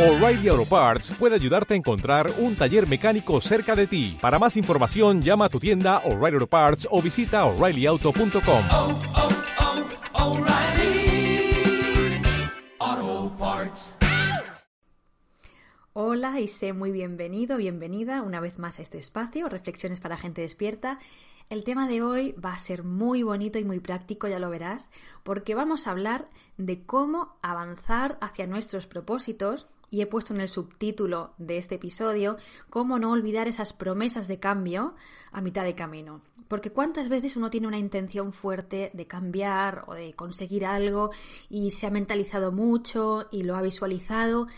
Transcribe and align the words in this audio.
O'Reilly 0.00 0.48
Auto 0.48 0.64
Parts 0.64 1.10
puede 1.10 1.34
ayudarte 1.34 1.74
a 1.74 1.76
encontrar 1.76 2.32
un 2.38 2.56
taller 2.56 2.88
mecánico 2.88 3.38
cerca 3.42 3.76
de 3.76 3.86
ti. 3.86 4.16
Para 4.18 4.38
más 4.38 4.56
información, 4.56 5.20
llama 5.20 5.44
a 5.44 5.48
tu 5.50 5.60
tienda 5.60 5.98
O'Reilly 6.06 6.36
Auto 6.36 6.46
Parts 6.46 6.88
o 6.90 7.02
visita 7.02 7.44
oreillyauto.com. 7.44 8.64
oh, 8.72 9.00
oh, 12.80 13.36
Parts. 13.38 13.94
Hola 15.92 16.40
y 16.40 16.48
sé 16.48 16.72
muy 16.72 16.92
bienvenido, 16.92 17.58
bienvenida 17.58 18.22
una 18.22 18.40
vez 18.40 18.58
más 18.58 18.78
a 18.78 18.82
este 18.82 18.96
espacio, 18.96 19.50
Reflexiones 19.50 20.00
para 20.00 20.16
gente 20.16 20.40
despierta. 20.40 20.98
El 21.50 21.62
tema 21.62 21.86
de 21.86 22.00
hoy 22.00 22.32
va 22.42 22.54
a 22.54 22.58
ser 22.58 22.84
muy 22.84 23.22
bonito 23.22 23.58
y 23.58 23.64
muy 23.64 23.80
práctico, 23.80 24.28
ya 24.28 24.38
lo 24.38 24.48
verás, 24.48 24.88
porque 25.24 25.54
vamos 25.54 25.86
a 25.86 25.90
hablar 25.90 26.26
de 26.56 26.86
cómo 26.86 27.36
avanzar 27.42 28.16
hacia 28.22 28.46
nuestros 28.46 28.86
propósitos 28.86 29.66
y 29.90 30.00
he 30.00 30.06
puesto 30.06 30.32
en 30.34 30.40
el 30.40 30.48
subtítulo 30.48 31.34
de 31.38 31.58
este 31.58 31.74
episodio 31.74 32.36
cómo 32.70 32.98
no 32.98 33.10
olvidar 33.10 33.48
esas 33.48 33.72
promesas 33.72 34.28
de 34.28 34.38
cambio 34.38 34.94
a 35.32 35.40
mitad 35.40 35.64
de 35.64 35.74
camino. 35.74 36.22
Porque 36.48 36.70
cuántas 36.70 37.08
veces 37.08 37.36
uno 37.36 37.50
tiene 37.50 37.68
una 37.68 37.78
intención 37.78 38.32
fuerte 38.32 38.90
de 38.92 39.06
cambiar 39.06 39.84
o 39.86 39.94
de 39.94 40.14
conseguir 40.14 40.66
algo 40.66 41.10
y 41.48 41.70
se 41.70 41.86
ha 41.86 41.90
mentalizado 41.90 42.50
mucho 42.50 43.28
y 43.30 43.42
lo 43.42 43.56
ha 43.56 43.62
visualizado 43.62 44.48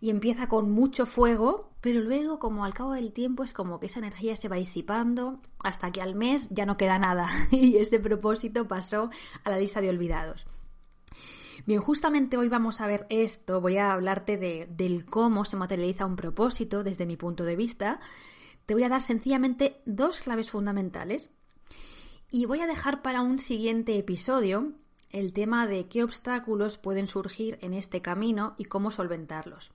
y 0.00 0.10
empieza 0.10 0.48
con 0.48 0.70
mucho 0.70 1.06
fuego, 1.06 1.70
pero 1.80 2.00
luego 2.00 2.38
como 2.38 2.64
al 2.64 2.74
cabo 2.74 2.92
del 2.92 3.12
tiempo 3.12 3.44
es 3.44 3.52
como 3.52 3.80
que 3.80 3.86
esa 3.86 4.00
energía 4.00 4.36
se 4.36 4.48
va 4.48 4.56
disipando 4.56 5.40
hasta 5.62 5.90
que 5.90 6.02
al 6.02 6.14
mes 6.14 6.48
ya 6.50 6.66
no 6.66 6.76
queda 6.76 6.98
nada 6.98 7.28
y 7.50 7.76
ese 7.76 7.98
propósito 7.98 8.68
pasó 8.68 9.10
a 9.44 9.50
la 9.50 9.58
lista 9.58 9.80
de 9.80 9.90
olvidados. 9.90 10.46
Bien, 11.66 11.80
justamente 11.80 12.36
hoy 12.36 12.48
vamos 12.48 12.80
a 12.80 12.86
ver 12.86 13.06
esto, 13.10 13.60
voy 13.60 13.76
a 13.76 13.90
hablarte 13.90 14.36
de, 14.36 14.68
del 14.70 15.04
cómo 15.04 15.44
se 15.44 15.56
materializa 15.56 16.06
un 16.06 16.14
propósito 16.14 16.84
desde 16.84 17.06
mi 17.06 17.16
punto 17.16 17.42
de 17.42 17.56
vista. 17.56 17.98
Te 18.66 18.74
voy 18.74 18.84
a 18.84 18.88
dar 18.88 19.02
sencillamente 19.02 19.80
dos 19.84 20.20
claves 20.20 20.48
fundamentales 20.48 21.28
y 22.30 22.46
voy 22.46 22.60
a 22.60 22.68
dejar 22.68 23.02
para 23.02 23.20
un 23.20 23.40
siguiente 23.40 23.98
episodio 23.98 24.74
el 25.10 25.32
tema 25.32 25.66
de 25.66 25.88
qué 25.88 26.04
obstáculos 26.04 26.78
pueden 26.78 27.08
surgir 27.08 27.58
en 27.62 27.74
este 27.74 28.00
camino 28.00 28.54
y 28.58 28.66
cómo 28.66 28.92
solventarlos. 28.92 29.72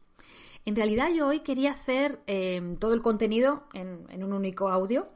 En 0.63 0.77
realidad 0.77 1.09
yo 1.13 1.27
hoy 1.27 1.41
quería 1.41 1.73
hacer 1.73 2.21
eh, 2.25 2.77
todo 2.79 2.93
el 2.93 3.01
contenido 3.01 3.63
en, 3.73 4.05
en, 4.07 4.23
un 4.23 4.31
único 4.31 4.69
audio, 4.69 5.09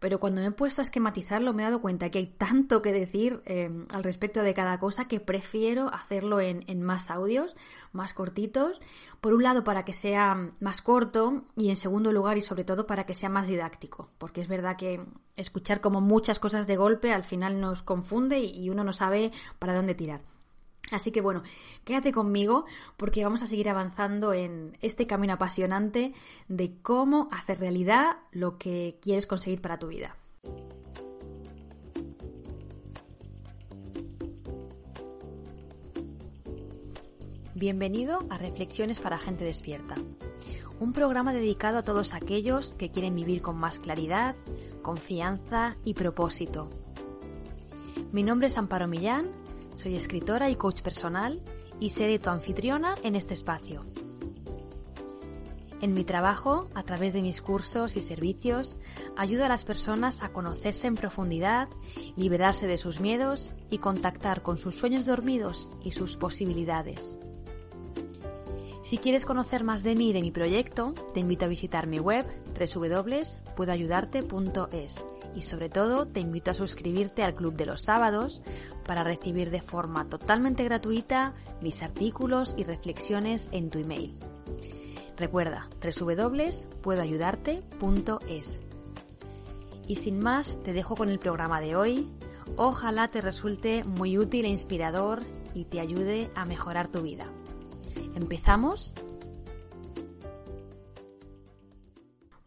pero 0.00 0.20
cuando 0.20 0.40
me 0.40 0.48
he 0.48 0.50
puesto 0.52 0.80
a 0.80 0.84
esquematizarlo 0.84 1.52
me 1.52 1.62
he 1.62 1.66
dado 1.66 1.80
cuenta 1.80 2.10
que 2.10 2.18
hay 2.18 2.26
tanto 2.26 2.82
que 2.82 2.92
decir 2.92 3.42
eh, 3.46 3.70
al 3.90 4.04
respecto 4.04 4.42
de 4.42 4.54
cada 4.54 4.78
cosa 4.78 5.08
que 5.08 5.20
prefiero 5.20 5.92
hacerlo 5.92 6.40
en, 6.40 6.64
en, 6.68 6.82
más 6.82 7.10
audios, 7.10 7.56
más 7.92 8.12
cortitos. 8.12 8.80
Por 9.20 9.34
un 9.34 9.42
lado 9.42 9.64
para 9.64 9.84
que 9.84 9.92
sea 9.92 10.52
más 10.60 10.80
corto 10.80 11.42
y 11.56 11.70
en 11.70 11.76
segundo 11.76 12.12
lugar 12.12 12.38
y 12.38 12.42
sobre 12.42 12.64
todo 12.64 12.86
para 12.86 13.04
que 13.04 13.14
sea 13.14 13.28
más 13.28 13.48
didáctico, 13.48 14.08
porque 14.18 14.40
es 14.40 14.48
verdad 14.48 14.76
que 14.76 15.04
escuchar 15.36 15.80
como 15.80 16.00
muchas 16.00 16.38
cosas 16.38 16.66
de 16.68 16.76
golpe 16.76 17.12
al 17.12 17.24
final 17.24 17.60
nos 17.60 17.82
confunde 17.82 18.38
y 18.38 18.70
uno 18.70 18.84
no 18.84 18.92
sabe 18.92 19.32
para 19.58 19.74
dónde 19.74 19.94
tirar. 19.94 20.20
Así 20.90 21.10
que 21.10 21.20
bueno, 21.20 21.42
quédate 21.84 22.12
conmigo 22.12 22.64
porque 22.96 23.24
vamos 23.24 23.42
a 23.42 23.46
seguir 23.46 23.68
avanzando 23.68 24.32
en 24.32 24.76
este 24.80 25.06
camino 25.06 25.34
apasionante 25.34 26.14
de 26.48 26.80
cómo 26.82 27.28
hacer 27.30 27.60
realidad 27.60 28.18
lo 28.32 28.58
que 28.58 28.98
quieres 29.02 29.26
conseguir 29.26 29.60
para 29.60 29.78
tu 29.78 29.88
vida. 29.88 30.16
Bienvenido 37.54 38.24
a 38.30 38.38
Reflexiones 38.38 39.00
para 39.00 39.18
Gente 39.18 39.44
Despierta, 39.44 39.96
un 40.78 40.92
programa 40.92 41.32
dedicado 41.32 41.78
a 41.78 41.82
todos 41.82 42.14
aquellos 42.14 42.74
que 42.74 42.92
quieren 42.92 43.16
vivir 43.16 43.42
con 43.42 43.56
más 43.56 43.80
claridad, 43.80 44.36
confianza 44.80 45.76
y 45.84 45.94
propósito. 45.94 46.70
Mi 48.12 48.22
nombre 48.22 48.46
es 48.46 48.56
Amparo 48.56 48.86
Millán 48.86 49.32
soy 49.78 49.94
escritora 49.94 50.50
y 50.50 50.56
coach 50.56 50.82
personal 50.82 51.40
y 51.78 51.90
seré 51.90 52.18
tu 52.18 52.30
anfitriona 52.30 52.96
en 53.04 53.14
este 53.14 53.34
espacio. 53.34 53.84
En 55.80 55.94
mi 55.94 56.02
trabajo, 56.02 56.68
a 56.74 56.82
través 56.82 57.12
de 57.12 57.22
mis 57.22 57.40
cursos 57.40 57.94
y 57.94 58.02
servicios, 58.02 58.76
ayudo 59.16 59.44
a 59.44 59.48
las 59.48 59.62
personas 59.64 60.24
a 60.24 60.30
conocerse 60.30 60.88
en 60.88 60.96
profundidad, 60.96 61.68
liberarse 62.16 62.66
de 62.66 62.78
sus 62.78 62.98
miedos 62.98 63.52
y 63.70 63.78
contactar 63.78 64.42
con 64.42 64.58
sus 64.58 64.74
sueños 64.74 65.06
dormidos 65.06 65.70
y 65.80 65.92
sus 65.92 66.16
posibilidades. 66.16 67.16
Si 68.82 68.98
quieres 68.98 69.24
conocer 69.24 69.62
más 69.62 69.84
de 69.84 69.94
mí 69.94 70.10
y 70.10 70.12
de 70.12 70.22
mi 70.22 70.32
proyecto, 70.32 70.94
te 71.14 71.20
invito 71.20 71.44
a 71.44 71.48
visitar 71.48 71.86
mi 71.86 72.00
web 72.00 72.26
www.puedoayudarte.es 72.58 75.04
y 75.34 75.42
sobre 75.42 75.68
todo 75.68 76.06
te 76.06 76.20
invito 76.20 76.50
a 76.50 76.54
suscribirte 76.54 77.22
al 77.22 77.34
Club 77.34 77.54
de 77.54 77.66
los 77.66 77.82
Sábados 77.82 78.40
para 78.84 79.04
recibir 79.04 79.50
de 79.50 79.60
forma 79.60 80.06
totalmente 80.06 80.64
gratuita 80.64 81.34
mis 81.60 81.82
artículos 81.82 82.54
y 82.56 82.64
reflexiones 82.64 83.48
en 83.52 83.70
tu 83.70 83.78
email. 83.78 84.14
Recuerda 85.16 85.68
www.puedoayudarte.es. 85.82 88.62
Y 89.86 89.96
sin 89.96 90.20
más, 90.20 90.62
te 90.62 90.72
dejo 90.72 90.96
con 90.96 91.08
el 91.08 91.18
programa 91.18 91.60
de 91.60 91.76
hoy. 91.76 92.08
Ojalá 92.56 93.08
te 93.08 93.20
resulte 93.20 93.84
muy 93.84 94.16
útil 94.16 94.44
e 94.44 94.48
inspirador 94.48 95.20
y 95.54 95.64
te 95.64 95.80
ayude 95.80 96.30
a 96.34 96.44
mejorar 96.44 96.88
tu 96.88 97.02
vida. 97.02 97.26
¿Empezamos? 98.14 98.94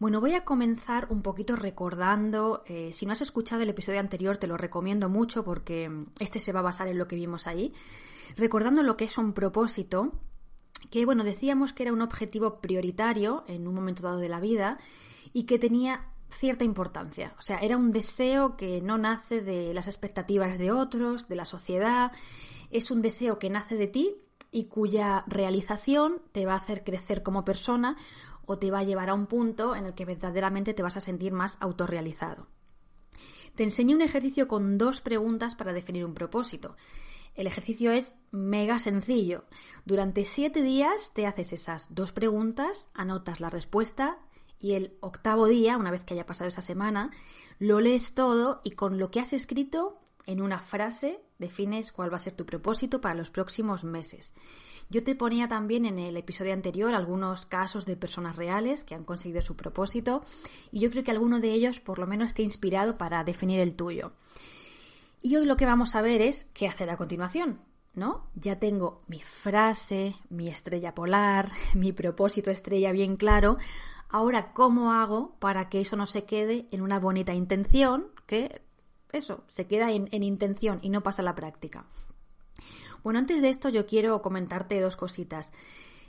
Bueno, 0.02 0.20
voy 0.20 0.34
a 0.34 0.44
comenzar 0.44 1.06
un 1.10 1.22
poquito 1.22 1.54
recordando, 1.54 2.64
eh, 2.66 2.90
si 2.92 3.06
no 3.06 3.12
has 3.12 3.22
escuchado 3.22 3.62
el 3.62 3.70
episodio 3.70 4.00
anterior 4.00 4.36
te 4.36 4.48
lo 4.48 4.56
recomiendo 4.56 5.08
mucho 5.08 5.44
porque 5.44 6.06
este 6.18 6.40
se 6.40 6.50
va 6.50 6.58
a 6.58 6.64
basar 6.64 6.88
en 6.88 6.98
lo 6.98 7.06
que 7.06 7.14
vimos 7.14 7.46
ahí, 7.46 7.72
recordando 8.36 8.82
lo 8.82 8.96
que 8.96 9.04
es 9.04 9.16
un 9.16 9.32
propósito, 9.32 10.10
que 10.90 11.04
bueno, 11.04 11.22
decíamos 11.22 11.72
que 11.72 11.84
era 11.84 11.92
un 11.92 12.02
objetivo 12.02 12.60
prioritario 12.60 13.44
en 13.46 13.68
un 13.68 13.76
momento 13.76 14.02
dado 14.02 14.18
de 14.18 14.28
la 14.28 14.40
vida 14.40 14.78
y 15.32 15.44
que 15.44 15.60
tenía 15.60 16.08
cierta 16.30 16.64
importancia. 16.64 17.36
O 17.38 17.42
sea, 17.42 17.58
era 17.58 17.76
un 17.76 17.92
deseo 17.92 18.56
que 18.56 18.80
no 18.80 18.98
nace 18.98 19.40
de 19.40 19.72
las 19.72 19.86
expectativas 19.86 20.58
de 20.58 20.72
otros, 20.72 21.28
de 21.28 21.36
la 21.36 21.44
sociedad, 21.44 22.10
es 22.72 22.90
un 22.90 23.02
deseo 23.02 23.38
que 23.38 23.50
nace 23.50 23.76
de 23.76 23.86
ti 23.86 24.16
y 24.50 24.64
cuya 24.64 25.22
realización 25.28 26.20
te 26.32 26.44
va 26.44 26.54
a 26.54 26.56
hacer 26.56 26.82
crecer 26.82 27.22
como 27.22 27.44
persona 27.44 27.96
o 28.46 28.58
te 28.58 28.70
va 28.70 28.80
a 28.80 28.84
llevar 28.84 29.10
a 29.10 29.14
un 29.14 29.26
punto 29.26 29.74
en 29.76 29.86
el 29.86 29.94
que 29.94 30.04
verdaderamente 30.04 30.74
te 30.74 30.82
vas 30.82 30.96
a 30.96 31.00
sentir 31.00 31.32
más 31.32 31.56
autorrealizado. 31.60 32.46
Te 33.54 33.64
enseñé 33.64 33.94
un 33.94 34.02
ejercicio 34.02 34.48
con 34.48 34.78
dos 34.78 35.00
preguntas 35.00 35.54
para 35.54 35.72
definir 35.72 36.04
un 36.04 36.14
propósito. 36.14 36.76
El 37.34 37.46
ejercicio 37.46 37.92
es 37.92 38.14
mega 38.30 38.78
sencillo. 38.78 39.44
Durante 39.84 40.24
siete 40.24 40.62
días 40.62 41.12
te 41.14 41.26
haces 41.26 41.52
esas 41.52 41.94
dos 41.94 42.12
preguntas, 42.12 42.90
anotas 42.94 43.40
la 43.40 43.50
respuesta 43.50 44.18
y 44.58 44.72
el 44.72 44.96
octavo 45.00 45.46
día, 45.46 45.76
una 45.76 45.90
vez 45.90 46.04
que 46.04 46.14
haya 46.14 46.26
pasado 46.26 46.48
esa 46.48 46.62
semana, 46.62 47.10
lo 47.58 47.80
lees 47.80 48.14
todo 48.14 48.60
y 48.64 48.72
con 48.72 48.98
lo 48.98 49.10
que 49.10 49.20
has 49.20 49.32
escrito 49.32 50.01
en 50.26 50.40
una 50.40 50.60
frase 50.60 51.20
defines 51.38 51.92
cuál 51.92 52.12
va 52.12 52.16
a 52.16 52.20
ser 52.20 52.34
tu 52.34 52.46
propósito 52.46 53.00
para 53.00 53.14
los 53.14 53.30
próximos 53.30 53.84
meses. 53.84 54.32
Yo 54.90 55.02
te 55.02 55.14
ponía 55.14 55.48
también 55.48 55.86
en 55.86 55.98
el 55.98 56.16
episodio 56.16 56.52
anterior 56.52 56.94
algunos 56.94 57.46
casos 57.46 57.86
de 57.86 57.96
personas 57.96 58.36
reales 58.36 58.84
que 58.84 58.94
han 58.94 59.04
conseguido 59.04 59.40
su 59.40 59.56
propósito 59.56 60.24
y 60.70 60.80
yo 60.80 60.90
creo 60.90 61.04
que 61.04 61.10
alguno 61.10 61.40
de 61.40 61.52
ellos 61.52 61.80
por 61.80 61.98
lo 61.98 62.06
menos 62.06 62.34
te 62.34 62.42
ha 62.42 62.44
inspirado 62.44 62.98
para 62.98 63.24
definir 63.24 63.60
el 63.60 63.74
tuyo. 63.74 64.12
Y 65.22 65.36
hoy 65.36 65.46
lo 65.46 65.56
que 65.56 65.66
vamos 65.66 65.94
a 65.94 66.02
ver 66.02 66.20
es 66.20 66.44
qué 66.52 66.66
hacer 66.66 66.90
a 66.90 66.96
continuación, 66.96 67.60
¿no? 67.94 68.28
Ya 68.34 68.58
tengo 68.58 69.02
mi 69.06 69.20
frase, 69.20 70.16
mi 70.28 70.48
estrella 70.48 70.94
polar, 70.94 71.50
mi 71.74 71.92
propósito 71.92 72.50
estrella 72.50 72.92
bien 72.92 73.16
claro. 73.16 73.58
Ahora, 74.08 74.52
¿cómo 74.52 74.92
hago 74.92 75.36
para 75.38 75.68
que 75.68 75.80
eso 75.80 75.96
no 75.96 76.06
se 76.06 76.24
quede 76.24 76.66
en 76.70 76.82
una 76.82 77.00
bonita 77.00 77.34
intención 77.34 78.08
que 78.26 78.60
eso, 79.12 79.44
se 79.48 79.66
queda 79.66 79.92
en, 79.92 80.08
en 80.10 80.22
intención 80.22 80.78
y 80.82 80.90
no 80.90 81.02
pasa 81.02 81.22
a 81.22 81.24
la 81.24 81.34
práctica? 81.34 81.86
Bueno, 83.02 83.18
antes 83.18 83.42
de 83.42 83.48
esto 83.48 83.68
yo 83.68 83.86
quiero 83.86 84.22
comentarte 84.22 84.80
dos 84.80 84.96
cositas. 84.96 85.52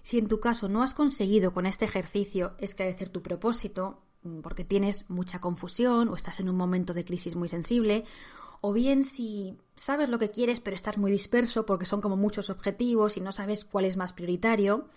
Si 0.03 0.17
en 0.17 0.27
tu 0.27 0.39
caso 0.39 0.69
no 0.69 0.83
has 0.83 0.93
conseguido 0.93 1.51
con 1.51 1.65
este 1.65 1.85
ejercicio 1.85 2.53
esclarecer 2.59 3.09
tu 3.09 3.21
propósito, 3.21 4.01
mm, 4.23 4.41
porque 4.41 4.63
tienes 4.63 5.05
mucha 5.09 5.39
confusión 5.39 6.09
o 6.09 6.15
estás 6.15 6.39
en 6.39 6.49
un 6.49 6.57
momento 6.57 6.93
de 6.93 7.05
crisis 7.05 7.35
muy 7.35 7.49
sensible, 7.49 8.03
o 8.61 8.73
bien 8.73 9.03
si 9.03 9.57
sabes 9.75 10.09
lo 10.09 10.19
que 10.19 10.31
quieres 10.31 10.61
pero 10.61 10.75
estás 10.75 10.97
muy 10.97 11.11
disperso 11.11 11.65
porque 11.65 11.85
son 11.85 11.99
como 11.99 12.15
muchos 12.15 12.49
objetivos 12.49 13.17
y 13.17 13.21
no 13.21 13.31
sabes 13.31 13.65
cuál 13.65 13.85
es 13.85 13.97
más 13.97 14.13
prioritario, 14.13 14.87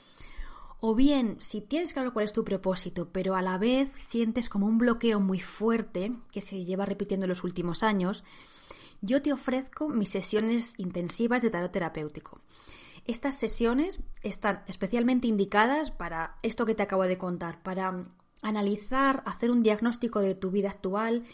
o 0.80 0.94
bien 0.94 1.36
si 1.40 1.60
tienes 1.60 1.92
claro 1.92 2.12
cuál 2.12 2.24
es 2.24 2.32
tu 2.32 2.44
propósito 2.44 3.08
pero 3.10 3.34
a 3.34 3.42
la 3.42 3.58
vez 3.58 3.90
sientes 4.00 4.48
como 4.48 4.66
un 4.66 4.78
bloqueo 4.78 5.20
muy 5.20 5.40
fuerte 5.40 6.12
que 6.32 6.40
se 6.40 6.64
lleva 6.64 6.86
repitiendo 6.86 7.24
en 7.24 7.30
los 7.30 7.44
últimos 7.44 7.82
años, 7.82 8.24
yo 9.00 9.22
te 9.22 9.32
ofrezco 9.32 9.88
mis 9.88 10.10
sesiones 10.10 10.74
intensivas 10.78 11.42
de 11.42 11.50
tarot 11.50 11.72
terapéutico. 11.72 12.40
Estas 13.06 13.36
sesiones 13.36 14.00
están 14.22 14.64
especialmente 14.66 15.28
indicadas 15.28 15.90
para 15.90 16.36
esto 16.42 16.66
que 16.66 16.74
te 16.74 16.82
acabo 16.82 17.04
de 17.04 17.18
contar, 17.18 17.62
para 17.62 18.04
analizar, 18.42 19.22
hacer 19.26 19.50
un 19.50 19.60
diagnóstico 19.60 20.20
de 20.20 20.34
tu 20.34 20.50
vida 20.50 20.70
actual, 20.70 21.24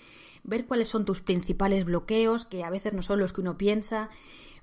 ver 0.45 0.67
cuáles 0.67 0.89
son 0.89 1.05
tus 1.05 1.21
principales 1.21 1.85
bloqueos, 1.85 2.47
que 2.47 2.65
a 2.65 2.71
veces 2.71 2.93
no 2.93 3.03
son 3.03 3.21
los 3.21 3.33
que 3.33 3.41
uno 3.41 3.57
piensa, 3.57 4.11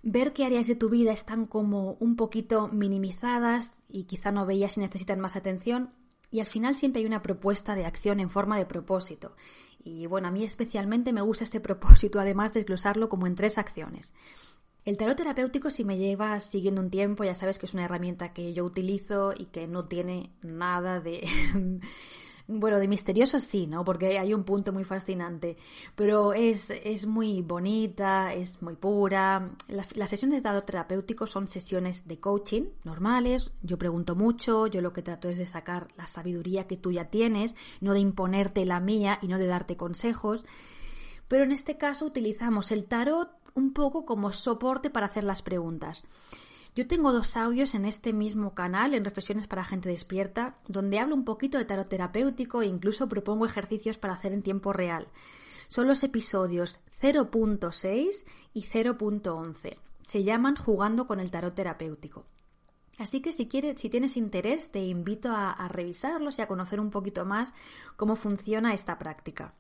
ver 0.01 0.33
qué 0.33 0.45
áreas 0.45 0.67
de 0.67 0.75
tu 0.75 0.89
vida 0.89 1.11
están 1.11 1.45
como 1.45 1.93
un 1.99 2.15
poquito 2.15 2.67
minimizadas 2.67 3.81
y 3.89 4.03
quizá 4.03 4.31
no 4.31 4.45
veías 4.45 4.73
si 4.73 4.79
necesitan 4.79 5.19
más 5.19 5.35
atención. 5.35 5.91
Y 6.31 6.41
al 6.41 6.45
final 6.45 6.75
siempre 6.75 7.01
hay 7.01 7.07
una 7.07 7.21
propuesta 7.21 7.75
de 7.75 7.85
acción 7.85 8.19
en 8.19 8.29
forma 8.29 8.57
de 8.57 8.65
propósito. 8.65 9.35
Y 9.83 10.05
bueno, 10.05 10.27
a 10.27 10.31
mí 10.31 10.43
especialmente 10.43 11.13
me 11.13 11.21
gusta 11.21 11.43
este 11.43 11.59
propósito, 11.59 12.19
además 12.19 12.53
de 12.53 12.61
desglosarlo 12.61 13.09
como 13.09 13.27
en 13.27 13.35
tres 13.35 13.57
acciones. 13.57 14.13
El 14.85 14.97
tarot 14.97 15.17
terapéutico, 15.17 15.69
si 15.69 15.83
me 15.83 15.97
llevas 15.97 16.49
siguiendo 16.49 16.81
un 16.81 16.89
tiempo, 16.89 17.23
ya 17.23 17.35
sabes 17.35 17.59
que 17.59 17.65
es 17.65 17.73
una 17.73 17.85
herramienta 17.85 18.33
que 18.33 18.53
yo 18.53 18.63
utilizo 18.63 19.33
y 19.37 19.47
que 19.47 19.67
no 19.67 19.85
tiene 19.85 20.31
nada 20.41 20.99
de 20.99 21.27
Bueno, 22.51 22.79
de 22.79 22.87
misterioso 22.87 23.39
sí, 23.39 23.67
¿no? 23.67 23.85
Porque 23.85 24.17
hay 24.17 24.33
un 24.33 24.43
punto 24.43 24.73
muy 24.73 24.83
fascinante, 24.83 25.55
pero 25.95 26.33
es, 26.33 26.71
es 26.71 27.05
muy 27.05 27.43
bonita, 27.43 28.33
es 28.33 28.59
muy 28.63 28.75
pura. 28.75 29.51
Las, 29.67 30.09
sesiones 30.09 30.37
de 30.37 30.41
dado 30.41 30.63
terapéutico 30.63 31.27
son 31.27 31.47
sesiones 31.47 32.07
de 32.07 32.19
coaching 32.19 32.63
normales, 32.85 33.51
yo 33.61 33.77
pregunto 33.77 34.15
mucho, 34.15 34.65
yo 34.65 34.81
lo 34.81 34.93
que 34.93 35.03
trato 35.03 35.29
es 35.29 35.37
de 35.37 35.45
sacar 35.45 35.89
la 35.95 36.07
sabiduría 36.07 36.65
que 36.65 36.75
tú 36.75 36.91
ya 36.91 37.11
tienes, 37.11 37.55
no 37.81 37.93
de 37.93 37.99
imponerte 37.99 38.65
la 38.65 38.79
mía 38.79 39.19
y 39.21 39.27
no 39.27 39.37
de 39.37 39.45
darte 39.45 39.77
consejos, 39.77 40.43
pero 41.27 41.43
en 41.43 41.51
este 41.51 41.77
caso 41.77 42.07
utilizamos 42.07 42.71
el 42.71 42.85
tarot 42.85 43.29
un 43.53 43.73
poco 43.73 44.07
como 44.07 44.31
soporte 44.31 44.89
para 44.89 45.05
hacer 45.05 45.23
las 45.23 45.43
preguntas. 45.43 46.01
Yo 46.75 46.87
tengo 46.87 47.11
dos 47.11 47.35
audios 47.35 47.73
en 47.73 47.85
este 47.85 48.13
mismo 48.13 48.53
canal, 48.53 48.93
en 48.93 49.03
Reflexiones 49.03 49.47
para 49.47 49.65
Gente 49.65 49.89
Despierta, 49.89 50.57
donde 50.67 50.99
hablo 50.99 51.15
un 51.15 51.25
poquito 51.25 51.57
de 51.57 51.65
tarot 51.65 51.89
terapéutico 51.89 52.61
e 52.61 52.67
incluso 52.67 53.09
propongo 53.09 53.45
ejercicios 53.45 53.97
para 53.97 54.13
hacer 54.13 54.33
en 54.33 54.43
tiempo 54.43 54.71
real. 54.71 55.07
Son 55.67 55.87
los 55.87 56.03
episodios 56.03 56.79
0.6 57.01 58.23
y 58.53 58.63
0.11. 58.63 59.77
Se 60.05 60.23
llaman 60.23 60.55
Jugando 60.55 61.07
con 61.07 61.19
el 61.19 61.31
tarot 61.31 61.55
terapéutico. 61.55 62.25
Así 62.99 63.21
que 63.21 63.31
si 63.31 63.47
quieres, 63.47 63.79
si 63.79 63.89
tienes 63.89 64.17
interés, 64.17 64.71
te 64.71 64.83
invito 64.83 65.31
a 65.31 65.67
revisarlos 65.69 66.37
y 66.37 66.41
a 66.41 66.47
conocer 66.47 66.79
un 66.79 66.91
poquito 66.91 67.25
más 67.25 67.53
cómo 67.95 68.15
funciona 68.15 68.73
esta 68.73 68.99
práctica. 68.99 69.53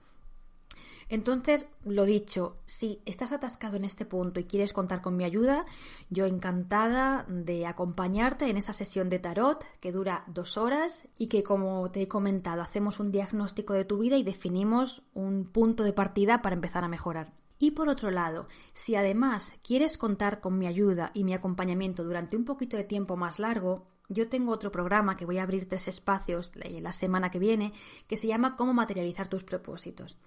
Entonces, 1.09 1.67
lo 1.83 2.05
dicho, 2.05 2.57
si 2.67 3.01
estás 3.05 3.31
atascado 3.31 3.75
en 3.75 3.83
este 3.83 4.05
punto 4.05 4.39
y 4.39 4.43
quieres 4.43 4.73
contar 4.73 5.01
con 5.01 5.17
mi 5.17 5.23
ayuda, 5.23 5.65
yo 6.11 6.27
encantada 6.27 7.25
de 7.27 7.65
acompañarte 7.65 8.47
en 8.47 8.57
esa 8.57 8.73
sesión 8.73 9.09
de 9.09 9.17
tarot 9.17 9.65
que 9.79 9.91
dura 9.91 10.23
dos 10.27 10.55
horas 10.55 11.07
y 11.17 11.25
que, 11.25 11.41
como 11.41 11.89
te 11.89 12.03
he 12.03 12.07
comentado, 12.07 12.61
hacemos 12.61 12.99
un 12.99 13.11
diagnóstico 13.11 13.73
de 13.73 13.85
tu 13.85 13.97
vida 13.97 14.17
y 14.17 14.23
definimos 14.23 15.01
un 15.15 15.45
punto 15.45 15.83
de 15.83 15.93
partida 15.93 16.43
para 16.43 16.55
empezar 16.55 16.83
a 16.83 16.89
mejorar. 16.89 17.33
Y 17.57 17.71
por 17.71 17.89
otro 17.89 18.11
lado, 18.11 18.47
si 18.73 18.95
además 18.95 19.51
quieres 19.63 19.97
contar 19.97 20.39
con 20.39 20.59
mi 20.59 20.67
ayuda 20.67 21.09
y 21.15 21.23
mi 21.23 21.33
acompañamiento 21.33 22.03
durante 22.03 22.37
un 22.37 22.45
poquito 22.45 22.77
de 22.77 22.83
tiempo 22.83 23.17
más 23.17 23.39
largo, 23.39 23.87
yo 24.09 24.29
tengo 24.29 24.51
otro 24.51 24.71
programa 24.71 25.17
que 25.17 25.25
voy 25.25 25.39
a 25.39 25.43
abrir 25.43 25.67
tres 25.67 25.87
espacios 25.87 26.51
la 26.55 26.93
semana 26.93 27.31
que 27.31 27.39
viene 27.39 27.73
que 28.07 28.17
se 28.17 28.27
llama 28.27 28.55
Cómo 28.55 28.73
materializar 28.73 29.27
tus 29.27 29.43
propósitos. 29.43 30.17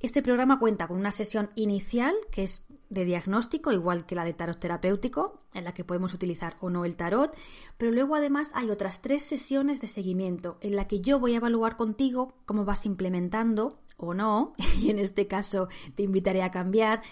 Este 0.00 0.22
programa 0.22 0.58
cuenta 0.58 0.86
con 0.86 0.98
una 0.98 1.12
sesión 1.12 1.50
inicial 1.54 2.14
que 2.30 2.42
es 2.42 2.64
de 2.90 3.04
diagnóstico, 3.04 3.72
igual 3.72 4.06
que 4.06 4.14
la 4.14 4.24
de 4.24 4.34
tarot 4.34 4.58
terapéutico, 4.58 5.40
en 5.54 5.64
la 5.64 5.72
que 5.72 5.84
podemos 5.84 6.12
utilizar 6.12 6.56
o 6.60 6.70
no 6.70 6.84
el 6.84 6.96
tarot, 6.96 7.36
pero 7.78 7.90
luego 7.90 8.14
además 8.14 8.50
hay 8.54 8.70
otras 8.70 9.00
tres 9.00 9.22
sesiones 9.22 9.80
de 9.80 9.86
seguimiento 9.86 10.58
en 10.60 10.76
la 10.76 10.86
que 10.86 11.00
yo 11.00 11.18
voy 11.18 11.32
a 11.32 11.38
evaluar 11.38 11.76
contigo 11.76 12.34
cómo 12.44 12.64
vas 12.64 12.86
implementando 12.86 13.80
o 13.96 14.12
no, 14.14 14.54
y 14.78 14.90
en 14.90 14.98
este 14.98 15.26
caso 15.26 15.68
te 15.94 16.02
invitaré 16.02 16.42
a 16.42 16.50
cambiar, 16.50 17.02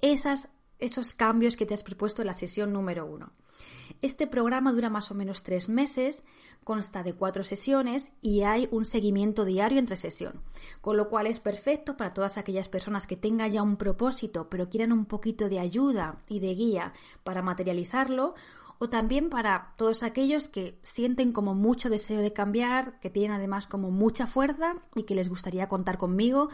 esos 0.00 1.14
cambios 1.14 1.56
que 1.56 1.64
te 1.64 1.74
has 1.74 1.84
propuesto 1.84 2.22
en 2.22 2.26
la 2.26 2.34
sesión 2.34 2.72
número 2.72 3.06
uno. 3.06 3.32
Este 4.02 4.26
programa 4.26 4.72
dura 4.72 4.90
más 4.90 5.12
o 5.12 5.14
menos 5.14 5.44
tres 5.44 5.68
meses, 5.68 6.24
consta 6.64 7.04
de 7.04 7.14
cuatro 7.14 7.44
sesiones 7.44 8.10
y 8.20 8.42
hay 8.42 8.68
un 8.72 8.84
seguimiento 8.84 9.44
diario 9.44 9.78
entre 9.78 9.96
sesión, 9.96 10.42
con 10.80 10.96
lo 10.96 11.08
cual 11.08 11.28
es 11.28 11.38
perfecto 11.38 11.96
para 11.96 12.12
todas 12.12 12.36
aquellas 12.36 12.68
personas 12.68 13.06
que 13.06 13.16
tengan 13.16 13.52
ya 13.52 13.62
un 13.62 13.76
propósito 13.76 14.50
pero 14.50 14.68
quieran 14.68 14.90
un 14.90 15.04
poquito 15.04 15.48
de 15.48 15.60
ayuda 15.60 16.16
y 16.28 16.40
de 16.40 16.52
guía 16.52 16.92
para 17.22 17.42
materializarlo 17.42 18.34
o 18.80 18.88
también 18.88 19.30
para 19.30 19.72
todos 19.76 20.02
aquellos 20.02 20.48
que 20.48 20.76
sienten 20.82 21.30
como 21.30 21.54
mucho 21.54 21.88
deseo 21.88 22.20
de 22.20 22.32
cambiar, 22.32 22.98
que 22.98 23.10
tienen 23.10 23.30
además 23.30 23.68
como 23.68 23.92
mucha 23.92 24.26
fuerza 24.26 24.74
y 24.96 25.04
que 25.04 25.14
les 25.14 25.28
gustaría 25.28 25.68
contar 25.68 25.98
conmigo 25.98 26.48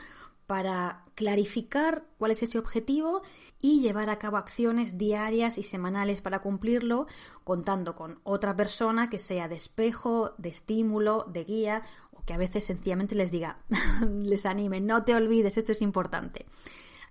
para 0.49 1.05
clarificar 1.15 2.05
cuál 2.17 2.31
es 2.31 2.43
ese 2.43 2.59
objetivo 2.59 3.21
y 3.61 3.83
llevar 3.83 4.09
a 4.09 4.19
cabo 4.19 4.39
acciones 4.39 4.97
diarias 4.97 5.59
y 5.59 5.63
semanales 5.63 6.23
para 6.23 6.41
cumplirlo, 6.41 7.07
contando 7.45 7.95
con 7.95 8.19
otra 8.25 8.57
persona 8.57 9.11
que 9.11 9.19
sea 9.19 9.47
de 9.47 9.57
espejo, 9.57 10.33
de 10.39 10.49
estímulo, 10.49 11.27
de 11.29 11.45
guía 11.45 11.83
o 12.13 12.25
que 12.25 12.33
a 12.33 12.39
veces 12.39 12.65
sencillamente 12.65 13.15
les 13.15 13.31
diga, 13.31 13.59
les 14.23 14.47
anime, 14.47 14.81
no 14.81 15.05
te 15.05 15.15
olvides, 15.15 15.59
esto 15.59 15.73
es 15.73 15.83
importante. 15.83 16.47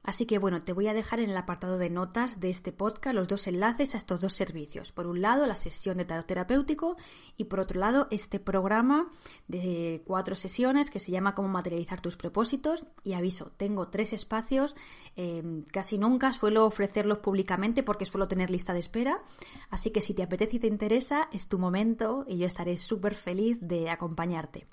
Así 0.03 0.25
que 0.25 0.37
bueno, 0.37 0.63
te 0.63 0.73
voy 0.73 0.87
a 0.87 0.93
dejar 0.93 1.19
en 1.19 1.29
el 1.29 1.37
apartado 1.37 1.77
de 1.77 1.89
notas 1.89 2.39
de 2.39 2.49
este 2.49 2.71
podcast 2.71 3.15
los 3.15 3.27
dos 3.27 3.47
enlaces 3.47 3.93
a 3.93 3.97
estos 3.97 4.21
dos 4.21 4.33
servicios. 4.33 4.91
Por 4.91 5.07
un 5.07 5.21
lado, 5.21 5.45
la 5.45 5.55
sesión 5.55 5.97
de 5.97 6.05
tarot 6.05 6.25
terapéutico 6.25 6.97
y 7.35 7.45
por 7.45 7.59
otro 7.59 7.79
lado, 7.79 8.07
este 8.11 8.39
programa 8.39 9.11
de 9.47 10.01
cuatro 10.05 10.35
sesiones 10.35 10.89
que 10.89 10.99
se 10.99 11.11
llama 11.11 11.35
Cómo 11.35 11.49
materializar 11.49 12.01
tus 12.01 12.17
propósitos. 12.17 12.85
Y 13.03 13.13
aviso, 13.13 13.51
tengo 13.57 13.89
tres 13.89 14.13
espacios, 14.13 14.75
em, 15.15 15.63
casi 15.63 15.97
nunca 15.97 16.33
suelo 16.33 16.65
ofrecerlos 16.65 17.19
públicamente 17.19 17.83
porque 17.83 18.05
suelo 18.05 18.27
tener 18.27 18.49
lista 18.49 18.73
de 18.73 18.79
espera. 18.79 19.21
Así 19.69 19.91
que 19.91 20.01
si 20.01 20.13
te 20.13 20.23
apetece 20.23 20.57
y 20.57 20.59
te 20.59 20.67
interesa, 20.67 21.27
es 21.31 21.47
tu 21.47 21.59
momento 21.59 22.25
y 22.27 22.37
yo 22.37 22.47
estaré 22.47 22.77
súper 22.77 23.15
feliz 23.15 23.57
de 23.61 23.89
acompañarte. 23.89 24.67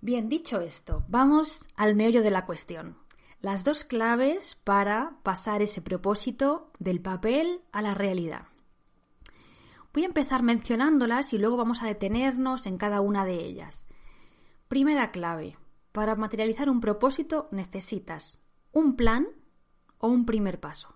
Bien, 0.00 0.28
dicho 0.28 0.60
esto, 0.60 1.04
vamos 1.08 1.68
al 1.74 1.96
meollo 1.96 2.22
de 2.22 2.30
la 2.30 2.44
cuestión 2.44 3.05
las 3.40 3.64
dos 3.64 3.84
claves 3.84 4.56
para 4.64 5.18
pasar 5.22 5.62
ese 5.62 5.82
propósito 5.82 6.70
del 6.78 7.00
papel 7.00 7.60
a 7.72 7.82
la 7.82 7.94
realidad. 7.94 8.46
Voy 9.92 10.02
a 10.02 10.06
empezar 10.06 10.42
mencionándolas 10.42 11.32
y 11.32 11.38
luego 11.38 11.56
vamos 11.56 11.82
a 11.82 11.86
detenernos 11.86 12.66
en 12.66 12.76
cada 12.76 13.00
una 13.00 13.24
de 13.24 13.44
ellas. 13.44 13.86
Primera 14.68 15.10
clave. 15.10 15.56
Para 15.92 16.16
materializar 16.16 16.68
un 16.68 16.80
propósito 16.80 17.48
necesitas 17.50 18.38
un 18.72 18.96
plan 18.96 19.26
o 19.98 20.08
un 20.08 20.26
primer 20.26 20.60
paso. 20.60 20.94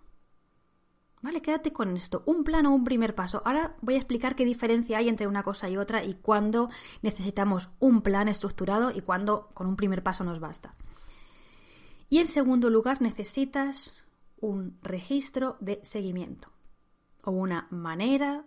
Vale, 1.22 1.42
quédate 1.42 1.72
con 1.72 1.96
esto. 1.96 2.22
Un 2.26 2.44
plan 2.44 2.66
o 2.66 2.74
un 2.74 2.84
primer 2.84 3.14
paso. 3.14 3.42
Ahora 3.44 3.76
voy 3.80 3.94
a 3.94 3.98
explicar 3.98 4.36
qué 4.36 4.44
diferencia 4.44 4.98
hay 4.98 5.08
entre 5.08 5.26
una 5.26 5.42
cosa 5.42 5.68
y 5.68 5.76
otra 5.76 6.02
y 6.02 6.14
cuándo 6.14 6.70
necesitamos 7.02 7.70
un 7.78 8.02
plan 8.02 8.28
estructurado 8.28 8.90
y 8.90 9.02
cuándo 9.02 9.48
con 9.54 9.66
un 9.66 9.76
primer 9.76 10.02
paso 10.02 10.24
nos 10.24 10.40
basta. 10.40 10.74
Y 12.10 12.18
en 12.18 12.26
segundo 12.26 12.68
lugar, 12.68 13.00
necesitas 13.00 13.94
un 14.40 14.78
registro 14.82 15.56
de 15.60 15.80
seguimiento 15.82 16.50
o 17.22 17.30
una 17.30 17.68
manera 17.70 18.44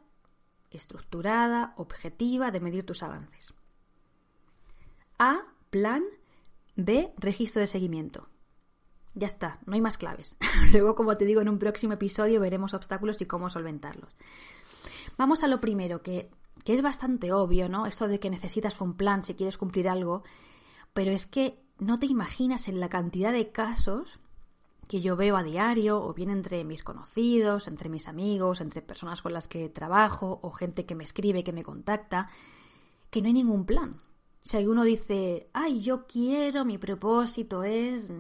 estructurada, 0.69 1.73
objetiva 1.77 2.51
de 2.51 2.59
medir 2.59 2.85
tus 2.85 3.03
avances. 3.03 3.53
A, 5.17 5.41
plan. 5.69 6.03
B, 6.75 7.13
registro 7.17 7.61
de 7.61 7.67
seguimiento. 7.67 8.27
Ya 9.13 9.27
está, 9.27 9.59
no 9.65 9.75
hay 9.75 9.81
más 9.81 9.97
claves. 9.97 10.35
Luego, 10.71 10.95
como 10.95 11.15
te 11.17 11.25
digo, 11.25 11.39
en 11.39 11.49
un 11.49 11.59
próximo 11.59 11.93
episodio 11.93 12.41
veremos 12.41 12.73
obstáculos 12.73 13.21
y 13.21 13.27
cómo 13.27 13.49
solventarlos. 13.49 14.15
Vamos 15.17 15.43
a 15.43 15.47
lo 15.47 15.61
primero, 15.61 16.01
que, 16.01 16.31
que 16.65 16.73
es 16.73 16.81
bastante 16.81 17.31
obvio, 17.31 17.69
¿no? 17.69 17.85
Esto 17.85 18.07
de 18.07 18.19
que 18.19 18.31
necesitas 18.31 18.81
un 18.81 18.97
plan 18.97 19.23
si 19.23 19.35
quieres 19.35 19.57
cumplir 19.57 19.87
algo, 19.87 20.23
pero 20.93 21.11
es 21.11 21.27
que 21.27 21.62
no 21.83 21.99
te 21.99 22.07
imaginas 22.07 22.67
en 22.67 22.79
la 22.79 22.89
cantidad 22.89 23.31
de 23.31 23.51
casos 23.51 24.19
que 24.87 25.01
yo 25.01 25.15
veo 25.15 25.37
a 25.37 25.43
diario, 25.43 26.03
o 26.03 26.13
bien 26.13 26.29
entre 26.29 26.63
mis 26.63 26.83
conocidos, 26.83 27.67
entre 27.67 27.89
mis 27.89 28.07
amigos, 28.07 28.61
entre 28.61 28.81
personas 28.81 29.21
con 29.21 29.33
las 29.33 29.47
que 29.47 29.69
trabajo, 29.69 30.39
o 30.41 30.51
gente 30.51 30.85
que 30.85 30.95
me 30.95 31.03
escribe, 31.03 31.43
que 31.43 31.53
me 31.53 31.63
contacta, 31.63 32.29
que 33.09 33.21
no 33.21 33.27
hay 33.27 33.33
ningún 33.33 33.65
plan. 33.65 34.01
Si 34.41 34.57
alguno 34.57 34.83
dice, 34.83 35.49
ay, 35.53 35.81
yo 35.81 36.05
quiero, 36.05 36.65
mi 36.65 36.77
propósito 36.77 37.63
es 37.63 38.11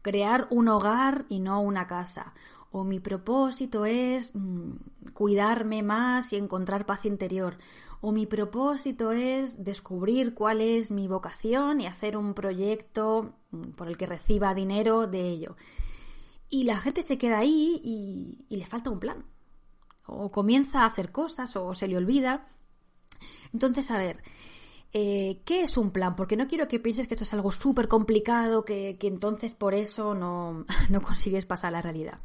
crear 0.00 0.48
un 0.50 0.68
hogar 0.68 1.26
y 1.28 1.40
no 1.40 1.60
una 1.60 1.86
casa, 1.86 2.32
o 2.72 2.84
mi 2.84 2.98
propósito 2.98 3.84
es 3.84 4.34
mm, 4.34 5.10
cuidarme 5.12 5.82
más 5.82 6.32
y 6.32 6.36
encontrar 6.36 6.86
paz 6.86 7.04
interior, 7.04 7.58
o 8.00 8.12
mi 8.12 8.26
propósito 8.26 9.12
es 9.12 9.62
descubrir 9.62 10.34
cuál 10.34 10.60
es 10.60 10.90
mi 10.90 11.06
vocación 11.06 11.80
y 11.80 11.86
hacer 11.86 12.16
un 12.16 12.34
proyecto 12.34 13.34
mm, 13.50 13.70
por 13.72 13.88
el 13.88 13.96
que 13.96 14.06
reciba 14.06 14.54
dinero 14.54 15.06
de 15.06 15.28
ello. 15.28 15.56
Y 16.48 16.64
la 16.64 16.80
gente 16.80 17.02
se 17.02 17.18
queda 17.18 17.38
ahí 17.38 17.80
y, 17.84 18.56
le 18.56 18.66
falta 18.66 18.90
un 18.90 19.00
plan. 19.00 19.24
o 20.06 20.32
comienza 20.32 20.82
a 20.82 20.86
hacer 20.86 21.12
cosas 21.12 21.54
o 21.56 21.74
se 21.74 21.86
le 21.88 21.96
olvida. 21.96 22.48
Entonces, 23.52 23.90
a 23.90 23.98
ver, 23.98 24.22
eh, 24.92 25.42
¿qué 25.44 25.62
es 25.62 25.76
un 25.76 25.90
plan? 25.92 26.16
Porque 26.16 26.36
no 26.36 26.48
quiero 26.48 26.66
que 26.66 26.80
pienses 26.80 27.06
que 27.06 27.14
esto 27.14 27.24
es 27.24 27.34
algo 27.34 27.52
súper 27.52 27.86
complicado, 27.86 28.64
que, 28.64 28.96
que, 28.98 29.06
entonces 29.06 29.52
por 29.52 29.74
eso 29.74 30.14
no, 30.14 30.64
no 30.90 31.02
consigues 31.02 31.46
pasar 31.46 31.68
a 31.68 31.72
la 31.72 31.82
realidad. 31.82 32.18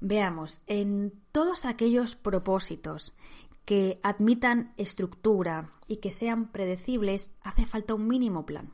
Veamos, 0.00 0.62
en 0.66 1.12
todos 1.32 1.66
aquellos 1.66 2.16
propósitos 2.16 3.12
que 3.64 4.00
admitan 4.02 4.74
estructura 4.76 5.72
y 5.86 5.98
que 5.98 6.10
sean 6.10 6.50
predecibles, 6.50 7.32
hace 7.42 7.66
falta 7.66 7.94
un 7.94 8.06
mínimo 8.08 8.46
plan. 8.46 8.72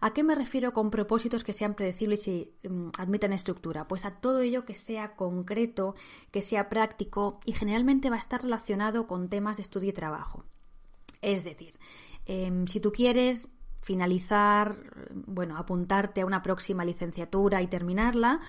¿A 0.00 0.12
qué 0.12 0.22
me 0.22 0.34
refiero 0.34 0.72
con 0.72 0.90
propósitos 0.90 1.44
que 1.44 1.52
sean 1.52 1.74
predecibles 1.74 2.26
y 2.28 2.52
um, 2.68 2.90
admitan 2.98 3.32
estructura? 3.32 3.88
Pues 3.88 4.04
a 4.04 4.12
todo 4.20 4.40
ello 4.40 4.64
que 4.64 4.74
sea 4.74 5.16
concreto, 5.16 5.94
que 6.30 6.40
sea 6.40 6.68
práctico 6.68 7.40
y 7.44 7.52
generalmente 7.52 8.10
va 8.10 8.16
a 8.16 8.20
estar 8.20 8.42
relacionado 8.42 9.06
con 9.06 9.28
temas 9.28 9.56
de 9.56 9.64
estudio 9.64 9.90
y 9.90 9.94
trabajo. 9.94 10.44
Es 11.20 11.44
decir, 11.44 11.78
eh, 12.26 12.64
si 12.66 12.80
tú 12.80 12.92
quieres 12.92 13.48
finalizar, 13.82 14.76
bueno, 15.10 15.56
apuntarte 15.56 16.20
a 16.20 16.26
una 16.26 16.42
próxima 16.42 16.84
licenciatura 16.84 17.62
y 17.62 17.66
terminarla, 17.66 18.40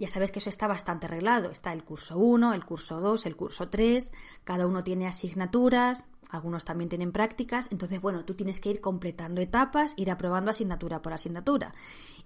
ya 0.00 0.08
sabes 0.08 0.32
que 0.32 0.38
eso 0.38 0.48
está 0.48 0.66
bastante 0.66 1.04
arreglado. 1.04 1.50
Está 1.50 1.74
el 1.74 1.84
curso 1.84 2.16
1, 2.16 2.54
el 2.54 2.64
curso 2.64 3.00
2, 3.00 3.26
el 3.26 3.36
curso 3.36 3.68
3, 3.68 4.10
cada 4.44 4.66
uno 4.66 4.82
tiene 4.82 5.06
asignaturas, 5.06 6.06
algunos 6.30 6.64
también 6.64 6.88
tienen 6.88 7.12
prácticas, 7.12 7.68
entonces, 7.70 8.00
bueno, 8.00 8.24
tú 8.24 8.34
tienes 8.34 8.60
que 8.60 8.70
ir 8.70 8.80
completando 8.80 9.42
etapas, 9.42 9.92
ir 9.96 10.10
aprobando 10.10 10.52
asignatura 10.52 11.02
por 11.02 11.12
asignatura. 11.12 11.74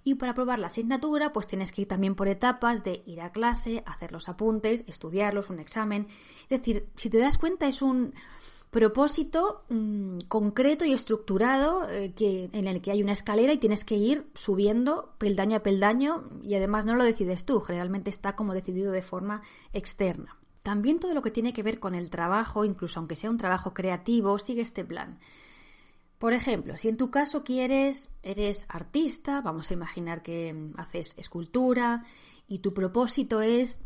Y 0.05 0.15
para 0.15 0.31
aprobar 0.31 0.57
la 0.59 0.67
asignatura, 0.67 1.33
pues 1.33 1.47
tienes 1.47 1.73
que 1.73 1.81
ir 1.81 1.87
también 1.89 2.15
por 2.15 2.29
etapas 2.29 2.81
de 2.83 3.03
ir 3.05 3.19
a 3.19 3.33
clase, 3.33 3.83
hacer 3.85 4.13
los 4.13 4.29
apuntes, 4.29 4.85
estudiarlos, 4.87 5.49
un 5.49 5.59
examen. 5.59 6.07
Es 6.43 6.61
decir, 6.61 6.87
si 6.95 7.09
te 7.09 7.17
das 7.17 7.37
cuenta, 7.37 7.67
es 7.67 7.81
un 7.81 8.13
propósito 8.75 9.63
mmm, 9.69 10.17
concreto 10.27 10.83
y 10.83 10.91
estructurado 10.91 11.89
eh, 11.89 12.11
que, 12.13 12.49
en 12.51 12.67
el 12.67 12.81
que 12.81 12.91
hay 12.91 13.01
una 13.01 13.13
escalera 13.13 13.53
y 13.53 13.57
tienes 13.57 13.85
que 13.85 13.95
ir 13.95 14.27
subiendo 14.33 15.15
peldaño 15.17 15.55
a 15.55 15.63
peldaño 15.63 16.25
y 16.43 16.55
además 16.55 16.85
no 16.85 16.93
lo 16.97 17.05
decides 17.05 17.45
tú, 17.45 17.61
generalmente 17.61 18.09
está 18.09 18.35
como 18.35 18.53
decidido 18.53 18.91
de 18.91 19.01
forma 19.01 19.43
externa. 19.71 20.37
También 20.61 20.99
todo 20.99 21.13
lo 21.13 21.21
que 21.21 21.31
tiene 21.31 21.53
que 21.53 21.63
ver 21.63 21.79
con 21.79 21.95
el 21.95 22.09
trabajo, 22.09 22.65
incluso 22.65 22.99
aunque 22.99 23.15
sea 23.15 23.29
un 23.29 23.37
trabajo 23.37 23.73
creativo, 23.73 24.37
sigue 24.39 24.63
este 24.63 24.83
plan. 24.83 25.19
Por 26.17 26.33
ejemplo, 26.33 26.77
si 26.77 26.89
en 26.89 26.97
tu 26.97 27.09
caso 27.09 27.43
quieres, 27.43 28.09
eres 28.23 28.65
artista, 28.67 29.39
vamos 29.39 29.71
a 29.71 29.73
imaginar 29.73 30.21
que 30.21 30.51
mm, 30.51 30.73
haces 30.77 31.13
escultura 31.15 32.03
y 32.45 32.59
tu 32.59 32.73
propósito 32.73 33.39
es 33.39 33.79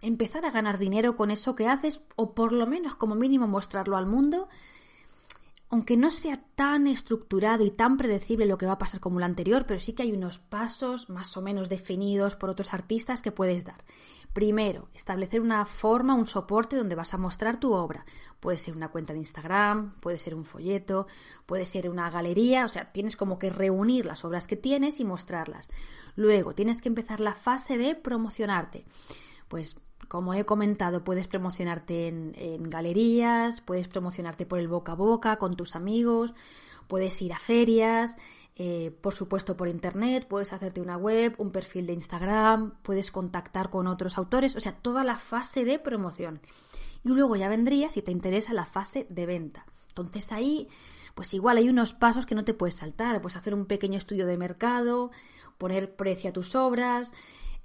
empezar 0.00 0.46
a 0.46 0.50
ganar 0.50 0.78
dinero 0.78 1.16
con 1.16 1.30
eso 1.30 1.54
que 1.54 1.66
haces 1.66 2.00
o 2.16 2.34
por 2.34 2.52
lo 2.52 2.66
menos 2.66 2.94
como 2.94 3.14
mínimo 3.14 3.46
mostrarlo 3.46 3.96
al 3.96 4.06
mundo, 4.06 4.48
aunque 5.70 5.96
no 5.98 6.10
sea 6.10 6.36
tan 6.54 6.86
estructurado 6.86 7.64
y 7.64 7.70
tan 7.70 7.98
predecible 7.98 8.46
lo 8.46 8.56
que 8.56 8.66
va 8.66 8.72
a 8.72 8.78
pasar 8.78 9.00
como 9.00 9.18
lo 9.18 9.26
anterior, 9.26 9.66
pero 9.66 9.80
sí 9.80 9.92
que 9.92 10.02
hay 10.02 10.12
unos 10.12 10.38
pasos 10.38 11.10
más 11.10 11.36
o 11.36 11.42
menos 11.42 11.68
definidos 11.68 12.36
por 12.36 12.48
otros 12.48 12.72
artistas 12.72 13.20
que 13.20 13.32
puedes 13.32 13.64
dar. 13.64 13.84
Primero, 14.32 14.88
establecer 14.94 15.40
una 15.40 15.64
forma, 15.66 16.14
un 16.14 16.26
soporte 16.26 16.76
donde 16.76 16.94
vas 16.94 17.12
a 17.12 17.18
mostrar 17.18 17.60
tu 17.60 17.72
obra. 17.72 18.06
Puede 18.40 18.56
ser 18.56 18.76
una 18.76 18.88
cuenta 18.88 19.12
de 19.12 19.18
Instagram, 19.18 19.98
puede 20.00 20.16
ser 20.16 20.34
un 20.34 20.44
folleto, 20.44 21.06
puede 21.44 21.66
ser 21.66 21.90
una 21.90 22.08
galería, 22.10 22.64
o 22.64 22.68
sea, 22.68 22.92
tienes 22.92 23.16
como 23.16 23.38
que 23.38 23.50
reunir 23.50 24.06
las 24.06 24.24
obras 24.24 24.46
que 24.46 24.56
tienes 24.56 25.00
y 25.00 25.04
mostrarlas. 25.04 25.68
Luego, 26.14 26.54
tienes 26.54 26.80
que 26.80 26.88
empezar 26.88 27.20
la 27.20 27.34
fase 27.34 27.76
de 27.76 27.94
promocionarte. 27.94 28.84
Pues 29.48 29.76
como 30.06 30.34
he 30.34 30.44
comentado, 30.44 31.04
puedes 31.04 31.26
promocionarte 31.26 32.08
en, 32.08 32.62
galerías, 32.70 33.60
puedes 33.60 33.88
promocionarte 33.88 34.46
por 34.46 34.58
el 34.58 34.68
boca 34.68 34.92
a 34.92 34.94
boca 34.94 35.36
con 35.36 35.56
tus 35.56 35.74
amigos, 35.74 36.34
puedes 36.86 37.20
ir 37.20 37.32
a 37.32 37.38
ferias, 37.38 38.16
eh, 38.56 38.96
por 39.00 39.14
supuesto 39.14 39.56
por 39.56 39.68
internet, 39.68 40.26
puedes 40.28 40.52
hacerte 40.52 40.80
una 40.80 40.96
web, 40.96 41.34
un 41.38 41.50
perfil 41.50 41.86
de 41.86 41.92
Instagram, 41.92 42.74
puedes 42.82 43.10
contactar 43.10 43.70
con 43.70 43.86
otros 43.86 44.18
autores, 44.18 44.56
o 44.56 44.60
sea, 44.60 44.72
toda 44.72 45.04
la 45.04 45.18
fase 45.18 45.64
de 45.64 45.78
promoción. 45.78 46.40
Y 47.04 47.10
luego 47.10 47.36
ya 47.36 47.48
vendría, 47.48 47.90
si 47.90 48.02
te 48.02 48.10
interesa, 48.10 48.52
la 48.52 48.64
fase 48.64 49.06
de 49.10 49.26
venta. 49.26 49.66
Entonces 49.88 50.32
ahí, 50.32 50.68
pues 51.14 51.34
igual 51.34 51.58
hay 51.58 51.68
unos 51.68 51.92
pasos 51.92 52.26
que 52.26 52.34
no 52.34 52.44
te 52.44 52.54
puedes 52.54 52.76
saltar, 52.76 53.20
puedes 53.20 53.36
hacer 53.36 53.54
un 53.54 53.66
pequeño 53.66 53.98
estudio 53.98 54.26
de 54.26 54.36
mercado, 54.36 55.10
poner 55.58 55.94
precio 55.94 56.30
a 56.30 56.32
tus 56.32 56.54
obras, 56.54 57.12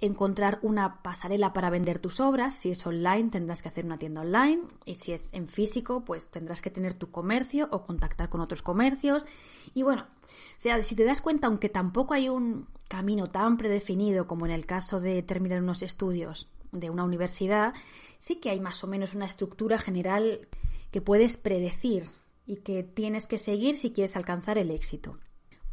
encontrar 0.04 0.58
una 0.62 1.02
pasarela 1.02 1.52
para 1.52 1.70
vender 1.70 1.98
tus 1.98 2.20
obras. 2.20 2.54
Si 2.54 2.70
es 2.70 2.86
online, 2.86 3.30
tendrás 3.30 3.62
que 3.62 3.68
hacer 3.68 3.84
una 3.84 3.98
tienda 3.98 4.20
online. 4.20 4.62
Y 4.84 4.96
si 4.96 5.12
es 5.12 5.28
en 5.32 5.48
físico, 5.48 6.04
pues 6.04 6.28
tendrás 6.28 6.60
que 6.60 6.70
tener 6.70 6.94
tu 6.94 7.10
comercio 7.10 7.68
o 7.70 7.84
contactar 7.84 8.28
con 8.28 8.40
otros 8.40 8.62
comercios. 8.62 9.24
Y 9.72 9.82
bueno, 9.82 10.06
o 10.22 10.60
sea, 10.60 10.82
si 10.82 10.94
te 10.94 11.04
das 11.04 11.20
cuenta, 11.20 11.46
aunque 11.46 11.68
tampoco 11.68 12.14
hay 12.14 12.28
un 12.28 12.68
camino 12.88 13.30
tan 13.30 13.56
predefinido 13.56 14.26
como 14.26 14.46
en 14.46 14.52
el 14.52 14.66
caso 14.66 15.00
de 15.00 15.22
terminar 15.22 15.62
unos 15.62 15.82
estudios 15.82 16.48
de 16.72 16.90
una 16.90 17.04
universidad, 17.04 17.72
sí 18.18 18.36
que 18.36 18.50
hay 18.50 18.60
más 18.60 18.82
o 18.84 18.86
menos 18.86 19.14
una 19.14 19.26
estructura 19.26 19.78
general 19.78 20.48
que 20.90 21.00
puedes 21.00 21.36
predecir 21.36 22.04
y 22.46 22.56
que 22.56 22.82
tienes 22.82 23.26
que 23.26 23.38
seguir 23.38 23.76
si 23.76 23.92
quieres 23.92 24.16
alcanzar 24.16 24.58
el 24.58 24.70
éxito. 24.70 25.18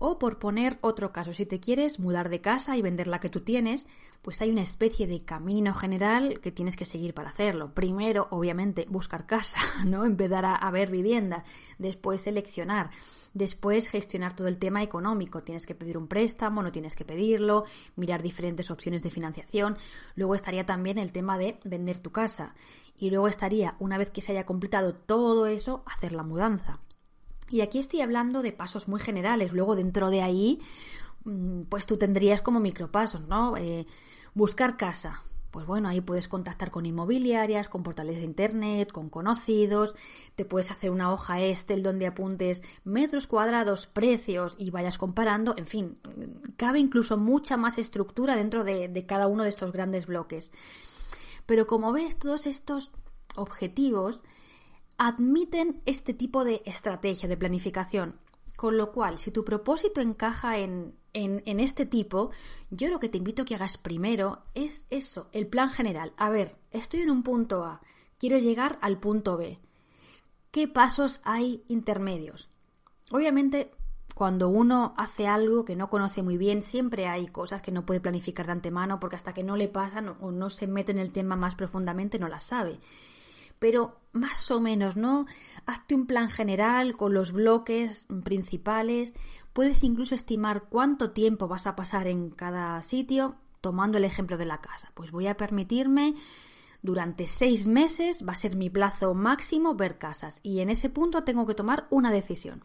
O 0.04 0.18
por 0.18 0.40
poner 0.40 0.80
otro 0.82 1.12
caso, 1.12 1.32
si 1.32 1.46
te 1.46 1.60
quieres 1.60 2.00
mudar 2.00 2.30
de 2.30 2.42
casa 2.42 2.76
y 2.76 2.82
vender 2.82 3.08
la 3.08 3.20
que 3.20 3.30
tú 3.30 3.42
tienes, 3.42 3.86
pues 4.22 4.40
hay 4.42 4.52
una 4.52 4.62
especie 4.62 5.08
de 5.08 5.26
camino 5.26 5.74
general 5.74 6.40
que 6.42 6.52
tienes 6.52 6.76
que 6.76 6.86
seguir 6.86 7.14
para 7.14 7.30
hacerlo. 7.30 7.74
Primero, 7.74 8.28
obviamente, 8.30 8.86
buscar 8.90 9.26
casa, 9.26 9.60
¿no? 9.86 10.06
Empezar 10.06 10.46
a, 10.46 10.72
ver 10.72 10.92
vivienda, 10.92 11.44
después 11.80 12.22
seleccionar, 12.22 12.92
después 13.34 13.88
gestionar 13.88 14.36
todo 14.36 14.48
el 14.48 14.60
tema 14.60 14.84
económico. 14.84 15.42
Tienes 15.42 15.66
que 15.66 15.74
pedir 15.74 15.98
un 15.98 16.08
préstamo, 16.08 16.62
no 16.62 16.72
tienes 16.72 16.96
que 16.96 17.04
pedirlo, 17.04 17.66
mirar 17.96 18.22
diferentes 18.22 18.70
opciones 18.70 19.02
de 19.02 19.10
financiación. 19.10 19.78
Luego 20.16 20.36
estaría 20.36 20.66
también 20.66 21.00
el 21.00 21.12
tema 21.12 21.38
de 21.40 21.60
vender 21.64 21.98
tu 21.98 22.12
casa. 22.12 22.54
Y 22.96 23.10
luego 23.10 23.28
estaría, 23.28 23.76
una 23.80 23.98
vez 23.98 24.12
que 24.12 24.22
se 24.22 24.34
haya 24.34 24.46
completado 24.46 24.94
todo 24.94 25.48
eso, 25.48 25.84
hacer 25.88 26.14
la 26.14 26.24
mudanza. 26.24 26.80
Y 27.50 27.62
aquí 27.62 27.80
estoy 27.80 28.02
hablando 28.02 28.44
de 28.44 28.54
pasos 28.54 28.88
muy 28.88 29.00
generales. 29.00 29.52
Luego, 29.52 29.76
dentro 29.76 30.12
de 30.12 30.22
ahí, 30.22 30.62
mm, 31.26 31.64
pues 31.64 31.88
tú 31.88 31.98
tendrías 31.98 32.42
como 32.42 32.60
micropasos, 32.60 33.28
¿no? 33.28 33.58
Eh, 33.58 33.88
buscar 34.34 34.78
casa. 34.78 35.24
Pues 35.52 35.66
bueno, 35.66 35.90
ahí 35.90 36.00
puedes 36.00 36.30
contactar 36.30 36.72
con 36.72 36.86
inmobiliarias, 36.86 37.68
con 37.68 37.84
portales 37.84 38.16
de 38.16 38.24
internet, 38.24 38.90
con 38.90 39.10
conocidos, 39.10 39.98
te 40.36 40.46
puedes 40.46 40.72
hacer 40.72 40.92
una 40.92 41.12
hoja 41.12 41.42
Excel 41.42 41.84
donde 41.84 42.08
apuntes 42.08 42.64
metros 42.86 43.28
cuadrados, 43.28 43.86
precios 43.86 44.56
y 44.58 44.72
vayas 44.72 44.98
comparando, 44.98 45.54
en 45.58 45.66
fin, 45.66 45.98
cabe 46.56 46.80
incluso 46.80 47.18
mucha 47.18 47.58
más 47.58 47.78
estructura 47.78 48.38
dentro 48.38 48.64
de, 48.64 48.88
de 48.88 49.06
cada 49.06 49.28
uno 49.28 49.44
de 49.44 49.50
estos 49.50 49.74
grandes 49.74 50.06
bloques. 50.06 50.54
Pero 51.46 51.68
como 51.68 51.92
ves, 51.92 52.18
todos 52.18 52.48
estos 52.48 52.94
objetivos 53.36 54.24
admiten 54.98 55.82
este 55.86 56.14
tipo 56.14 56.46
de 56.46 56.62
estrategia 56.66 57.28
de 57.28 57.36
planificación. 57.36 58.16
Con 58.62 58.78
lo 58.78 58.92
cual, 58.92 59.18
si 59.18 59.32
tu 59.32 59.44
propósito 59.44 60.02
encaja 60.02 60.60
en, 60.60 60.94
en, 61.14 61.60
este 61.60 61.88
tipo, 61.88 62.30
yo 62.70 62.90
lo 62.90 63.00
que 63.00 63.10
te 63.10 63.18
invito 63.18 63.42
a 63.42 63.46
que 63.46 63.56
hagas 63.56 63.80
primero 63.80 64.44
es 64.54 64.86
eso, 64.92 65.30
el 65.32 65.48
plan 65.48 65.72
general. 65.72 66.14
A 66.16 66.30
ver, 66.30 66.58
estoy 66.70 67.02
en 67.02 67.10
un 67.10 67.24
punto 67.24 67.64
A, 67.64 67.82
quiero 68.20 68.38
llegar 68.38 68.78
al 68.82 69.00
punto 69.00 69.36
B. 69.36 69.58
¿Qué 70.52 70.68
pasos 70.68 71.22
hay 71.24 71.64
intermedios? 71.70 72.52
Obviamente, 73.10 73.72
cuando 74.14 74.50
uno 74.50 74.94
hace 74.96 75.26
algo 75.26 75.66
que 75.66 75.76
no 75.76 75.90
conoce 75.90 76.22
muy 76.22 76.38
bien, 76.38 76.62
siempre 76.62 77.08
hay 77.08 77.30
cosas 77.30 77.64
que 77.64 77.72
no 77.72 77.84
puede 77.84 78.00
planificar 78.00 78.46
de 78.46 78.52
antemano 78.52 79.00
porque 79.00 79.16
hasta 79.16 79.34
que 79.34 79.44
no 79.44 79.58
le 79.58 79.70
pasan 79.70 80.18
o 80.22 80.32
no 80.32 80.52
se 80.52 80.68
mete 80.68 80.92
en 80.92 81.00
el 81.00 81.12
tema 81.12 81.36
más 81.36 81.56
profundamente 81.56 82.20
no 82.20 82.28
las 82.28 82.44
sabe 82.44 82.80
pero 83.62 84.02
más 84.12 84.50
o 84.50 84.60
menos, 84.60 84.98
¿no? 84.98 85.28
Hazte 85.68 85.94
un 85.94 86.08
plan 86.08 86.32
general 86.32 86.98
con 86.98 87.14
los 87.14 87.32
bloques 87.32 88.08
principales, 88.24 89.14
puedes 89.54 89.84
incluso 89.84 90.16
estimar 90.16 90.64
cuánto 90.64 91.12
tiempo 91.12 91.48
vas 91.48 91.68
a 91.68 91.76
pasar 91.76 92.08
en 92.08 92.32
cada 92.32 92.82
sitio, 92.82 93.36
tomando 93.62 94.00
el 94.00 94.04
ejemplo 94.04 94.40
de 94.40 94.46
la 94.46 94.62
casa. 94.62 94.92
Pues 94.96 95.12
voy 95.12 95.28
a 95.28 95.38
permitirme 95.38 96.16
durante 96.82 97.28
seis 97.28 97.68
meses, 97.68 98.26
va 98.28 98.34
a 98.34 98.36
ser 98.36 98.56
mi 98.56 98.72
plazo 98.72 99.14
máximo 99.14 99.76
ver 99.76 100.00
casas 100.00 100.40
y 100.42 100.62
en 100.62 100.72
ese 100.72 100.90
punto 100.90 101.24
tengo 101.24 101.46
que 101.46 101.54
tomar 101.54 101.86
una 101.92 102.10
decisión. 102.12 102.64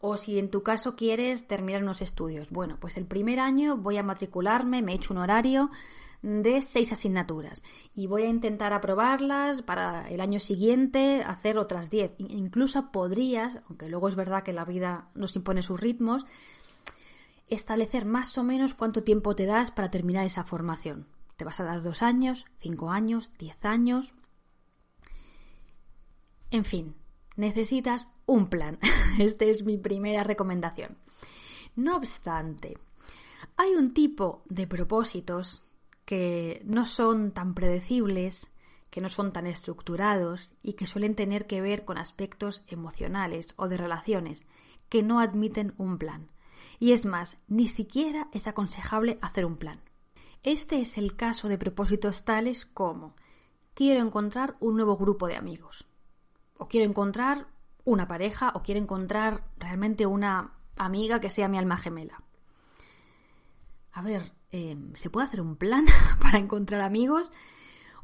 O 0.00 0.16
si 0.16 0.40
en 0.40 0.50
tu 0.50 0.64
caso 0.64 0.96
quieres 0.96 1.46
terminar 1.46 1.84
unos 1.84 2.02
estudios, 2.02 2.50
bueno, 2.50 2.76
pues 2.80 2.96
el 2.96 3.06
primer 3.06 3.38
año 3.38 3.76
voy 3.76 3.98
a 3.98 4.02
matricularme, 4.02 4.82
me 4.82 4.90
he 4.90 4.96
hecho 4.96 5.14
un 5.14 5.20
horario, 5.20 5.70
de 6.22 6.60
seis 6.60 6.92
asignaturas 6.92 7.62
y 7.94 8.06
voy 8.06 8.22
a 8.22 8.28
intentar 8.28 8.72
aprobarlas 8.72 9.62
para 9.62 10.08
el 10.08 10.20
año 10.20 10.40
siguiente 10.40 11.22
hacer 11.22 11.58
otras 11.58 11.90
diez. 11.90 12.12
Incluso 12.18 12.90
podrías, 12.90 13.60
aunque 13.68 13.88
luego 13.88 14.08
es 14.08 14.14
verdad 14.14 14.42
que 14.42 14.52
la 14.52 14.64
vida 14.64 15.08
nos 15.14 15.36
impone 15.36 15.62
sus 15.62 15.78
ritmos, 15.78 16.26
establecer 17.48 18.04
más 18.04 18.36
o 18.38 18.44
menos 18.44 18.74
cuánto 18.74 19.02
tiempo 19.02 19.36
te 19.36 19.46
das 19.46 19.70
para 19.70 19.90
terminar 19.90 20.24
esa 20.24 20.44
formación. 20.44 21.06
¿Te 21.36 21.44
vas 21.44 21.60
a 21.60 21.64
dar 21.64 21.82
dos 21.82 22.02
años, 22.02 22.44
cinco 22.58 22.90
años, 22.90 23.30
diez 23.38 23.62
años? 23.64 24.12
En 26.50 26.64
fin, 26.64 26.94
necesitas 27.36 28.08
un 28.24 28.48
plan. 28.48 28.78
Esta 29.18 29.44
es 29.44 29.64
mi 29.64 29.76
primera 29.76 30.24
recomendación. 30.24 30.96
No 31.74 31.96
obstante, 31.96 32.78
hay 33.56 33.74
un 33.74 33.92
tipo 33.92 34.42
de 34.48 34.66
propósitos 34.66 35.62
que 36.06 36.62
no 36.64 36.86
son 36.86 37.32
tan 37.32 37.52
predecibles, 37.52 38.48
que 38.90 39.02
no 39.02 39.10
son 39.10 39.32
tan 39.32 39.46
estructurados 39.46 40.50
y 40.62 40.72
que 40.72 40.86
suelen 40.86 41.14
tener 41.14 41.46
que 41.46 41.60
ver 41.60 41.84
con 41.84 41.98
aspectos 41.98 42.62
emocionales 42.68 43.48
o 43.56 43.68
de 43.68 43.76
relaciones 43.76 44.42
que 44.88 45.02
no 45.02 45.20
admiten 45.20 45.74
un 45.76 45.98
plan. 45.98 46.30
Y 46.78 46.92
es 46.92 47.04
más, 47.04 47.38
ni 47.48 47.66
siquiera 47.68 48.28
es 48.32 48.46
aconsejable 48.46 49.18
hacer 49.20 49.44
un 49.44 49.56
plan. 49.56 49.82
Este 50.42 50.80
es 50.80 50.96
el 50.96 51.16
caso 51.16 51.48
de 51.48 51.58
propósitos 51.58 52.24
tales 52.24 52.66
como 52.66 53.16
quiero 53.74 54.00
encontrar 54.00 54.56
un 54.60 54.76
nuevo 54.76 54.96
grupo 54.96 55.26
de 55.26 55.36
amigos, 55.36 55.86
o 56.56 56.68
quiero 56.68 56.88
encontrar 56.88 57.48
una 57.84 58.06
pareja, 58.06 58.52
o 58.54 58.62
quiero 58.62 58.80
encontrar 58.80 59.44
realmente 59.58 60.06
una 60.06 60.52
amiga 60.76 61.20
que 61.20 61.30
sea 61.30 61.48
mi 61.48 61.58
alma 61.58 61.76
gemela. 61.76 62.22
A 63.92 64.02
ver, 64.02 64.35
em, 64.50 64.94
¿se 64.94 65.10
puede 65.10 65.26
hacer 65.26 65.40
un 65.40 65.56
plan 65.56 65.84
para 66.20 66.38
encontrar 66.38 66.80
amigos? 66.80 67.30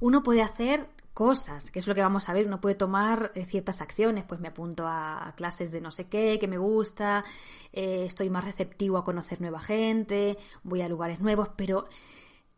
Uno 0.01 0.23
puede 0.23 0.43
hacer 0.43 0.89
cosas, 1.15 1.71
que 1.71 1.79
es 1.79 1.87
lo 1.87 1.95
que 1.95 2.01
vamos 2.01 2.29
a 2.29 2.33
ver, 2.33 2.47
uno 2.47 2.61
puede 2.61 2.75
tomar 2.75 3.33
eh, 3.35 3.45
ciertas 3.45 3.81
acciones, 3.81 4.25
pues 4.25 4.41
me 4.41 4.49
apunto 4.49 4.87
a, 4.87 5.33
clases 5.37 5.71
de 5.71 5.81
no 5.81 5.91
sé 5.91 6.09
qué, 6.09 6.39
que 6.41 6.49
me 6.49 6.59
gusta, 6.59 7.25
eh, 7.73 8.05
estoy 8.05 8.31
más 8.31 8.45
receptivo 8.45 8.97
a 8.97 9.05
conocer 9.05 9.41
nueva 9.41 9.61
gente, 9.61 10.39
voy 10.63 10.81
a 10.81 10.89
lugares 10.89 11.21
nuevos, 11.21 11.51
pero 11.57 11.87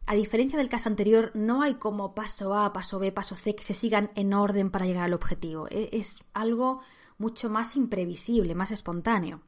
a 0.07 0.15
diferencia 0.15 0.59
del 0.59 0.69
caso 0.69 0.89
anterior, 0.89 1.31
no 1.35 1.63
hay 1.63 1.75
como 1.75 2.15
paso 2.15 2.55
A, 2.55 2.73
paso 2.73 2.99
B, 2.99 3.11
paso 3.11 3.35
C 3.35 3.57
que 3.57 3.63
se 3.63 3.75
sigan 3.75 4.11
en 4.15 4.35
orden 4.35 4.71
para 4.71 4.87
llegar 4.87 5.05
al 5.05 5.15
objetivo. 5.15 5.67
E, 5.71 5.89
es 5.93 6.19
algo 6.35 6.81
mucho 7.17 7.49
más 7.49 7.75
imprevisible, 7.75 8.55
más 8.55 8.71
espontáneo. 8.71 9.41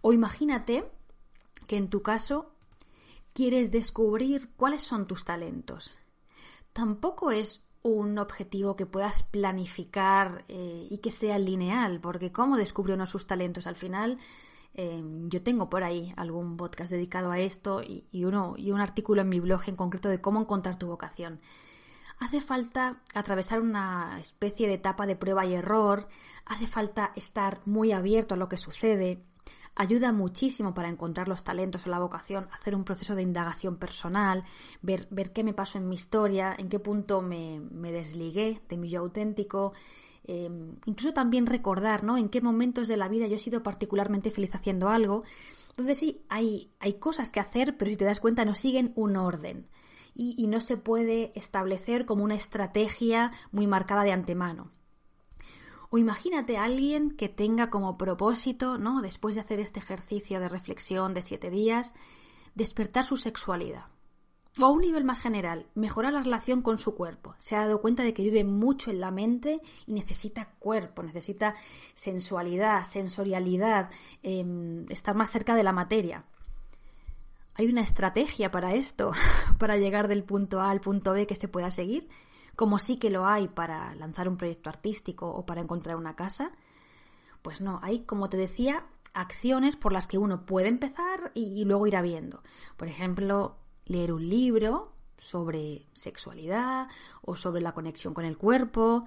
O 0.00 0.12
imagínate 0.12 0.90
que 1.66 1.76
en 1.76 1.88
tu 1.88 2.02
caso 2.02 2.55
quieres 3.36 3.70
descubrir 3.70 4.48
cuáles 4.56 4.82
son 4.82 5.06
tus 5.06 5.24
talentos. 5.24 5.98
Tampoco 6.72 7.30
es 7.30 7.62
un 7.82 8.18
objetivo 8.18 8.74
que 8.74 8.86
puedas 8.86 9.22
planificar 9.22 10.44
eh, 10.48 10.88
y 10.90 10.98
que 10.98 11.10
sea 11.10 11.38
lineal, 11.38 12.00
porque 12.00 12.32
¿cómo 12.32 12.56
descubre 12.56 12.94
uno 12.94 13.04
sus 13.04 13.26
talentos? 13.26 13.66
Al 13.66 13.76
final 13.76 14.18
Em, 14.78 15.30
yo 15.30 15.42
tengo 15.42 15.70
por 15.70 15.84
ahí 15.84 16.12
algún 16.16 16.58
podcast 16.58 16.90
dedicado 16.90 17.30
a 17.30 17.38
esto 17.38 17.82
y, 17.82 18.24
uno, 18.24 18.56
y 18.58 18.72
un 18.72 18.80
artículo 18.80 19.22
en 19.22 19.30
mi 19.30 19.40
blog 19.40 19.62
en 19.68 19.76
concreto 19.76 20.10
de 20.10 20.20
cómo 20.20 20.40
encontrar 20.40 20.78
tu 20.78 20.86
vocación. 20.86 21.40
Hace 22.18 22.42
falta 22.42 23.00
atravesar 23.14 23.60
una 23.60 24.18
especie 24.20 24.68
de 24.68 24.74
etapa 24.74 25.06
de 25.06 25.16
prueba 25.16 25.46
y 25.46 25.54
error, 25.54 26.08
hace 26.44 26.66
falta 26.66 27.12
estar 27.16 27.60
muy 27.64 27.92
abierto 27.92 28.34
a 28.34 28.36
lo 28.36 28.50
que 28.50 28.58
sucede, 28.58 29.24
ayuda 29.76 30.12
muchísimo 30.12 30.74
para 30.74 30.88
encontrar 30.88 31.28
los 31.28 31.44
talentos 31.44 31.86
o 31.86 31.90
la 31.90 32.00
vocación, 32.00 32.48
hacer 32.52 32.74
un 32.74 32.84
proceso 32.84 33.14
de 33.14 33.22
indagación 33.22 33.76
personal, 33.76 34.44
ver, 34.82 35.06
ver 35.10 35.32
qué 35.32 35.44
me 35.44 35.54
pasó 35.54 35.78
en 35.78 35.88
mi 35.88 35.94
historia, 35.94 36.54
en 36.58 36.68
qué 36.68 36.80
punto 36.80 37.22
me, 37.22 37.60
me 37.60 37.92
desligué 37.92 38.60
de 38.68 38.76
mi 38.76 38.88
yo 38.88 39.00
auténtico, 39.00 39.72
Em, 40.28 40.74
incluso 40.86 41.14
también 41.14 41.46
recordar, 41.46 42.02
¿no? 42.02 42.18
En 42.18 42.28
qué 42.28 42.40
momentos 42.40 42.88
de 42.88 42.96
la 42.96 43.08
vida 43.08 43.28
yo 43.28 43.36
he 43.36 43.38
sido 43.38 43.62
particularmente 43.62 44.30
feliz 44.30 44.54
haciendo 44.54 44.88
algo. 44.88 45.22
Entonces 45.70 45.98
sí, 45.98 46.22
hay, 46.28 46.72
hay 46.80 46.94
cosas 46.94 47.30
que 47.30 47.38
hacer, 47.38 47.76
pero 47.76 47.90
si 47.90 47.96
te 47.96 48.04
das 48.04 48.20
cuenta 48.20 48.44
no 48.44 48.54
siguen 48.54 48.92
un 48.96 49.16
orden. 49.16 49.68
Y, 50.14 50.34
y 50.36 50.48
no 50.48 50.60
se 50.60 50.76
puede 50.76 51.32
establecer 51.36 52.06
como 52.06 52.24
una 52.24 52.34
estrategia 52.34 53.32
muy 53.52 53.66
marcada 53.66 54.02
de 54.02 54.12
antemano. 54.12 54.72
O 55.90 55.98
imagínate 55.98 56.56
a 56.56 56.64
alguien 56.64 57.10
que 57.10 57.28
tenga 57.28 57.70
como 57.70 57.96
propósito, 57.96 58.78
¿no? 58.78 59.02
Después 59.02 59.34
de 59.34 59.40
hacer 59.40 59.60
este 59.60 59.80
ejercicio 59.80 60.40
de 60.40 60.48
reflexión 60.48 61.14
de 61.14 61.22
siete 61.22 61.50
días, 61.50 61.94
despertar 62.54 63.04
su 63.04 63.16
sexualidad. 63.16 63.86
O 64.58 64.64
a 64.64 64.70
un 64.70 64.80
nivel 64.80 65.04
más 65.04 65.20
general, 65.20 65.66
mejorar 65.74 66.14
la 66.14 66.22
relación 66.22 66.62
con 66.62 66.78
su 66.78 66.94
cuerpo. 66.94 67.34
Se 67.36 67.54
ha 67.54 67.60
dado 67.60 67.82
cuenta 67.82 68.02
de 68.02 68.14
que 68.14 68.22
vive 68.22 68.42
mucho 68.42 68.90
en 68.90 69.00
la 69.00 69.10
mente 69.10 69.60
y 69.86 69.92
necesita 69.92 70.48
cuerpo, 70.58 71.02
necesita 71.02 71.54
sensualidad, 71.94 72.82
sensorialidad, 72.84 73.90
em, 74.22 74.86
estar 74.90 75.14
más 75.14 75.30
cerca 75.30 75.54
de 75.54 75.62
la 75.62 75.72
materia. 75.72 76.24
¿Hay 77.54 77.66
una 77.66 77.82
estrategia 77.82 78.50
para 78.50 78.74
esto, 78.74 79.12
para 79.58 79.76
llegar 79.76 80.08
del 80.08 80.24
punto 80.24 80.60
A 80.60 80.70
al 80.70 80.80
punto 80.80 81.12
B 81.12 81.26
que 81.26 81.34
se 81.34 81.48
pueda 81.48 81.70
seguir? 81.70 82.08
Como 82.56 82.78
sí 82.78 82.96
que 82.96 83.10
lo 83.10 83.26
hay 83.26 83.48
para 83.48 83.94
lanzar 83.94 84.28
un 84.28 84.36
proyecto 84.36 84.70
artístico 84.70 85.28
o 85.30 85.46
para 85.46 85.60
encontrar 85.60 85.96
una 85.96 86.16
casa. 86.16 86.52
Pues 87.42 87.60
no, 87.60 87.78
hay, 87.82 88.00
como 88.00 88.28
te 88.28 88.36
decía, 88.36 88.86
acciones 89.16 89.76
por 89.76 89.92
las 89.92 90.06
que 90.06 90.18
uno 90.18 90.44
puede 90.44 90.68
empezar 90.68 91.32
y, 91.34 91.64
luego 91.64 91.86
irá 91.86 92.02
viendo. 92.02 92.42
Por 92.76 92.88
ejemplo, 92.88 93.56
leer 93.84 94.12
un 94.12 94.28
libro 94.28 94.92
sobre 95.18 95.86
sexualidad 95.94 96.88
o 97.22 97.36
sobre 97.36 97.62
la 97.62 97.72
conexión 97.72 98.14
con 98.14 98.24
el 98.24 98.36
cuerpo. 98.36 99.04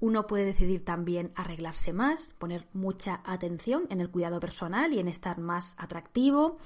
Uno 0.00 0.26
puede 0.26 0.44
decidir 0.44 0.84
también 0.84 1.32
arreglarse 1.36 1.92
más, 1.92 2.34
poner 2.38 2.66
mucha 2.72 3.20
atención 3.24 3.86
en 3.90 4.00
el 4.00 4.10
cuidado 4.10 4.40
personal 4.40 4.92
y 4.92 4.98
en 4.98 5.08
estar 5.08 5.38
más 5.38 5.74
atractivo. 5.78 6.58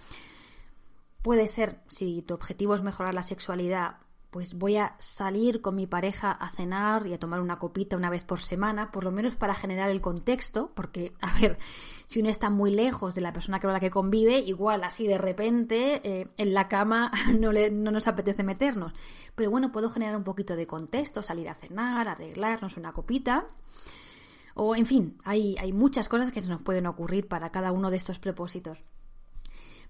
Puede 1.22 1.48
ser, 1.48 1.80
si 1.88 2.22
tu 2.22 2.34
objetivo 2.34 2.74
es 2.74 2.82
mejorar 2.82 3.14
la 3.14 3.22
sexualidad, 3.22 3.96
pues 4.34 4.54
voy 4.58 4.78
a 4.78 4.96
salir 4.98 5.60
con 5.60 5.76
mi 5.76 5.86
pareja 5.86 6.32
a 6.32 6.50
cenar 6.50 7.06
y 7.06 7.12
a 7.12 7.20
tomar 7.20 7.40
una 7.40 7.60
copita 7.60 7.96
una 7.96 8.10
vez 8.10 8.24
por 8.24 8.40
semana, 8.40 8.90
por 8.90 9.04
lo 9.04 9.12
menos 9.12 9.36
para 9.36 9.54
generar 9.54 9.90
el 9.90 10.00
contexto, 10.00 10.72
porque, 10.74 11.12
a 11.20 11.38
ver, 11.38 11.56
si 12.06 12.18
uno 12.18 12.30
está 12.30 12.50
muy 12.50 12.72
lejos 12.72 13.14
de 13.14 13.20
la 13.20 13.32
persona 13.32 13.60
con 13.60 13.72
la 13.72 13.78
que 13.78 13.90
convive, 13.90 14.40
igual 14.40 14.82
así 14.82 15.06
de 15.06 15.18
repente 15.18 16.00
eh, 16.02 16.26
en 16.36 16.52
la 16.52 16.66
cama 16.66 17.12
no, 17.38 17.52
le, 17.52 17.70
no 17.70 17.92
nos 17.92 18.08
apetece 18.08 18.42
meternos. 18.42 18.92
Pero 19.36 19.52
bueno, 19.52 19.70
puedo 19.70 19.88
generar 19.88 20.16
un 20.16 20.24
poquito 20.24 20.56
de 20.56 20.66
contexto, 20.66 21.22
salir 21.22 21.48
a 21.48 21.54
cenar, 21.54 22.08
arreglarnos 22.08 22.76
una 22.76 22.90
copita. 22.90 23.46
O, 24.56 24.74
en 24.74 24.86
fin, 24.86 25.16
hay, 25.22 25.56
hay 25.58 25.72
muchas 25.72 26.08
cosas 26.08 26.32
que 26.32 26.40
nos 26.40 26.60
pueden 26.60 26.88
ocurrir 26.88 27.28
para 27.28 27.50
cada 27.50 27.70
uno 27.70 27.88
de 27.88 27.98
estos 27.98 28.18
propósitos. 28.18 28.82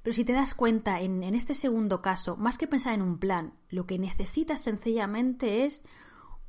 Pero 0.05 0.15
si 0.15 0.25
te 0.27 0.35
das 0.35 0.53
cuenta, 0.53 1.01
en, 1.01 1.23
este 1.23 1.55
segundo 1.55 2.03
caso, 2.03 2.37
más 2.37 2.59
que 2.59 2.67
pensar 2.67 2.93
en 2.93 3.01
un 3.01 3.19
plan, 3.19 3.55
lo 3.71 3.87
que 3.87 3.99
necesitas 3.99 4.61
sencillamente 4.61 5.65
es 5.65 5.83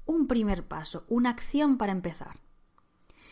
un 0.06 0.28
primer 0.28 0.68
paso, 0.68 1.06
una 1.08 1.30
acción 1.30 1.78
para 1.78 1.94
empezar. 1.94 2.42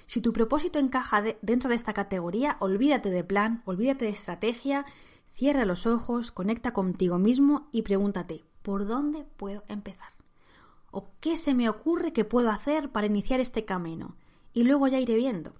Si 0.05 0.21
tu 0.21 0.31
propósito 0.31 0.79
encaja 0.79 1.21
dentro 1.41 1.67
de 1.69 1.75
esta 1.75 1.91
categoría, 1.91 2.55
olvídate 2.61 3.09
de 3.09 3.25
plan, 3.25 3.63
olvídate 3.65 4.05
de 4.05 4.11
estrategia, 4.11 4.85
cierra 5.33 5.65
los 5.65 5.85
ojos, 5.85 6.31
conecta 6.31 6.71
contigo 6.71 7.19
mismo 7.19 7.67
y 7.73 7.81
pregúntate, 7.81 8.45
¿por 8.61 8.87
dónde 8.87 9.25
puedo 9.35 9.65
empezar? 9.67 10.13
¿O 10.89 11.11
qué 11.19 11.35
se 11.35 11.53
me 11.53 11.67
ocurre 11.67 12.13
que 12.13 12.23
puedo 12.23 12.49
hacer 12.49 12.93
para 12.93 13.07
iniciar 13.07 13.41
este 13.41 13.65
camino? 13.65 14.15
Y 14.53 14.63
luego 14.63 14.87
ya 14.87 15.01
iré 15.01 15.17
viendo. 15.17 15.53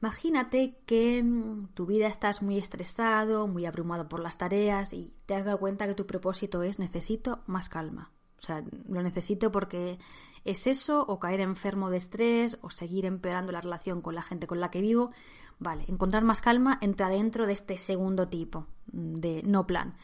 Imagínate 0.00 0.78
que 0.86 1.22
mm, 1.22 1.68
tu 1.74 1.86
vida 1.86 2.06
estás 2.06 2.42
muy 2.42 2.58
estresado, 2.58 3.46
muy 3.48 3.66
abrumado 3.66 4.08
por 4.08 4.20
las 4.20 4.38
tareas 4.38 4.92
y 4.92 5.14
te 5.26 5.34
has 5.34 5.44
dado 5.44 5.58
cuenta 5.58 5.86
que 5.86 5.94
tu 5.94 6.06
propósito 6.06 6.62
es 6.62 6.78
necesito 6.78 7.42
más 7.46 7.68
calma. 7.68 8.10
O 8.38 8.42
sea, 8.46 8.62
lo 8.88 9.02
necesito 9.02 9.50
porque 9.50 9.98
es 10.44 10.66
eso, 10.66 11.02
o 11.06 11.18
caer 11.18 11.40
enfermo 11.40 11.88
de 11.88 11.96
estrés, 11.96 12.58
o 12.60 12.68
seguir 12.68 13.06
empeorando 13.06 13.52
la 13.52 13.62
relación 13.62 14.02
con 14.02 14.14
la 14.14 14.22
gente 14.22 14.46
con 14.46 14.60
la 14.60 14.70
que 14.70 14.82
vivo. 14.82 15.12
Vale, 15.58 15.84
encontrar 15.88 16.24
más 16.24 16.42
calma 16.42 16.78
entra 16.82 17.08
dentro 17.08 17.46
de 17.46 17.54
este 17.54 17.78
segundo 17.78 18.28
tipo 18.28 18.66
mm, 18.92 19.14
de 19.14 19.42
no 19.44 19.66
plan. 19.66 19.96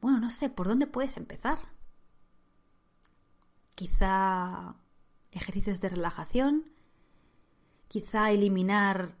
Bueno, 0.00 0.20
no 0.20 0.30
sé, 0.30 0.48
¿por 0.48 0.68
dónde 0.68 0.86
puedes 0.86 1.16
empezar? 1.16 1.58
Quizá 3.74 4.76
ejercicios 5.32 5.80
de 5.80 5.88
relajación, 5.88 6.70
quizá 7.88 8.30
eliminar 8.30 9.16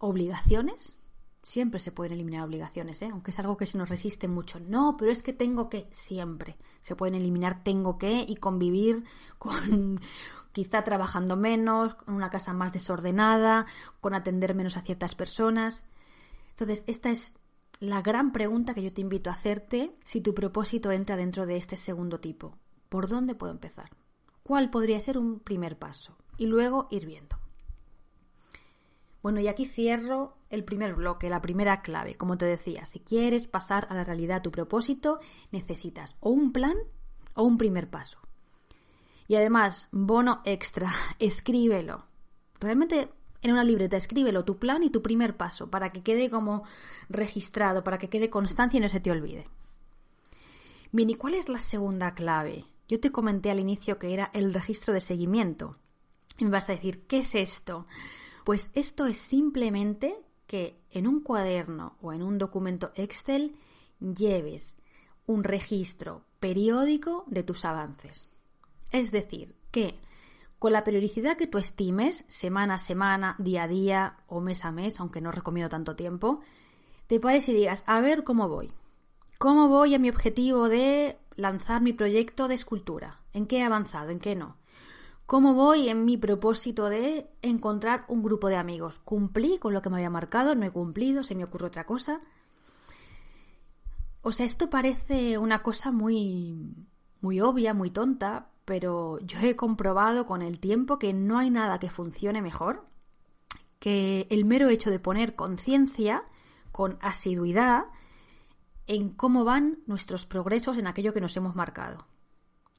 obligaciones. 0.00 0.96
Siempre 1.42 1.80
se 1.80 1.92
pueden 1.92 2.12
eliminar 2.12 2.44
obligaciones, 2.44 3.00
¿eh? 3.02 3.08
aunque 3.12 3.30
es 3.30 3.38
algo 3.38 3.56
que 3.56 3.66
se 3.66 3.78
nos 3.78 3.88
resiste 3.88 4.28
mucho. 4.28 4.60
No, 4.60 4.96
pero 4.98 5.12
es 5.12 5.22
que 5.22 5.32
tengo 5.32 5.70
que, 5.70 5.88
siempre. 5.92 6.56
Se 6.82 6.96
pueden 6.96 7.14
eliminar 7.14 7.62
tengo 7.62 7.96
que 7.96 8.24
y 8.26 8.36
convivir 8.36 9.04
con 9.38 10.00
quizá 10.52 10.82
trabajando 10.82 11.36
menos, 11.36 11.94
con 11.94 12.14
una 12.14 12.30
casa 12.30 12.52
más 12.52 12.72
desordenada, 12.72 13.66
con 14.00 14.14
atender 14.14 14.54
menos 14.54 14.76
a 14.76 14.82
ciertas 14.82 15.14
personas. 15.14 15.84
Entonces, 16.50 16.84
esta 16.86 17.10
es 17.10 17.34
la 17.78 18.02
gran 18.02 18.32
pregunta 18.32 18.74
que 18.74 18.82
yo 18.82 18.92
te 18.92 19.00
invito 19.00 19.30
a 19.30 19.34
hacerte 19.34 19.96
si 20.04 20.20
tu 20.20 20.34
propósito 20.34 20.90
entra 20.90 21.16
dentro 21.16 21.46
de 21.46 21.56
este 21.56 21.76
segundo 21.76 22.20
tipo. 22.20 22.58
¿Por 22.88 23.08
dónde 23.08 23.34
puedo 23.34 23.52
empezar? 23.52 23.90
¿Cuál 24.42 24.70
podría 24.70 25.00
ser 25.00 25.16
un 25.16 25.40
primer 25.40 25.78
paso? 25.78 26.18
Y 26.36 26.46
luego 26.46 26.88
ir 26.90 27.06
viendo. 27.06 27.39
Bueno, 29.22 29.40
y 29.40 29.48
aquí 29.48 29.66
cierro 29.66 30.36
el 30.48 30.64
primer 30.64 30.94
bloque, 30.94 31.28
la 31.28 31.42
primera 31.42 31.82
clave. 31.82 32.14
Como 32.14 32.38
te 32.38 32.46
decía, 32.46 32.86
si 32.86 33.00
quieres 33.00 33.46
pasar 33.46 33.86
a 33.90 33.94
la 33.94 34.04
realidad 34.04 34.42
tu 34.42 34.50
propósito, 34.50 35.20
necesitas 35.52 36.16
o 36.20 36.30
un 36.30 36.52
plan 36.52 36.76
o 37.34 37.44
un 37.44 37.58
primer 37.58 37.88
paso. 37.90 38.18
Y 39.28 39.36
además, 39.36 39.88
bono 39.92 40.40
extra, 40.44 40.92
escríbelo. 41.18 42.06
Realmente 42.58 43.10
en 43.42 43.52
una 43.52 43.64
libreta 43.64 43.96
escríbelo 43.96 44.44
tu 44.44 44.58
plan 44.58 44.82
y 44.82 44.90
tu 44.90 45.02
primer 45.02 45.36
paso 45.36 45.70
para 45.70 45.92
que 45.92 46.02
quede 46.02 46.30
como 46.30 46.64
registrado, 47.08 47.84
para 47.84 47.98
que 47.98 48.08
quede 48.08 48.28
constancia 48.28 48.78
y 48.78 48.80
no 48.80 48.88
se 48.88 49.00
te 49.00 49.10
olvide. 49.10 49.48
Bien, 50.92 51.08
¿y 51.08 51.14
cuál 51.14 51.34
es 51.34 51.48
la 51.48 51.60
segunda 51.60 52.14
clave? 52.14 52.64
Yo 52.88 52.98
te 52.98 53.12
comenté 53.12 53.50
al 53.50 53.60
inicio 53.60 53.98
que 53.98 54.12
era 54.12 54.30
el 54.34 54.52
registro 54.52 54.92
de 54.92 55.00
seguimiento. 55.00 55.76
Y 56.38 56.44
me 56.44 56.50
vas 56.50 56.68
a 56.68 56.72
decir, 56.72 57.06
¿qué 57.06 57.18
es 57.18 57.34
esto? 57.34 57.86
Pues 58.50 58.68
esto 58.74 59.06
es 59.06 59.16
simplemente 59.16 60.18
que 60.48 60.82
en 60.90 61.06
un 61.06 61.20
cuaderno 61.20 61.96
o 62.02 62.12
en 62.12 62.20
un 62.20 62.36
documento 62.36 62.90
Excel 62.96 63.54
lleves 64.00 64.74
un 65.24 65.44
registro 65.44 66.24
periódico 66.40 67.22
de 67.28 67.44
tus 67.44 67.64
avances. 67.64 68.28
Es 68.90 69.12
decir, 69.12 69.54
que 69.70 70.00
con 70.58 70.72
la 70.72 70.82
periodicidad 70.82 71.36
que 71.36 71.46
tú 71.46 71.58
estimes, 71.58 72.24
semana 72.26 72.74
a 72.74 72.78
semana, 72.80 73.36
día 73.38 73.62
a 73.62 73.68
día 73.68 74.16
o 74.26 74.40
mes 74.40 74.64
a 74.64 74.72
mes, 74.72 74.98
aunque 74.98 75.20
no 75.20 75.30
recomiendo 75.30 75.68
tanto 75.68 75.94
tiempo, 75.94 76.40
te 77.06 77.20
pares 77.20 77.48
y 77.48 77.54
digas, 77.54 77.84
a 77.86 78.00
ver 78.00 78.24
cómo 78.24 78.48
voy. 78.48 78.72
¿Cómo 79.38 79.68
voy 79.68 79.94
a 79.94 80.00
mi 80.00 80.10
objetivo 80.10 80.68
de 80.68 81.20
lanzar 81.36 81.82
mi 81.82 81.92
proyecto 81.92 82.48
de 82.48 82.56
escultura? 82.56 83.20
¿En 83.32 83.46
qué 83.46 83.58
he 83.58 83.62
avanzado? 83.62 84.10
¿En 84.10 84.18
qué 84.18 84.34
no? 84.34 84.56
¿Cómo 85.30 85.54
voy 85.54 85.88
en 85.88 86.04
mi 86.04 86.16
propósito 86.16 86.88
de 86.88 87.30
encontrar 87.40 88.04
un 88.08 88.20
grupo 88.20 88.48
de 88.48 88.56
amigos? 88.56 88.98
¿Cumplí 88.98 89.58
con 89.58 89.72
lo 89.72 89.80
que 89.80 89.88
me 89.88 89.98
había 89.98 90.10
marcado? 90.10 90.56
¿No 90.56 90.66
he 90.66 90.72
cumplido? 90.72 91.22
¿Se 91.22 91.36
me 91.36 91.44
ocurre 91.44 91.68
otra 91.68 91.86
cosa? 91.86 92.20
O 94.22 94.32
sea, 94.32 94.44
esto 94.44 94.68
parece 94.70 95.38
una 95.38 95.62
cosa 95.62 95.92
muy, 95.92 96.74
muy 97.20 97.40
obvia, 97.40 97.74
muy 97.74 97.92
tonta, 97.92 98.50
pero 98.64 99.20
yo 99.20 99.38
he 99.38 99.54
comprobado 99.54 100.26
con 100.26 100.42
el 100.42 100.58
tiempo 100.58 100.98
que 100.98 101.12
no 101.12 101.38
hay 101.38 101.48
nada 101.48 101.78
que 101.78 101.90
funcione 101.90 102.42
mejor 102.42 102.88
que 103.78 104.26
el 104.30 104.44
mero 104.44 104.68
hecho 104.68 104.90
de 104.90 104.98
poner 104.98 105.36
conciencia 105.36 106.24
con 106.72 106.98
asiduidad 107.00 107.84
en 108.88 109.10
cómo 109.10 109.44
van 109.44 109.78
nuestros 109.86 110.26
progresos 110.26 110.76
en 110.76 110.88
aquello 110.88 111.14
que 111.14 111.20
nos 111.20 111.36
hemos 111.36 111.54
marcado. 111.54 112.08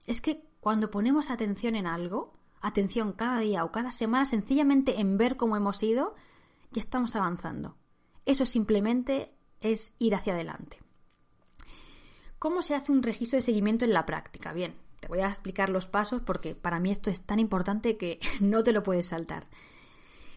Es 0.06 0.20
que 0.20 0.44
cuando 0.60 0.92
ponemos 0.92 1.30
atención 1.30 1.78
en 1.78 1.88
algo, 1.88 2.41
atención 2.62 3.14
cada 3.14 3.40
día 3.40 3.64
o 3.64 3.72
cada 3.72 3.92
semana, 3.92 4.26
sencillamente 4.26 5.00
en 5.00 5.18
ver 5.18 5.38
cómo 5.38 5.56
hemos 5.56 5.82
ido, 5.84 6.16
ya 6.72 6.80
estamos 6.80 7.16
avanzando. 7.16 7.76
Eso 8.26 8.46
simplemente 8.46 9.34
es 9.60 9.94
ir 10.00 10.16
hacia 10.16 10.34
adelante. 10.34 10.80
¿Cómo 12.40 12.62
se 12.62 12.76
hace 12.76 12.92
un 12.92 13.04
registro 13.04 13.38
de 13.38 13.44
seguimiento 13.44 13.86
en 13.86 13.94
la 13.94 14.06
práctica? 14.06 14.54
Bien, 14.54 14.76
te 15.00 15.08
voy 15.08 15.20
a 15.20 15.28
explicar 15.28 15.70
los 15.70 15.88
pasos 15.88 16.22
porque 16.22 16.56
para 16.56 16.80
mí 16.80 16.92
esto 16.92 17.10
es 17.10 17.22
tan 17.22 17.40
importante 17.40 17.98
que 17.98 18.20
no 18.40 18.64
te 18.64 18.72
lo 18.72 18.84
puedes 18.84 19.08
saltar. 19.08 19.48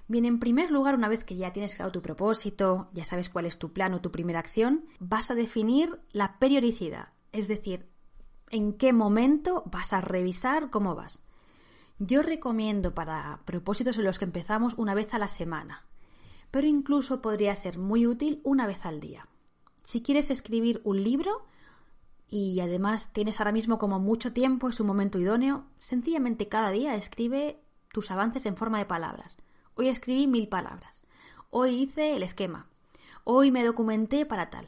Bien, 0.06 0.26
en 0.26 0.38
primer 0.38 0.70
lugar, 0.70 0.96
una 0.96 1.08
vez 1.08 1.24
que 1.24 1.36
ya 1.36 1.52
tienes 1.52 1.74
claro 1.74 1.92
tu 1.92 2.02
propósito, 2.02 2.90
ya 2.92 3.06
sabes 3.06 3.30
cuál 3.30 3.46
es 3.46 3.58
tu 3.58 3.72
plan 3.72 3.94
o 3.94 4.02
tu 4.02 4.10
primera 4.10 4.38
acción, 4.38 4.84
vas 4.98 5.30
a 5.30 5.34
definir 5.34 5.98
la 6.12 6.38
periodicidad, 6.38 7.08
es 7.32 7.48
decir, 7.48 7.88
en 8.50 8.74
qué 8.74 8.92
momento 8.92 9.62
vas 9.66 9.94
a 9.94 10.02
revisar 10.02 10.68
cómo 10.68 10.94
vas. 10.94 11.23
Yo 11.98 12.22
recomiendo 12.22 12.94
para 12.94 13.40
propósitos 13.44 13.96
en 13.98 14.04
los 14.04 14.18
que 14.18 14.24
empezamos 14.24 14.74
una 14.76 14.94
vez 14.94 15.14
a 15.14 15.18
la 15.18 15.28
semana, 15.28 15.84
pero 16.50 16.66
incluso 16.66 17.20
podría 17.20 17.54
ser 17.54 17.78
muy 17.78 18.06
útil 18.06 18.40
una 18.42 18.66
vez 18.66 18.84
al 18.84 19.00
día. 19.00 19.28
Si 19.84 20.02
quieres 20.02 20.30
escribir 20.30 20.80
un 20.84 21.04
libro, 21.04 21.46
y 22.28 22.58
además 22.60 23.12
tienes 23.12 23.38
ahora 23.38 23.52
mismo 23.52 23.78
como 23.78 24.00
mucho 24.00 24.32
tiempo, 24.32 24.68
es 24.68 24.80
un 24.80 24.88
momento 24.88 25.18
idóneo, 25.20 25.66
sencillamente 25.78 26.48
cada 26.48 26.70
día 26.70 26.96
escribe 26.96 27.60
tus 27.92 28.10
avances 28.10 28.44
en 28.46 28.56
forma 28.56 28.78
de 28.78 28.86
palabras. 28.86 29.36
Hoy 29.76 29.88
escribí 29.88 30.26
mil 30.26 30.48
palabras. 30.48 31.02
Hoy 31.50 31.82
hice 31.82 32.16
el 32.16 32.24
esquema. 32.24 32.66
Hoy 33.22 33.52
me 33.52 33.64
documenté 33.64 34.26
para 34.26 34.50
tal. 34.50 34.66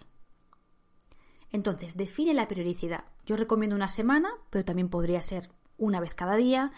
Entonces, 1.51 1.97
define 1.97 2.35
la 2.35 2.47
periodicidad. 2.47 3.05
Yo 3.25 3.37
recomiendo 3.37 3.75
una 3.75 3.89
semana, 3.89 4.31
pero 4.51 4.65
también 4.65 4.89
podría 4.89 5.23
ser 5.23 5.51
una 5.79 6.01
vez 6.01 6.15
cada 6.15 6.37
día, 6.37 6.73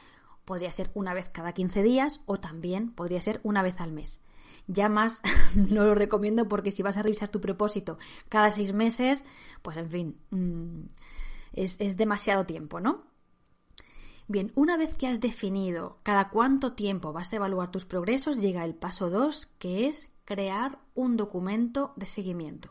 podría 0.48 0.72
ser 0.72 0.90
una 0.94 1.12
vez 1.12 1.28
cada 1.28 1.52
15 1.52 1.82
días 1.82 2.22
o 2.24 2.40
también 2.40 2.90
podría 2.90 3.20
ser 3.20 3.38
una 3.42 3.62
vez 3.62 3.82
al 3.82 3.92
mes. 3.92 4.22
Ya 4.66 4.88
más 4.88 5.20
no 5.54 5.84
lo 5.84 5.94
recomiendo 5.94 6.48
porque 6.48 6.70
si 6.70 6.82
vas 6.82 6.96
a 6.96 7.02
revisar 7.02 7.28
tu 7.28 7.42
propósito 7.42 7.98
cada 8.30 8.50
seis 8.50 8.72
meses, 8.72 9.26
pues 9.60 9.76
en 9.76 9.90
fin, 9.90 10.16
mm, 10.30 10.86
es, 11.52 11.96
demasiado 11.98 12.46
tiempo, 12.46 12.80
¿no? 12.80 13.04
Bien, 14.26 14.50
una 14.54 14.78
vez 14.78 14.94
que 14.94 15.06
has 15.06 15.20
definido 15.20 15.98
cada 16.02 16.30
cuánto 16.30 16.72
tiempo 16.72 17.12
vas 17.12 17.30
a 17.32 17.36
evaluar 17.36 17.70
tus 17.70 17.84
progresos, 17.84 18.40
llega 18.40 18.64
el 18.64 18.74
paso 18.74 19.10
2, 19.10 19.46
que 19.58 19.86
es 19.86 20.10
crear 20.24 20.78
un 20.94 21.18
documento 21.18 21.92
de 21.96 22.06
seguimiento. 22.06 22.70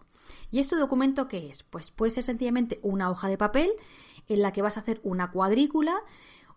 ¿Y 0.50 0.60
este 0.60 0.76
documento 0.76 1.28
qué 1.28 1.50
es? 1.50 1.62
Pues 1.62 1.92
puede 1.92 2.12
ser 2.12 2.24
sencillamente 2.24 2.80
una 2.82 3.12
hoja 3.12 3.28
de 3.30 3.38
papel 3.38 3.72
en 4.28 4.42
la 4.42 4.52
que 4.52 4.62
vas 4.62 4.78
a 4.78 4.82
hacer 4.82 5.00
una 5.04 5.32
cuadrícula, 5.32 6.02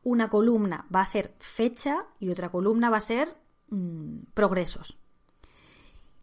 una 0.02 0.30
columna 0.30 0.86
va 0.94 1.00
a 1.00 1.06
ser 1.06 1.34
fecha 1.38 2.06
y 2.18 2.30
otra 2.30 2.50
columna 2.50 2.90
va 2.90 2.98
a 2.98 3.02
ser 3.02 3.36
mm, 3.68 4.20
progresos. 4.34 4.98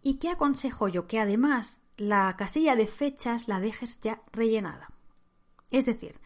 ¿Y 0.01 0.15
qué 0.15 0.29
aconsejo 0.29 0.87
yo? 0.87 1.07
Que 1.07 1.19
además 1.19 1.81
la 1.97 2.35
casilla 2.37 2.75
de 2.75 2.87
fechas 2.87 3.47
la 3.47 3.59
dejes 3.59 3.99
ya 4.01 4.21
rellenada. 4.31 4.89
Es 5.71 5.85
decir, 5.85 6.19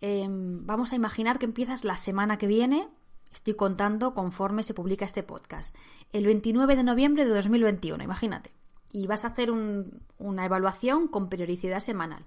em, 0.00 0.64
vamos 0.66 0.92
a 0.92 0.96
imaginar 0.96 1.38
que 1.38 1.46
empiezas 1.46 1.84
la 1.84 1.96
semana 1.96 2.38
que 2.38 2.46
viene, 2.46 2.88
estoy 3.32 3.54
contando 3.54 4.14
conforme 4.14 4.62
se 4.62 4.74
publica 4.74 5.04
este 5.04 5.22
podcast, 5.22 5.74
el 6.12 6.26
29 6.26 6.76
de 6.76 6.84
noviembre 6.84 7.24
de 7.24 7.34
2021, 7.34 8.04
imagínate. 8.04 8.52
Y 8.92 9.08
vas 9.08 9.24
a 9.24 9.28
hacer 9.28 9.50
una 9.50 10.44
evaluación 10.44 11.08
con 11.08 11.28
periodicidad 11.28 11.80
semanal. 11.80 12.24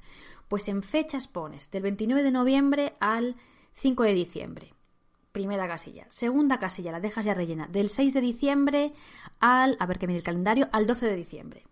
Pues 0.50 0.68
en 0.68 0.84
fechas 0.84 1.30
pones 1.30 1.72
del 1.72 1.84
29 1.84 2.24
de 2.24 2.32
noviembre 2.32 2.98
al 3.00 3.36
5 3.78 4.04
de 4.04 4.14
diciembre 4.14 4.74
primera 5.38 5.68
casilla. 5.68 6.08
Segunda 6.10 6.58
casilla, 6.58 6.92
la 6.92 7.00
dejas 7.00 7.24
ya 7.24 7.36
rellena. 7.36 7.68
Del 7.68 7.92
6 7.92 8.12
de 8.16 8.22
diciembre 8.22 8.94
al, 9.40 9.78
a 9.80 9.86
ver 9.86 10.00
que 10.00 10.08
mire 10.08 10.18
el 10.18 10.26
calendario, 10.26 10.68
al 10.72 10.88
12 10.88 11.06
de 11.06 11.16
diciembre. 11.16 11.64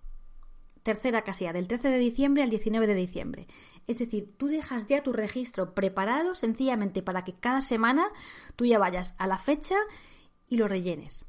Tercera 0.83 1.23
casilla, 1.23 1.51
del 1.51 1.67
13 1.67 1.87
de 1.87 1.97
diciembre 1.97 2.43
al 2.43 2.51
19 2.51 2.85
de 2.85 2.93
diciembre. 2.93 3.47
Es 3.87 3.97
decir, 3.97 4.35
tú 4.37 4.49
dejas 4.49 4.85
ya 4.85 5.01
tu 5.01 5.13
registro 5.13 5.73
preparado 5.73 6.35
sencillamente 6.35 7.01
para 7.01 7.23
que 7.23 7.33
cada 7.33 7.61
semana 7.61 8.09
tú 8.55 8.65
ya 8.65 8.77
vayas 8.77 9.15
a 9.17 9.25
la 9.25 9.39
fecha 9.39 9.77
y 10.47 10.57
lo 10.57 10.67
rellenes. 10.67 11.25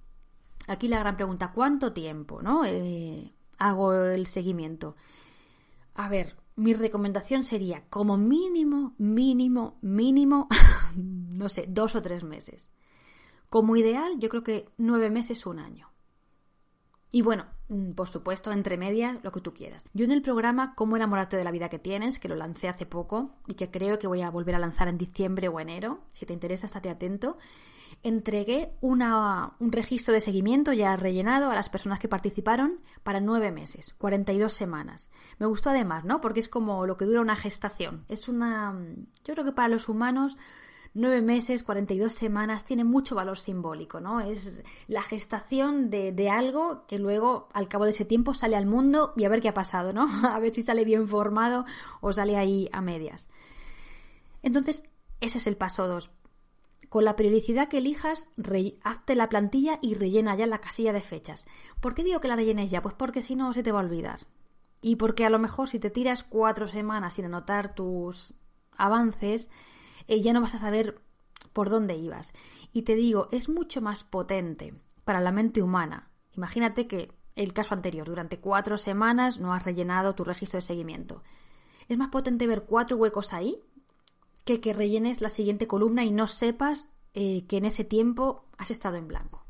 Aquí 0.67 0.89
la 0.89 0.99
gran 0.99 1.17
pregunta, 1.17 1.53
¿cuánto 1.53 1.95
tiempo 1.95 2.43
no 2.43 2.67
eh, 2.67 3.33
hago 3.57 3.95
el 3.95 4.27
seguimiento? 4.27 4.95
A 5.97 6.11
ver, 6.11 6.37
mi 6.57 6.75
recomendación 6.75 7.43
sería 7.43 7.85
como 7.89 8.19
mínimo, 8.19 8.95
mínimo, 8.99 9.79
mínimo, 9.81 10.47
no 10.97 11.49
sé, 11.49 11.65
dos 11.69 11.97
o 11.97 12.03
tres 12.03 12.23
meses. 12.23 12.69
Como 13.49 13.77
ideal, 13.77 14.19
yo 14.19 14.29
creo 14.29 14.43
que 14.43 14.69
nueve 14.77 15.09
meses, 15.09 15.47
un 15.47 15.59
año. 15.59 15.91
Y 17.11 17.23
bueno, 17.23 17.47
mm, 17.69 17.93
por 17.93 18.09
supuesto, 18.09 18.53
entre 18.53 18.77
medias, 18.77 19.17
lo 19.23 19.33
que 19.33 19.41
tú 19.41 19.55
quieras. 19.55 19.85
Yo 19.95 20.05
en 20.05 20.13
el 20.13 20.21
programa 20.21 20.75
Cómo 20.75 20.97
enamorarte 20.97 21.39
de 21.39 21.45
la 21.45 21.51
vida 21.51 21.71
que 21.71 21.79
tienes, 21.79 22.19
que 22.19 22.29
lo 22.29 22.37
lancé 22.37 22.69
hace 22.69 22.85
poco 22.85 23.31
y 23.47 23.55
que 23.55 23.71
creo 23.71 23.99
que 23.99 24.07
voy 24.07 24.21
a 24.21 24.31
volver 24.31 24.55
a 24.55 24.59
lanzar 24.59 24.89
en 24.89 24.99
diciembre 24.99 25.49
o 25.49 25.61
enero, 25.61 26.01
si 26.13 26.27
te 26.27 26.35
interesa, 26.35 26.67
estate 26.67 26.91
atento, 26.91 27.39
entregué 28.03 28.73
una, 28.81 29.53
un 29.59 29.73
registro 29.73 30.15
de 30.15 30.21
seguimiento 30.21 30.73
ya 30.73 30.97
rellenado 30.97 31.51
a 31.51 31.55
las 31.55 31.69
personas 31.69 31.99
que 31.99 32.09
participaron 32.09 32.81
para 33.03 33.21
nueve 33.21 33.51
meses, 33.51 33.95
42 33.99 34.53
semanas. 34.53 35.11
Me 35.39 35.47
gustó 35.47 35.71
además, 35.71 36.05
¿no? 36.05 36.21
Porque 36.21 36.41
es 36.41 36.49
como 36.49 36.87
lo 36.87 36.97
que 36.97 37.05
dura 37.05 37.21
una 37.21 37.37
gestación. 37.37 38.05
Es 38.09 38.29
una... 38.29 38.75
Yo 39.25 39.35
creo 39.35 39.45
que 39.45 39.53
para 39.53 39.69
los 39.69 39.89
humanos 39.89 40.37
nueve 40.97 41.21
meses, 41.21 41.63
42 41.63 42.13
semanas, 42.13 42.65
tiene 42.65 42.83
mucho 42.83 43.15
valor 43.15 43.39
simbólico, 43.39 44.01
¿no? 44.01 44.21
Es 44.21 44.63
la 44.89 45.03
gestación 45.03 45.91
de, 45.91 46.11
de, 46.11 46.31
algo 46.31 46.87
que 46.87 46.99
luego, 46.99 47.49
al 47.53 47.69
cabo 47.69 47.85
de 47.85 47.91
ese 47.91 48.07
tiempo, 48.07 48.33
sale 48.33 48.57
al 48.57 48.67
mundo 48.67 49.13
y 49.15 49.25
a 49.25 49.29
ver 49.29 49.43
qué 49.43 49.51
ha 49.51 49.55
pasado, 49.55 49.93
¿no? 49.93 50.07
A 50.27 50.39
ver 50.39 50.55
si 50.55 50.63
sale 50.63 50.85
bien 50.85 51.07
formado 51.07 51.67
o 52.01 52.13
sale 52.13 52.37
ahí 52.37 52.69
a 52.73 52.81
medias. 52.81 53.29
Entonces, 54.43 54.85
ese 55.21 55.39
es 55.39 55.47
el 55.47 55.57
paso 55.57 55.87
2. 55.87 56.11
Con 56.89 57.05
la 57.05 57.17
periodicidad 57.17 57.69
que 57.69 57.79
elijas, 57.79 58.29
hazte 58.83 59.15
la 59.15 59.29
plantilla 59.29 59.79
y 59.83 59.95
rellena 59.95 60.37
ya 60.37 60.47
la 60.47 60.61
casilla 60.61 60.93
de 60.93 61.01
fechas. 61.01 61.47
¿Por 61.81 61.95
qué 61.95 62.05
digo 62.05 62.21
que 62.21 62.29
la 62.29 62.37
rellenes 62.37 62.71
ya? 62.71 62.83
Pues 62.83 62.95
porque 62.95 63.23
si 63.23 63.35
no 63.35 63.53
se 63.53 63.63
te 63.63 63.73
va 63.73 63.81
a 63.81 63.85
olvidar. 63.85 64.27
Y 64.81 64.97
porque 64.97 65.25
a 65.25 65.31
lo 65.31 65.39
mejor 65.39 65.69
si 65.69 65.79
te 65.79 65.91
tiras 65.91 66.23
cuatro 66.23 66.69
semanas 66.69 67.15
sin 67.15 67.25
anotar 67.25 67.75
tus 67.75 68.35
avances, 68.77 69.51
eh, 70.07 70.21
ya 70.21 70.33
no 70.33 70.41
vas 70.41 70.55
a 70.55 70.59
saber 70.59 71.01
por 71.53 71.71
dónde 71.71 71.97
ibas. 71.97 72.35
Y 72.73 72.83
te 72.83 72.95
digo, 72.95 73.29
es 73.33 73.49
mucho 73.49 73.81
más 73.81 74.05
potente 74.05 74.75
para 75.05 75.21
la 75.21 75.33
mente 75.33 75.63
humana. 75.63 76.11
Imagínate 76.33 76.87
que 76.87 77.13
el 77.35 77.53
caso 77.53 77.75
anterior, 77.75 78.07
durante 78.07 78.39
cuatro 78.39 78.79
semanas 78.79 79.41
no 79.41 79.53
has 79.53 79.65
rellenado 79.65 80.15
tu 80.15 80.25
registro 80.25 80.59
de 80.59 80.63
seguimiento. 80.63 81.23
Es 81.89 81.99
más 81.99 82.09
potente 82.09 82.47
ver 82.47 82.65
cuatro 82.65 82.97
huecos 82.97 83.33
ahí 83.33 83.63
que 84.47 84.73
rellenes 84.73 85.21
la 85.21 85.29
siguiente 85.29 85.67
columna 85.67 86.05
y 86.05 86.13
no 86.13 86.27
sepas 86.27 86.89
eh, 87.15 87.45
que 87.49 87.57
en 87.57 87.65
ese 87.65 87.85
tiempo 87.85 88.45
has 88.57 88.71
estado 88.71 88.97
en 88.97 89.09
blanco. 89.09 89.45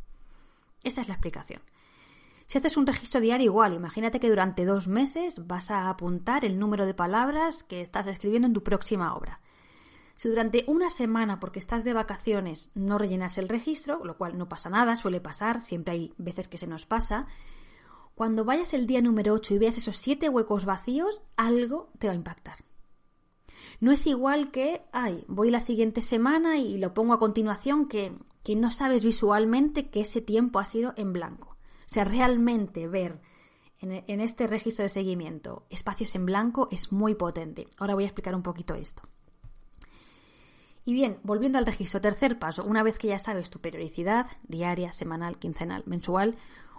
Esa 0.82 1.00
es 1.00 1.09
la 1.09 1.14
explicación. 1.14 1.62
Si 2.46 2.59
haces 2.59 2.76
un 2.76 2.87
registro 2.87 3.20
diario 3.20 3.46
igual, 3.46 3.74
imagínate 3.74 4.20
que 4.20 4.30
durante 4.30 4.64
dos 4.64 4.87
meses 4.87 5.46
vas 5.46 5.70
a 5.70 5.88
apuntar 5.88 6.44
el 6.44 6.59
número 6.59 6.87
de 6.87 6.94
palabras 6.94 7.64
que 7.64 7.80
estás 7.80 8.06
escribiendo 8.06 8.46
en 8.46 8.54
tu 8.54 8.62
próxima 8.62 9.14
obra. 9.14 9.40
Si 10.16 10.28
durante 10.28 10.64
una 10.66 10.88
semana, 10.88 11.40
porque 11.40 11.59
estás 11.59 11.85
de 11.85 11.92
vacaciones, 11.92 12.70
no 12.74 12.96
rellenas 12.98 13.37
el 13.37 13.48
registro, 13.48 14.02
lo 14.04 14.16
cual 14.16 14.38
no 14.38 14.48
pasa 14.48 14.70
nada, 14.70 14.96
suele 14.96 15.20
pasar, 15.20 15.61
siempre 15.61 15.92
hay 15.92 16.14
veces 16.16 16.48
que 16.48 16.56
se 16.56 16.66
nos 16.66 16.87
pasa, 16.87 17.26
cuando 18.14 18.44
vayas 18.44 18.72
el 18.72 18.87
día 18.87 19.02
número 19.02 19.35
8 19.35 19.54
y 19.54 19.59
veas 19.59 19.76
esos 19.76 19.98
siete 19.98 20.30
huecos 20.30 20.64
vacíos, 20.64 21.20
algo 21.37 21.90
te 21.98 22.06
va 22.06 22.14
a 22.14 22.16
impactar. 22.16 22.65
No 23.80 23.92
es 23.92 24.06
igual 24.06 24.50
que, 24.50 24.82
ay, 24.92 25.24
voy 25.28 25.50
la 25.50 25.60
siguiente 25.60 26.00
semana 26.00 26.58
y 26.58 26.78
lo 26.78 26.94
pongo 26.94 27.12
a 27.12 27.18
continuación, 27.18 27.88
que, 27.88 28.12
que 28.42 28.56
no 28.56 28.70
sabes 28.70 29.04
visualmente 29.04 29.90
que 29.90 30.00
ese 30.00 30.20
tiempo 30.20 30.58
ha 30.58 30.64
sido 30.64 30.94
en 30.96 31.12
blanco. 31.12 31.56
O 31.80 31.88
sea, 31.88 32.04
realmente 32.04 32.88
ver 32.88 33.20
en, 33.80 34.04
en 34.06 34.20
este 34.20 34.46
registro 34.46 34.82
de 34.82 34.88
seguimiento 34.88 35.66
espacios 35.70 36.14
en 36.14 36.26
blanco 36.26 36.68
es 36.70 36.92
muy 36.92 37.14
potente. 37.14 37.68
Ahora 37.78 37.94
voy 37.94 38.04
a 38.04 38.08
explicar 38.08 38.34
un 38.34 38.42
poquito 38.42 38.74
esto. 38.74 39.02
Y 40.84 40.92
bien, 40.92 41.18
volviendo 41.24 41.58
al 41.58 41.66
registro, 41.66 42.00
tercer 42.00 42.38
paso, 42.38 42.64
una 42.64 42.84
vez 42.84 42.96
que 42.96 43.08
ya 43.08 43.18
sabes 43.18 43.50
tu 43.50 43.60
periodicidad, 43.60 44.26
diaria, 44.44 44.92
semanal, 44.92 45.36
quincenal, 45.36 45.82
mensual, 45.84 46.36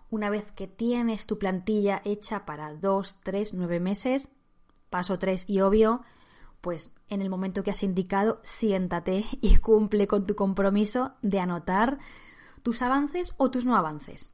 una 0.10 0.30
vez 0.30 0.54
que 0.54 0.66
tienes 0.66 1.26
tu 1.26 1.38
plantilla 1.38 2.02
hecha 2.06 2.46
para 2.46 2.74
dos, 2.74 3.18
tres, 3.22 3.54
nueve 3.54 3.82
meses, 3.82 4.30
paso 4.90 5.20
tres 5.20 5.44
y 5.50 5.60
obvio, 5.60 6.04
pues 6.68 6.92
en 7.08 7.22
el 7.22 7.30
momento 7.30 7.64
que 7.64 7.72
has 7.72 7.82
indicado, 7.82 8.42
siéntate 8.44 9.24
y 9.40 9.56
cumple 9.56 10.06
con 10.06 10.28
tu 10.28 10.36
compromiso 10.36 11.14
de 11.22 11.40
anotar 11.40 11.98
tus 12.62 12.82
avances 12.82 13.34
o 13.38 13.50
tus 13.50 13.66
no 13.66 13.78
avances. 13.78 14.34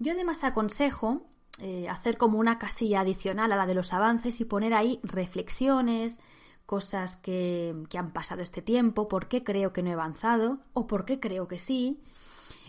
Yo 0.00 0.14
además 0.14 0.42
aconsejo 0.42 1.28
eh, 1.60 1.88
hacer 1.88 2.18
como 2.18 2.40
una 2.40 2.58
casilla 2.58 3.02
adicional 3.02 3.52
a 3.52 3.56
la 3.56 3.66
de 3.66 3.74
los 3.74 3.92
avances 3.92 4.40
y 4.40 4.44
poner 4.44 4.74
ahí 4.74 4.98
reflexiones, 5.04 6.18
cosas 6.66 7.14
que, 7.14 7.76
que 7.90 7.98
han 7.98 8.12
pasado 8.12 8.42
este 8.42 8.60
tiempo, 8.60 9.06
por 9.06 9.28
qué 9.28 9.44
creo 9.44 9.72
que 9.72 9.84
no 9.84 9.90
he 9.90 9.92
avanzado 9.92 10.58
o 10.72 10.88
por 10.88 11.04
qué 11.04 11.20
creo 11.20 11.46
que 11.46 11.60
sí. 11.60 12.02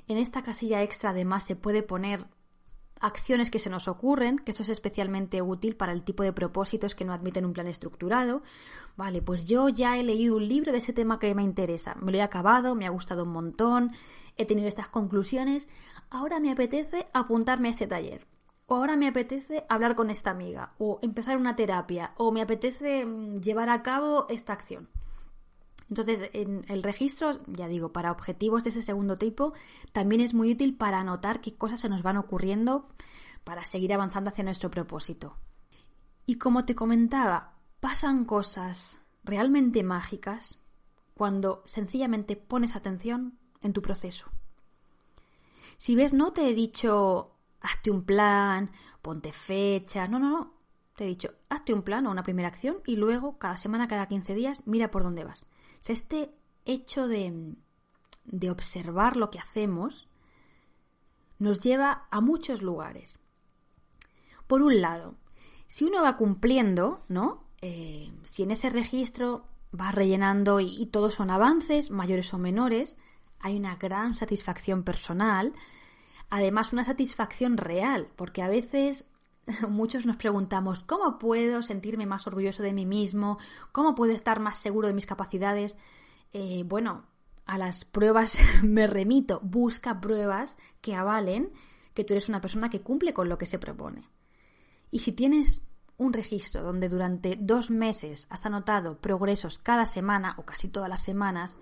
En 0.08 0.20
esta 0.20 0.44
casilla 0.44 0.84
extra 0.84 1.10
además 1.10 1.44
se 1.44 1.56
puede 1.56 1.82
poner 1.82 2.28
acciones 3.02 3.50
que 3.50 3.60
se 3.60 3.70
nos 3.70 3.88
ocurren, 3.88 4.38
que 4.38 4.52
eso 4.52 4.64
es 4.64 4.70
especialmente 4.70 5.42
útil 5.42 5.76
para 5.76 5.94
el 5.94 6.04
tipo 6.04 6.24
de 6.24 6.34
propósitos 6.34 6.96
que 6.96 7.06
no 7.06 7.14
admiten 7.14 7.46
un 7.46 7.54
plan 7.54 7.68
estructurado. 7.68 8.42
Vale, 8.96 9.22
pues 9.22 9.46
yo 9.46 9.70
ya 9.70 9.98
he 9.98 10.04
leído 10.04 10.38
un 10.38 10.48
libro 10.48 10.72
de 10.72 10.80
ese 10.80 10.94
tema 10.94 11.20
que 11.20 11.36
me 11.36 11.44
interesa, 11.44 11.96
me 11.96 12.12
lo 12.12 12.18
he 12.18 12.22
acabado, 12.22 12.76
me 12.76 12.86
ha 12.86 12.90
gustado 12.90 13.24
un 13.24 13.30
montón, 13.30 13.92
he 14.38 14.46
tenido 14.46 14.68
estas 14.68 14.88
conclusiones, 14.88 15.68
ahora 16.10 16.40
me 16.40 16.52
apetece 16.52 17.08
apuntarme 17.14 17.68
a 17.68 17.72
ese 17.72 17.88
taller, 17.88 18.26
o 18.66 18.76
ahora 18.76 18.96
me 18.96 19.08
apetece 19.08 19.66
hablar 19.70 19.96
con 19.96 20.10
esta 20.10 20.32
amiga, 20.32 20.74
o 20.78 21.00
empezar 21.02 21.38
una 21.38 21.56
terapia, 21.56 22.14
o 22.18 22.32
me 22.32 22.42
apetece 22.42 23.06
mm, 23.06 23.42
llevar 23.42 23.70
a 23.70 23.84
cabo 23.84 24.26
esta 24.30 24.54
acción. 24.54 24.90
Entonces, 25.90 26.30
en 26.34 26.66
el 26.68 26.84
registro, 26.84 27.40
ya 27.48 27.68
digo, 27.68 27.94
para 27.94 28.12
objetivos 28.12 28.64
de 28.64 28.72
ese 28.72 28.82
segundo 28.82 29.18
tipo, 29.18 29.54
también 29.94 30.22
es 30.22 30.34
muy 30.34 30.52
útil 30.52 30.76
para 30.76 31.00
anotar 31.00 31.40
qué 31.40 31.56
cosas 31.56 31.80
se 31.80 31.90
nos 31.90 32.04
van 32.04 32.18
ocurriendo 32.18 32.90
para 33.44 33.64
seguir 33.64 33.94
avanzando 33.94 34.30
hacia 34.30 34.44
nuestro 34.44 34.70
propósito. 34.70 35.38
Y 36.26 36.38
como 36.38 36.66
te 36.66 36.76
comentaba, 36.76 37.54
pasan 37.80 38.26
cosas 38.26 39.00
realmente 39.24 39.84
mágicas 39.84 40.60
cuando 41.14 41.64
sencillamente 41.66 42.36
pones 42.36 42.76
atención 42.76 43.38
en 43.62 43.72
tu 43.72 43.82
proceso. 43.82 44.26
Si 45.78 45.96
ves, 45.96 46.12
no 46.14 46.34
te 46.34 46.50
he 46.50 46.54
dicho 46.54 47.34
hazte 47.62 47.92
un 47.92 48.04
plan, 48.04 48.72
ponte 49.02 49.32
fecha, 49.34 50.08
no, 50.08 50.20
no, 50.20 50.30
no. 50.30 50.54
Te 50.96 51.06
he 51.06 51.08
dicho, 51.08 51.34
hazte 51.50 51.74
un 51.74 51.84
plan 51.84 52.06
o 52.08 52.12
una 52.12 52.24
primera 52.24 52.48
acción 52.48 52.78
y 52.86 52.96
luego, 52.96 53.38
cada 53.38 53.58
semana, 53.58 53.88
cada 53.88 54.08
15 54.08 54.34
días, 54.36 54.64
mira 54.66 54.92
por 54.92 55.04
dónde 55.04 55.24
vas 55.24 55.46
este 55.86 56.32
hecho 56.66 57.08
de, 57.08 57.56
de 58.26 58.52
observar 58.52 59.18
lo 59.18 59.30
que 59.32 59.40
hacemos 59.40 60.08
nos 61.40 61.60
lleva 61.60 62.08
a 62.12 62.22
muchos 62.22 62.62
lugares. 62.62 63.18
Por 64.48 64.62
un 64.62 64.82
lado, 64.82 65.16
si 65.68 65.86
uno 65.86 66.02
va 66.02 66.18
cumpliendo, 66.18 67.04
¿no? 67.10 67.44
Eh, 67.62 68.12
si 68.24 68.44
en 68.44 68.52
ese 68.52 68.70
registro 68.70 69.46
va 69.78 69.92
rellenando 69.92 70.60
y, 70.60 70.82
y, 70.82 70.88
todos 70.88 71.16
son 71.16 71.30
avances, 71.30 71.92
mayores 71.92 72.34
o 72.34 72.38
menores, 72.38 72.98
hay 73.40 73.58
una 73.58 73.76
gran 73.76 74.16
satisfacción 74.16 74.84
personal, 74.84 75.54
además 76.30 76.74
una 76.74 76.84
satisfacción 76.84 77.58
real, 77.58 78.10
porque 78.16 78.42
a 78.42 78.48
veces 78.48 79.06
muchos 79.70 80.06
nos 80.06 80.18
preguntamos, 80.18 80.82
¿cómo 80.82 81.18
puedo 81.18 81.62
sentirme 81.62 82.06
más 82.06 82.28
orgulloso 82.28 82.64
de 82.64 82.74
mí 82.74 82.86
mismo? 82.86 83.38
¿Cómo 83.72 83.96
puedo 83.96 84.14
estar 84.14 84.40
más 84.40 84.58
seguro 84.58 84.88
de 84.88 84.94
mis 84.94 85.06
capacidades? 85.06 85.78
Eh, 86.34 86.64
bueno, 86.66 87.06
a 87.46 87.58
las 87.58 87.86
pruebas 87.86 88.38
me 88.64 88.88
remito. 88.88 89.40
Busca 89.44 90.00
pruebas 90.00 90.58
que 90.82 90.96
avalen 90.96 91.52
que 91.94 92.04
tú 92.04 92.14
eres 92.14 92.30
una 92.30 92.42
persona 92.42 92.70
que 92.70 92.82
cumple 92.82 93.14
con 93.14 93.30
lo 93.30 93.38
que 93.38 93.46
se 93.46 93.60
propone. 93.60 94.10
Y 94.92 95.00
si 95.00 95.14
tienes 95.14 95.64
un 95.98 96.14
registro 96.14 96.62
donde 96.62 96.90
durante 96.90 97.38
dos 97.40 97.72
meses 97.72 98.28
has 98.30 98.46
anotado 98.46 99.00
progresos 99.00 99.58
cada 99.58 99.86
semana 99.86 100.36
o 100.38 100.44
casi 100.44 100.68
todas 100.68 100.90
las 100.90 101.04
semanas, 101.04 101.58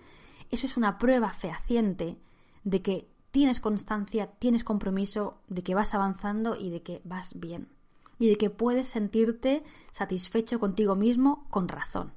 eso 0.50 0.68
es 0.68 0.76
una 0.76 0.98
prueba 0.98 1.30
fehaciente 1.30 2.18
de 2.64 2.82
que 2.82 3.08
tienes 3.32 3.60
constancia, 3.60 4.28
tienes 4.28 4.64
compromiso, 4.64 5.40
de 5.48 5.64
que 5.64 5.76
vas 5.76 5.94
avanzando 5.94 6.56
y 6.56 6.70
de 6.70 6.82
que 6.82 7.02
vas 7.06 7.40
bien 7.40 7.75
y 8.20 8.30
de 8.30 8.38
que 8.38 8.50
puedes 8.50 8.88
sentirte 8.88 9.64
satisfecho 9.92 10.60
contigo 10.60 10.96
mismo 10.96 11.48
con 11.50 11.68
razón. 11.68 12.14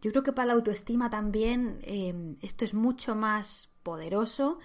Yo 0.00 0.10
creo 0.12 0.22
que 0.22 0.32
para 0.32 0.46
la 0.46 0.52
autoestima 0.54 1.10
también 1.10 1.80
eh, 1.82 2.36
esto 2.40 2.64
es 2.64 2.74
mucho 2.74 3.14
más 3.14 3.70
poderoso 3.82 4.58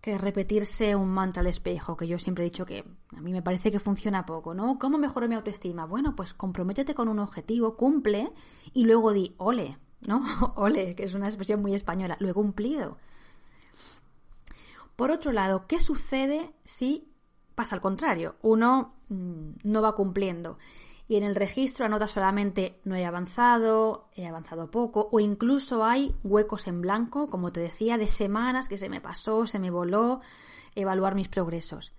que 0.00 0.16
repetirse 0.16 0.96
un 0.96 1.10
mantra 1.10 1.40
al 1.40 1.46
espejo, 1.46 1.96
que 1.96 2.06
yo 2.06 2.18
siempre 2.18 2.44
he 2.44 2.50
dicho 2.50 2.64
que 2.64 2.84
a 3.14 3.20
mí 3.20 3.32
me 3.32 3.42
parece 3.42 3.70
que 3.70 3.78
funciona 3.78 4.24
poco, 4.24 4.54
¿no? 4.54 4.78
¿Cómo 4.78 4.96
mejoro 4.96 5.28
mi 5.28 5.34
autoestima? 5.34 5.84
Bueno, 5.84 6.16
pues 6.16 6.32
comprométete 6.32 6.94
con 6.94 7.08
un 7.08 7.18
objetivo, 7.18 7.76
cumple 7.76 8.32
y 8.72 8.84
luego 8.84 9.12
di 9.12 9.34
ole, 9.36 9.78
¿no? 10.06 10.22
ole, 10.56 10.94
que 10.94 11.04
es 11.04 11.14
una 11.14 11.26
expresión 11.26 11.60
muy 11.60 11.74
española, 11.74 12.16
lo 12.18 12.30
he 12.30 12.34
cumplido. 12.34 12.96
Por 14.96 15.10
otro 15.10 15.32
lado, 15.32 15.66
¿qué 15.66 15.78
sucede 15.78 16.54
si 16.64 17.09
pasa 17.60 17.74
al 17.74 17.82
contrario. 17.82 18.36
Uno 18.40 18.94
mm, 19.10 19.50
no 19.64 19.82
va 19.82 19.94
cumpliendo. 19.94 20.56
Y 21.06 21.16
en 21.16 21.24
el 21.24 21.34
registro 21.34 21.84
anota 21.84 22.06
solamente 22.06 22.80
no 22.84 22.94
he 22.94 23.04
avanzado, 23.04 24.08
he 24.14 24.26
avanzado 24.26 24.70
poco, 24.70 25.10
o 25.12 25.20
incluso 25.20 25.84
hay 25.84 26.14
huecos 26.24 26.68
en 26.68 26.80
blanco, 26.80 27.28
como 27.28 27.52
te 27.52 27.60
decía, 27.60 27.98
de 27.98 28.06
semanas 28.06 28.66
que 28.66 28.78
se 28.78 28.88
me 28.88 29.02
pasó, 29.02 29.46
se 29.46 29.58
me 29.58 29.70
voló, 29.70 30.20
evaluar 30.74 31.14
mis 31.14 31.28
progresos. 31.28 31.92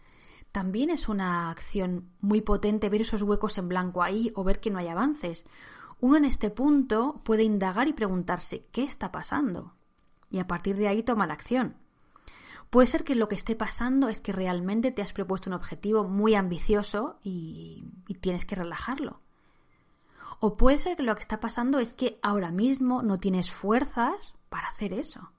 También 0.51 0.89
es 0.89 1.07
una 1.07 1.51
acción 1.51 2.09
muy 2.21 2.41
potente 2.41 2.89
ver 2.89 3.01
esos 3.01 3.21
huecos 3.21 3.59
en 3.59 3.67
blanco 3.67 4.01
ahí 4.01 4.31
o 4.33 4.43
ver 4.43 4.59
que 4.59 4.71
no 4.71 4.79
hay 4.79 4.87
avances. 4.87 5.45
Uno 5.99 6.17
en 6.17 6.25
este 6.25 6.49
punto 6.49 7.21
puede 7.23 7.43
indagar 7.43 7.87
y 7.87 7.93
preguntarse 7.93 8.65
¿qué 8.71 8.83
está 8.83 9.11
pasando? 9.11 9.75
Y 10.31 10.39
a 10.39 10.47
partir 10.47 10.75
de 10.77 10.87
ahí 10.87 11.03
tomar 11.03 11.31
acción. 11.31 11.75
Puede 12.71 12.87
ser 12.87 13.03
que 13.03 13.15
lo 13.15 13.27
que 13.27 13.35
esté 13.35 13.57
pasando 13.57 14.07
es 14.07 14.21
que 14.21 14.31
realmente 14.31 14.93
te 14.93 15.01
has 15.01 15.11
propuesto 15.11 15.49
un 15.49 15.55
objetivo 15.55 16.05
muy 16.05 16.35
ambicioso 16.35 17.19
y, 17.21 17.83
tienes 18.21 18.45
que 18.45 18.55
relajarlo. 18.55 19.19
O 20.39 20.55
puede 20.55 20.77
ser 20.77 20.95
que 20.95 21.03
lo 21.03 21.13
que 21.13 21.19
está 21.19 21.41
pasando 21.41 21.79
es 21.79 21.95
que 21.95 22.17
ahora 22.21 22.49
mismo 22.49 23.03
no 23.03 23.19
tienes 23.19 23.51
fuerzas 23.51 24.33
para 24.47 24.69
hacer 24.69 24.93
eso. 24.93 25.33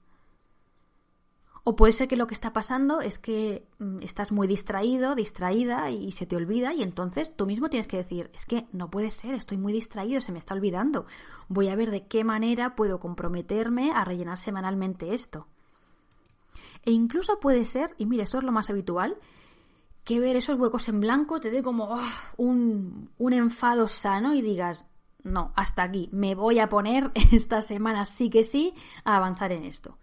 O 1.63 1.75
puede 1.75 1.93
ser 1.93 2.07
que 2.07 2.17
lo 2.17 2.27
que 2.27 2.35
está 2.35 2.53
pasando 2.53 3.01
es 3.01 3.17
que 3.17 3.67
mm, 3.79 4.03
estás 4.03 4.31
muy 4.31 4.47
distraído, 4.47 5.15
distraída 5.15 5.89
y 5.89 6.11
se 6.11 6.27
te 6.27 6.35
olvida 6.35 6.75
y 6.75 6.83
entonces 6.83 7.35
tú 7.35 7.47
mismo 7.47 7.67
tienes 7.67 7.87
que 7.87 7.97
decir, 7.97 8.29
es 8.35 8.45
que 8.45 8.67
no 8.71 8.91
puede 8.91 9.09
ser, 9.09 9.33
estoy 9.33 9.57
muy 9.57 9.73
distraído, 9.73 10.21
se 10.21 10.31
me 10.31 10.37
está 10.37 10.53
olvidando. 10.53 11.07
Voy 11.47 11.69
a 11.69 11.75
ver 11.75 11.89
de 11.89 12.05
qué 12.05 12.23
manera 12.23 12.75
puedo 12.75 12.99
comprometerme 12.99 13.91
a 13.91 14.05
rellenar 14.05 14.37
semanalmente 14.37 15.15
esto. 15.15 15.47
E 16.85 16.91
incluso 16.91 17.39
puede 17.39 17.65
ser, 17.65 17.93
y 17.97 18.05
mira, 18.05 18.23
esto 18.23 18.37
es 18.37 18.43
lo 18.43 18.51
más 18.51 18.69
habitual, 18.69 19.17
que 20.03 20.19
ver 20.19 20.35
esos 20.35 20.59
huecos 20.59 20.89
en 20.89 20.99
blanco 20.99 21.39
te 21.39 21.49
dé 21.49 21.63
como 21.63 21.85
oh, 21.85 22.01
un, 22.37 23.09
un 23.17 23.33
enfado 23.33 23.87
sano 23.87 24.33
y 24.33 24.41
digas, 24.41 24.85
no, 25.23 25.53
hasta 25.55 25.83
aquí, 25.83 26.09
me 26.11 26.35
voy 26.35 26.59
a 26.59 26.69
poner 26.69 27.11
esta 27.31 27.61
semana 27.61 28.05
sí 28.05 28.29
que 28.29 28.43
sí 28.43 28.73
a 29.05 29.15
avanzar 29.15 29.51
en 29.51 29.63
esto. 29.63 29.97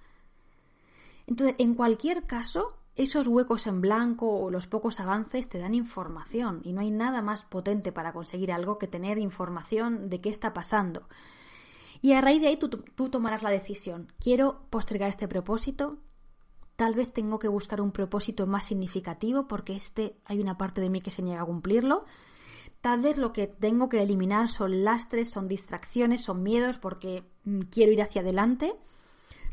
Entonces, 1.26 1.54
en 1.58 1.74
cualquier 1.74 2.24
caso, 2.24 2.76
esos 2.96 3.26
huecos 3.26 3.66
en 3.66 3.80
blanco 3.80 4.28
o 4.28 4.50
los 4.50 4.66
pocos 4.66 5.00
avances 5.00 5.48
te 5.48 5.58
dan 5.58 5.74
información 5.74 6.60
y 6.64 6.72
no 6.72 6.80
hay 6.80 6.90
nada 6.90 7.22
más 7.22 7.44
potente 7.44 7.92
para 7.92 8.12
conseguir 8.12 8.52
algo 8.52 8.78
que 8.78 8.88
tener 8.88 9.18
información 9.18 10.08
de 10.08 10.20
qué 10.20 10.28
está 10.28 10.52
pasando. 10.52 11.08
Y 12.02 12.14
a 12.14 12.20
raíz 12.20 12.40
de 12.40 12.48
ahí 12.48 12.56
tú, 12.56 12.68
tú 12.68 13.10
tomarás 13.10 13.42
la 13.42 13.50
decisión. 13.50 14.10
¿Quiero 14.18 14.62
postergar 14.70 15.08
este 15.08 15.28
propósito? 15.28 15.98
Tal 16.80 16.94
vez 16.94 17.12
tengo 17.12 17.38
que 17.38 17.46
buscar 17.46 17.82
un 17.82 17.92
propósito 17.92 18.46
más 18.46 18.64
significativo 18.64 19.46
porque 19.46 19.76
este 19.76 20.16
hay 20.24 20.40
una 20.40 20.56
parte 20.56 20.80
de 20.80 20.88
mí 20.88 21.02
que 21.02 21.10
se 21.10 21.20
niega 21.20 21.42
a 21.42 21.44
cumplirlo. 21.44 22.06
Tal 22.80 23.02
vez 23.02 23.18
lo 23.18 23.34
que 23.34 23.46
tengo 23.46 23.90
que 23.90 24.00
eliminar 24.00 24.48
son 24.48 24.82
lastres, 24.82 25.28
son 25.28 25.46
distracciones, 25.46 26.22
son 26.22 26.42
miedos 26.42 26.78
porque 26.78 27.22
mm, 27.44 27.60
quiero 27.70 27.92
ir 27.92 28.00
hacia 28.00 28.22
adelante. 28.22 28.72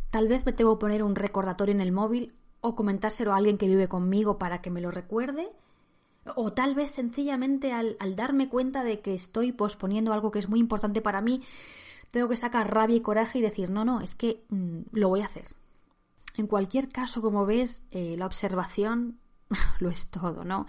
Tal 0.10 0.30
vez 0.30 0.46
me 0.46 0.54
tengo 0.54 0.78
que 0.78 0.80
poner 0.80 1.04
un 1.04 1.16
recordatorio 1.16 1.76
en 1.76 1.82
el 1.82 1.92
móvil 1.92 2.34
o 2.62 2.78
comentárselo 2.78 3.34
a 3.34 3.36
alguien 3.36 3.58
que 3.58 3.68
vive 3.68 3.90
conmigo 3.90 4.38
para 4.38 4.62
que 4.62 4.72
me 4.72 4.80
lo 4.80 4.90
recuerde. 4.90 5.50
O 6.34 6.54
tal 6.54 6.76
vez 6.76 6.92
sencillamente 6.92 7.74
al, 7.74 7.98
darme 8.16 8.48
cuenta 8.48 8.86
de 8.86 9.02
que 9.02 9.14
estoy 9.14 9.52
posponiendo 9.52 10.14
algo 10.14 10.32
que 10.32 10.40
es 10.40 10.48
muy 10.48 10.62
importante 10.62 11.02
para 11.02 11.20
mí, 11.20 11.42
tengo 12.10 12.30
que 12.30 12.38
sacar 12.38 12.74
rabia 12.74 12.96
y 12.96 13.02
coraje 13.02 13.40
y 13.40 13.42
decir, 13.42 13.70
no, 13.70 13.84
no, 13.84 14.00
es 14.00 14.16
que 14.16 14.46
mm, 14.48 14.84
lo 14.94 15.10
voy 15.10 15.20
a 15.20 15.26
hacer. 15.26 15.58
En 16.38 16.48
cualquier 16.48 16.90
caso, 16.90 17.22
como 17.22 17.46
ves, 17.46 17.84
eh, 17.92 18.16
la 18.18 18.28
observación 18.28 19.20
lo 19.80 19.90
es 19.90 20.10
todo, 20.10 20.44
¿no? 20.44 20.68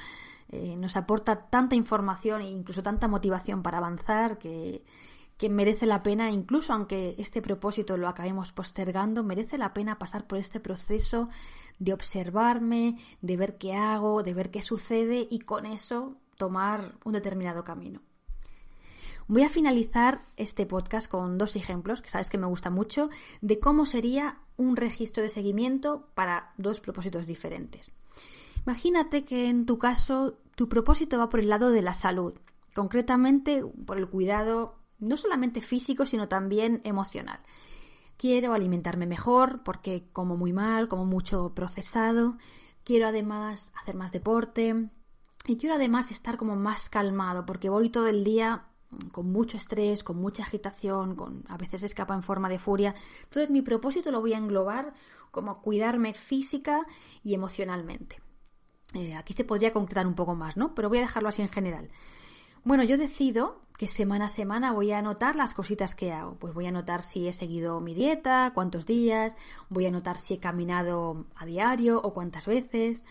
Eh, 0.49 0.77
nos 0.77 0.97
aporta 0.97 1.39
tanta 1.39 1.77
información 1.77 2.41
e 2.41 2.49
incluso 2.49 2.83
tanta 2.83 3.07
motivación 3.07 3.63
para 3.63 3.79
avanzar 3.79 4.39
que, 4.39 4.83
que 5.37 5.51
merece 5.51 5.85
la 5.85 6.03
pena, 6.03 6.31
incluso 6.31 6.73
aunque 6.73 7.15
este 7.19 7.43
propósito 7.43 7.99
lo 7.99 8.09
acabemos 8.09 8.53
postergando, 8.53 9.23
merece 9.23 9.59
la 9.59 9.75
pena 9.75 9.99
pasar 9.99 10.27
por 10.27 10.39
este 10.39 10.59
proceso 10.59 11.29
de 11.79 11.93
observarme, 11.93 12.97
de 13.21 13.37
ver 13.37 13.59
qué 13.59 13.75
hago, 13.75 14.23
de 14.23 14.33
ver 14.33 14.51
qué 14.51 14.63
sucede 14.63 15.29
y 15.31 15.41
con 15.41 15.67
eso 15.67 16.17
tomar 16.37 16.95
un 17.05 17.13
determinado 17.13 17.63
camino. 17.63 18.01
Voy 19.31 19.43
a 19.43 19.51
finalizar 19.51 20.23
este 20.39 20.65
podcast 20.65 21.07
con 21.07 21.37
dos 21.37 21.55
ejemplos, 21.55 22.01
que 22.01 22.09
sabes 22.09 22.31
que 22.31 22.39
me 22.39 22.47
gusta 22.47 22.71
mucho, 22.71 23.11
de 23.43 23.61
cómo 23.61 23.85
sería 23.85 24.39
un 24.57 24.75
registro 24.75 25.23
de 25.23 25.29
seguimiento 25.29 26.09
para 26.15 26.55
dos 26.57 26.81
propósitos 26.81 27.27
diferentes. 27.27 27.93
Imagínate 28.65 29.27
que 29.27 29.51
en 29.51 29.67
tu 29.67 29.77
caso 29.77 30.39
tu 30.55 30.71
propósito 30.71 31.19
va 31.19 31.29
por 31.29 31.41
el 31.41 31.51
lado 31.51 31.71
de 31.71 31.83
la 31.83 31.93
salud, 31.93 32.39
concretamente 32.75 33.63
por 33.85 33.99
el 33.99 34.09
cuidado 34.09 34.79
no 34.99 35.19
solamente 35.19 35.61
físico, 35.61 36.07
sino 36.07 36.29
también 36.29 36.81
emocional. 36.85 37.41
Quiero 38.17 38.55
alimentarme 38.55 39.05
mejor 39.05 39.63
porque 39.63 40.09
como 40.11 40.39
muy 40.39 40.55
mal, 40.55 40.89
como 40.89 41.05
mucho 41.05 41.53
procesado. 41.55 42.39
Quiero 42.83 43.07
además 43.07 43.73
hacer 43.75 43.95
más 43.95 44.11
deporte. 44.11 44.89
Y 45.47 45.59
quiero 45.59 45.75
además 45.75 46.11
estar 46.11 46.39
como 46.39 46.57
más 46.57 46.89
calmado 46.89 47.45
porque 47.45 47.69
voy 47.69 47.91
todo 47.91 48.07
el 48.07 48.25
día 48.25 48.68
con 49.13 49.31
mucho 49.31 49.57
estrés, 49.57 50.03
con 50.03 50.17
mucha 50.17 50.43
agitación, 50.43 51.15
con 51.15 51.45
a 51.49 51.57
veces 51.57 51.83
escapa 51.83 52.15
en 52.15 52.23
forma 52.23 52.49
de 52.49 52.59
furia. 52.59 52.95
Entonces 53.25 53.51
mi 53.51 53.63
propósito 53.63 54.11
lo 54.11 54.21
voy 54.21 54.33
a 54.33 54.39
englobar 54.39 54.95
como 55.31 55.61
cuidarme 55.61 56.15
física 56.15 56.87
y 57.23 57.35
emocionalmente. 57.35 58.21
Eh, 58.95 59.15
aquí 59.15 59.35
se 59.35 59.45
podría 59.45 59.73
concretar 59.73 60.07
un 60.07 60.15
poco 60.15 60.35
más, 60.35 60.57
¿no? 60.57 60.75
Pero 60.75 60.89
voy 60.89 60.99
a 60.99 61.03
dejarlo 61.03 61.29
así 61.29 61.43
en 61.43 61.51
general. 61.51 61.91
Bueno, 62.65 62.83
yo 62.85 62.97
decido 62.97 63.61
que 63.77 63.87
semana 63.87 64.25
a 64.25 64.29
semana 64.29 64.73
voy 64.73 64.91
a 64.91 64.99
anotar 64.99 65.37
las 65.37 65.55
cositas 65.55 65.95
que 65.95 66.13
hago. 66.13 66.35
Pues 66.37 66.55
voy 66.55 66.67
a 66.67 66.71
anotar 66.71 67.03
si 67.03 67.29
he 67.29 67.33
seguido 67.33 67.81
mi 67.81 67.95
dieta, 67.95 68.53
cuántos 68.55 68.87
días, 68.87 69.37
voy 69.69 69.85
a 69.85 69.89
anotar 69.89 70.19
si 70.19 70.35
he 70.35 70.39
caminado 70.39 71.27
a 71.37 71.45
diario 71.47 72.01
o 72.03 72.15
cuántas 72.15 72.47
veces. 72.47 73.03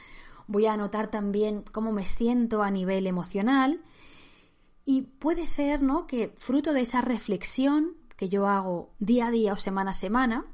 Voy 0.47 0.65
a 0.65 0.73
anotar 0.73 1.07
también 1.07 1.63
cómo 1.71 1.91
me 1.91 2.05
siento 2.05 2.63
a 2.63 2.71
nivel 2.71 3.05
emocional 3.07 3.81
y 4.89 5.01
puede 5.01 5.47
ser, 5.47 5.83
¿no?, 5.83 6.07
que 6.07 6.33
fruto 6.37 6.71
de 6.71 6.79
esa 6.79 7.01
reflexión 7.01 7.97
que 8.15 8.29
yo 8.29 8.47
hago 8.47 8.93
día 8.99 9.27
a 9.27 9.31
día 9.31 9.51
o 9.51 9.57
semana 9.57 9.91
a 9.91 9.93
semana, 9.93 10.45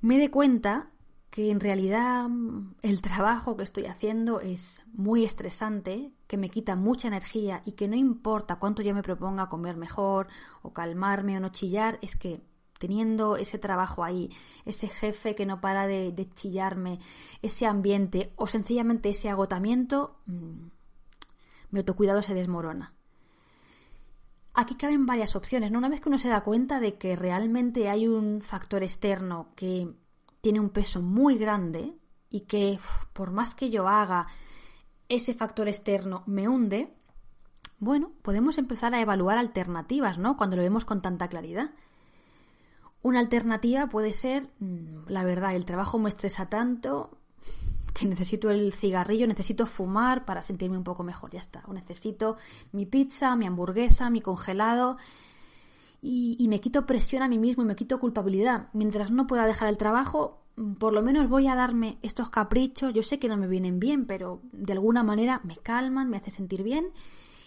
me 0.00 0.16
dé 0.16 0.30
cuenta 0.30 0.88
que 1.28 1.50
en 1.50 1.60
realidad 1.60 2.26
mm, 2.26 2.76
el 2.80 3.02
trabajo 3.02 3.54
que 3.58 3.62
estoy 3.62 3.84
haciendo 3.84 4.40
es 4.40 4.80
muy 4.94 5.26
estresante, 5.26 6.10
que 6.26 6.38
me 6.38 6.48
quita 6.48 6.74
mucha 6.74 7.06
energía 7.06 7.60
y 7.66 7.72
que 7.72 7.86
no 7.86 7.96
importa 7.96 8.56
cuánto 8.56 8.80
yo 8.82 8.94
me 8.94 9.02
proponga 9.02 9.50
comer 9.50 9.76
mejor 9.76 10.28
o 10.62 10.72
calmarme 10.72 11.36
o 11.36 11.40
no 11.40 11.50
chillar, 11.50 11.98
es 12.00 12.16
que 12.16 12.40
teniendo 12.78 13.36
ese 13.36 13.58
trabajo 13.58 14.04
ahí, 14.04 14.30
ese 14.64 14.88
jefe 14.88 15.34
que 15.34 15.44
no 15.44 15.60
para 15.60 15.86
de, 15.86 16.28
chillarme, 16.34 16.98
ese 17.42 17.66
ambiente 17.66 18.32
o 18.36 18.46
sencillamente 18.46 19.10
ese 19.10 19.28
agotamiento, 19.28 20.16
mm, 20.24 20.68
mi 21.72 21.80
autocuidado 21.80 22.22
se 22.22 22.32
desmorona. 22.32 22.93
Aquí 24.54 24.76
caben 24.76 25.04
varias 25.04 25.34
opciones. 25.34 25.70
¿no? 25.70 25.78
Una 25.78 25.88
vez 25.88 26.00
que 26.00 26.08
uno 26.08 26.18
se 26.18 26.28
da 26.28 26.42
cuenta 26.42 26.80
de 26.80 26.96
que 26.96 27.16
realmente 27.16 27.88
hay 27.88 28.06
un 28.06 28.40
factor 28.40 28.82
externo 28.82 29.52
que 29.56 29.92
tiene 30.40 30.60
un 30.60 30.70
peso 30.70 31.02
muy 31.02 31.36
grande 31.36 31.94
y 32.30 32.42
que 32.42 32.78
por 33.12 33.32
más 33.32 33.54
que 33.54 33.70
yo 33.70 33.88
haga, 33.88 34.28
ese 35.08 35.34
factor 35.34 35.68
externo 35.68 36.22
me 36.26 36.48
hunde, 36.48 36.94
bueno, 37.78 38.12
podemos 38.22 38.56
empezar 38.58 38.94
a 38.94 39.00
evaluar 39.00 39.38
alternativas, 39.38 40.18
¿no? 40.18 40.36
Cuando 40.36 40.56
lo 40.56 40.62
vemos 40.62 40.84
con 40.84 41.02
tanta 41.02 41.28
claridad. 41.28 41.70
Una 43.02 43.20
alternativa 43.20 43.88
puede 43.88 44.12
ser, 44.12 44.48
mm, 44.60 45.08
la 45.08 45.24
verdad, 45.24 45.54
el 45.54 45.64
trabajo 45.64 45.98
me 45.98 46.08
estresa 46.08 46.48
tanto, 46.48 47.18
que 47.94 48.06
necesito 48.06 48.50
el 48.50 48.72
cigarrillo, 48.72 49.26
necesito 49.26 49.66
fumar 49.66 50.24
para 50.24 50.42
sentirme 50.42 50.76
un 50.76 50.84
poco 50.84 51.04
mejor, 51.04 51.30
ya 51.30 51.38
está. 51.38 51.62
O 51.68 51.72
necesito 51.72 52.36
mi 52.72 52.86
pizza, 52.86 53.36
mi 53.36 53.46
hamburguesa, 53.46 54.10
mi 54.10 54.20
congelado 54.20 54.98
y, 56.02 56.46
me 56.48 56.60
quito 56.60 56.84
presión 56.84 57.22
a 57.22 57.28
mí 57.28 57.38
mismo 57.38 57.62
y 57.62 57.66
me 57.66 57.76
quito 57.76 57.98
culpabilidad. 57.98 58.68
Mientras 58.74 59.10
no 59.10 59.26
pueda 59.26 59.46
dejar 59.46 59.68
el 59.68 59.78
trabajo, 59.78 60.42
por 60.78 60.92
lo 60.92 61.00
menos 61.00 61.30
voy 61.30 61.46
a 61.46 61.54
darme 61.54 61.98
estos 62.02 62.28
caprichos. 62.28 62.92
Yo 62.92 63.02
sé 63.02 63.18
que 63.18 63.28
no 63.28 63.38
me 63.38 63.46
vienen 63.46 63.78
bien, 63.80 64.06
pero 64.06 64.42
de 64.52 64.74
alguna 64.74 65.02
manera 65.02 65.40
me 65.44 65.56
calman, 65.56 66.10
me 66.10 66.18
hace 66.18 66.30
sentir 66.30 66.62
bien. 66.62 66.88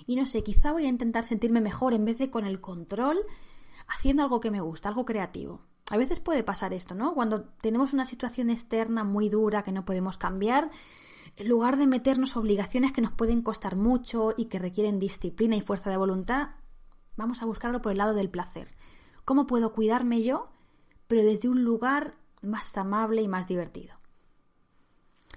Y 0.07 0.15
no 0.15 0.25
sé, 0.25 0.43
quizá 0.43 0.71
voy 0.71 0.85
a 0.85 0.89
intentar 0.89 1.23
sentirme 1.23 1.61
mejor 1.61 1.93
en 1.93 2.05
vez 2.05 2.17
de 2.17 2.31
con 2.31 2.45
el 2.45 2.61
control, 2.61 3.19
haciendo 3.87 4.23
algo 4.23 4.39
que 4.39 4.49
me 4.49 4.61
gusta, 4.61 4.89
algo 4.89 5.05
creativo 5.05 5.66
a 5.89 5.97
veces 5.97 6.19
puede 6.19 6.43
pasar 6.43 6.73
esto, 6.73 6.95
¿no? 6.95 7.13
Cuando 7.13 7.45
tenemos 7.61 7.93
una 7.93 8.05
situación 8.05 8.49
externa 8.49 9.03
muy 9.03 9.29
dura 9.29 9.63
que 9.63 9.71
no 9.71 9.85
podemos 9.85 10.17
cambiar, 10.17 10.69
en 11.37 11.47
lugar 11.47 11.77
de 11.77 11.87
meternos 11.87 12.35
obligaciones 12.35 12.91
que 12.91 13.01
nos 13.01 13.11
pueden 13.11 13.41
costar 13.41 13.75
mucho 13.75 14.33
y 14.35 14.45
que 14.45 14.59
requieren 14.59 14.99
disciplina 14.99 15.55
y 15.55 15.61
fuerza 15.61 15.89
de 15.89 15.97
voluntad, 15.97 16.49
vamos 17.15 17.41
a 17.41 17.45
buscarlo 17.45 17.81
por 17.81 17.93
el 17.93 17.99
lado 17.99 18.13
del 18.13 18.29
placer. 18.29 18.75
¿Cómo 19.23 19.47
puedo 19.47 19.73
cuidarme 19.73 20.23
yo, 20.23 20.49
pero 21.07 21.23
desde 21.23 21.47
un 21.47 21.63
lugar 21.63 22.17
más 22.41 22.77
amable 22.77 23.21
y 23.21 23.27
más 23.27 23.47
divertido? 23.47 23.95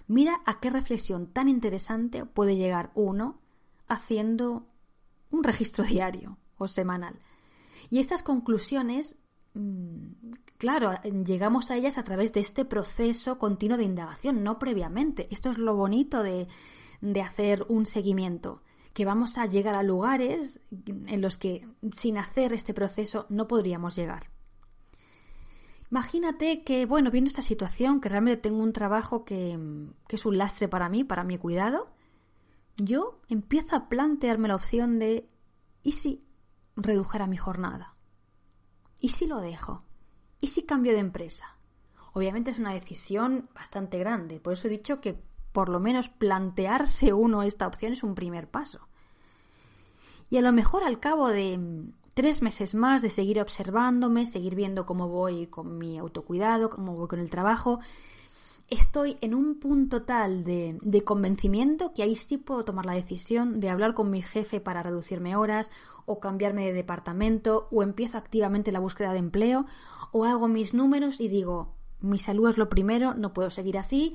Mira 0.08 0.40
a 0.46 0.58
qué 0.58 0.70
reflexión 0.70 1.28
tan 1.28 1.48
interesante 1.48 2.24
puede 2.24 2.56
llegar 2.56 2.90
uno 2.94 3.38
haciendo 3.86 4.66
un 5.30 5.44
registro 5.44 5.84
diario 5.86 6.38
o 6.56 6.66
semanal. 6.66 7.20
Y 7.88 8.00
estas 8.00 8.22
conclusiones 8.22 9.16
claro, 10.58 10.92
llegamos 11.02 11.70
a 11.70 11.76
ellas 11.76 11.98
a 11.98 12.04
través 12.04 12.32
de 12.32 12.40
este 12.40 12.64
proceso 12.64 13.38
continuo 13.38 13.76
de 13.76 13.84
indagación, 13.84 14.42
no 14.42 14.58
previamente. 14.58 15.28
Esto 15.30 15.50
es 15.50 15.58
lo 15.58 15.74
bonito 15.74 16.22
de, 16.22 16.48
de 17.00 17.22
hacer 17.22 17.64
un 17.68 17.86
seguimiento, 17.86 18.62
que 18.92 19.04
vamos 19.04 19.38
a 19.38 19.46
llegar 19.46 19.74
a 19.74 19.82
lugares 19.82 20.60
en 20.86 21.20
los 21.20 21.38
que 21.38 21.66
sin 21.92 22.18
hacer 22.18 22.52
este 22.52 22.74
proceso 22.74 23.26
no 23.28 23.48
podríamos 23.48 23.96
llegar. 23.96 24.30
Imagínate 25.90 26.62
que, 26.62 26.86
bueno, 26.86 27.10
viendo 27.10 27.28
esta 27.28 27.42
situación, 27.42 28.00
que 28.00 28.08
realmente 28.08 28.40
tengo 28.40 28.62
un 28.62 28.72
trabajo 28.72 29.24
que, 29.24 29.58
que 30.06 30.16
es 30.16 30.24
un 30.24 30.38
lastre 30.38 30.68
para 30.68 30.88
mí, 30.88 31.02
para 31.02 31.24
mi 31.24 31.36
cuidado, 31.36 31.90
yo 32.76 33.20
empiezo 33.28 33.74
a 33.74 33.88
plantearme 33.88 34.48
la 34.48 34.54
opción 34.54 34.98
de 35.00 35.26
¿y 35.82 35.92
si 35.92 36.24
redujera 36.76 37.26
mi 37.26 37.36
jornada? 37.36 37.89
¿Y 39.01 39.09
si 39.09 39.26
lo 39.26 39.40
dejo? 39.40 39.82
¿Y 40.40 40.48
si 40.48 40.62
cambio 40.62 40.92
de 40.92 40.98
empresa? 40.98 41.57
Obviamente 42.12 42.51
es 42.51 42.59
una 42.59 42.72
decisión 42.72 43.48
bastante 43.55 43.98
grande, 43.98 44.40
por 44.40 44.53
eso 44.53 44.66
he 44.66 44.70
dicho 44.70 45.01
que 45.01 45.18
por 45.53 45.68
lo 45.68 45.80
menos 45.80 46.09
plantearse 46.09 47.12
uno 47.12 47.42
esta 47.42 47.66
opción 47.66 47.92
es 47.92 48.03
un 48.03 48.14
primer 48.14 48.48
paso. 48.48 48.88
Y 50.28 50.36
a 50.36 50.42
lo 50.42 50.53
mejor 50.53 50.84
al 50.84 51.01
cabo 51.01 51.28
de 51.28 51.59
mm, 51.59 51.92
tres 52.14 52.42
meses 52.42 52.74
más 52.74 53.03
de 53.03 53.11
seguir 53.11 53.40
observándome, 53.40 54.26
seguir 54.26 54.55
viendo 54.55 54.86
cómo 54.86 55.09
voy 55.09 55.46
con 55.46 55.78
mi 55.78 55.98
autocuidado, 55.98 56.70
cómo 56.70 56.94
voy 56.94 57.09
con 57.09 57.20
el 57.20 57.30
trabajo, 57.30 57.80
estoy 58.70 59.18
en 59.20 59.34
un 59.34 59.58
punto 59.58 60.02
tal 60.02 60.44
de, 60.44 60.78
de, 60.80 61.04
convencimiento 61.04 61.92
que 61.92 62.02
ahí 62.02 62.14
sí 62.14 62.38
puedo 62.38 62.64
tomar 62.64 62.86
la 62.86 62.94
decisión 62.94 63.60
de 63.60 63.68
hablar 63.68 63.94
con 63.94 64.10
mi 64.10 64.22
jefe 64.22 64.60
para 64.60 64.82
reducirme 64.82 65.36
horas 65.36 65.70
o 66.06 66.20
cambiarme 66.20 66.64
de 66.66 66.72
departamento 66.72 67.68
o 67.72 67.82
empiezo 67.82 68.16
activamente 68.16 68.72
la 68.72 68.80
búsqueda 68.80 69.12
de 69.12 69.18
empleo 69.18 69.66
o 70.12 70.24
hago 70.24 70.48
mis 70.48 70.72
números 70.72 71.20
y 71.20 71.28
digo 71.28 71.74
mi 72.00 72.18
salud 72.18 72.48
es 72.48 72.56
lo 72.56 72.68
primero, 72.68 73.14
no 73.14 73.32
puedo 73.34 73.50
seguir 73.50 73.76
así, 73.76 74.14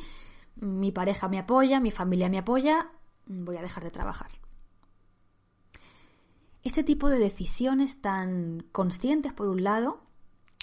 mi 0.55 0.91
pareja 0.91 1.27
me 1.27 1.39
apoya, 1.39 1.79
mi 1.79 1.91
familia 1.91 2.29
me 2.29 2.39
apoya, 2.39 2.89
voy 3.25 3.57
a 3.57 3.61
dejar 3.61 3.83
de 3.83 3.91
trabajar. 3.91 4.31
Este 6.63 6.83
tipo 6.83 7.09
de 7.09 7.19
decisiones 7.19 8.01
tan 8.01 8.65
conscientes 8.71 9.33
por 9.33 9.47
un 9.47 9.63
lado 9.63 10.01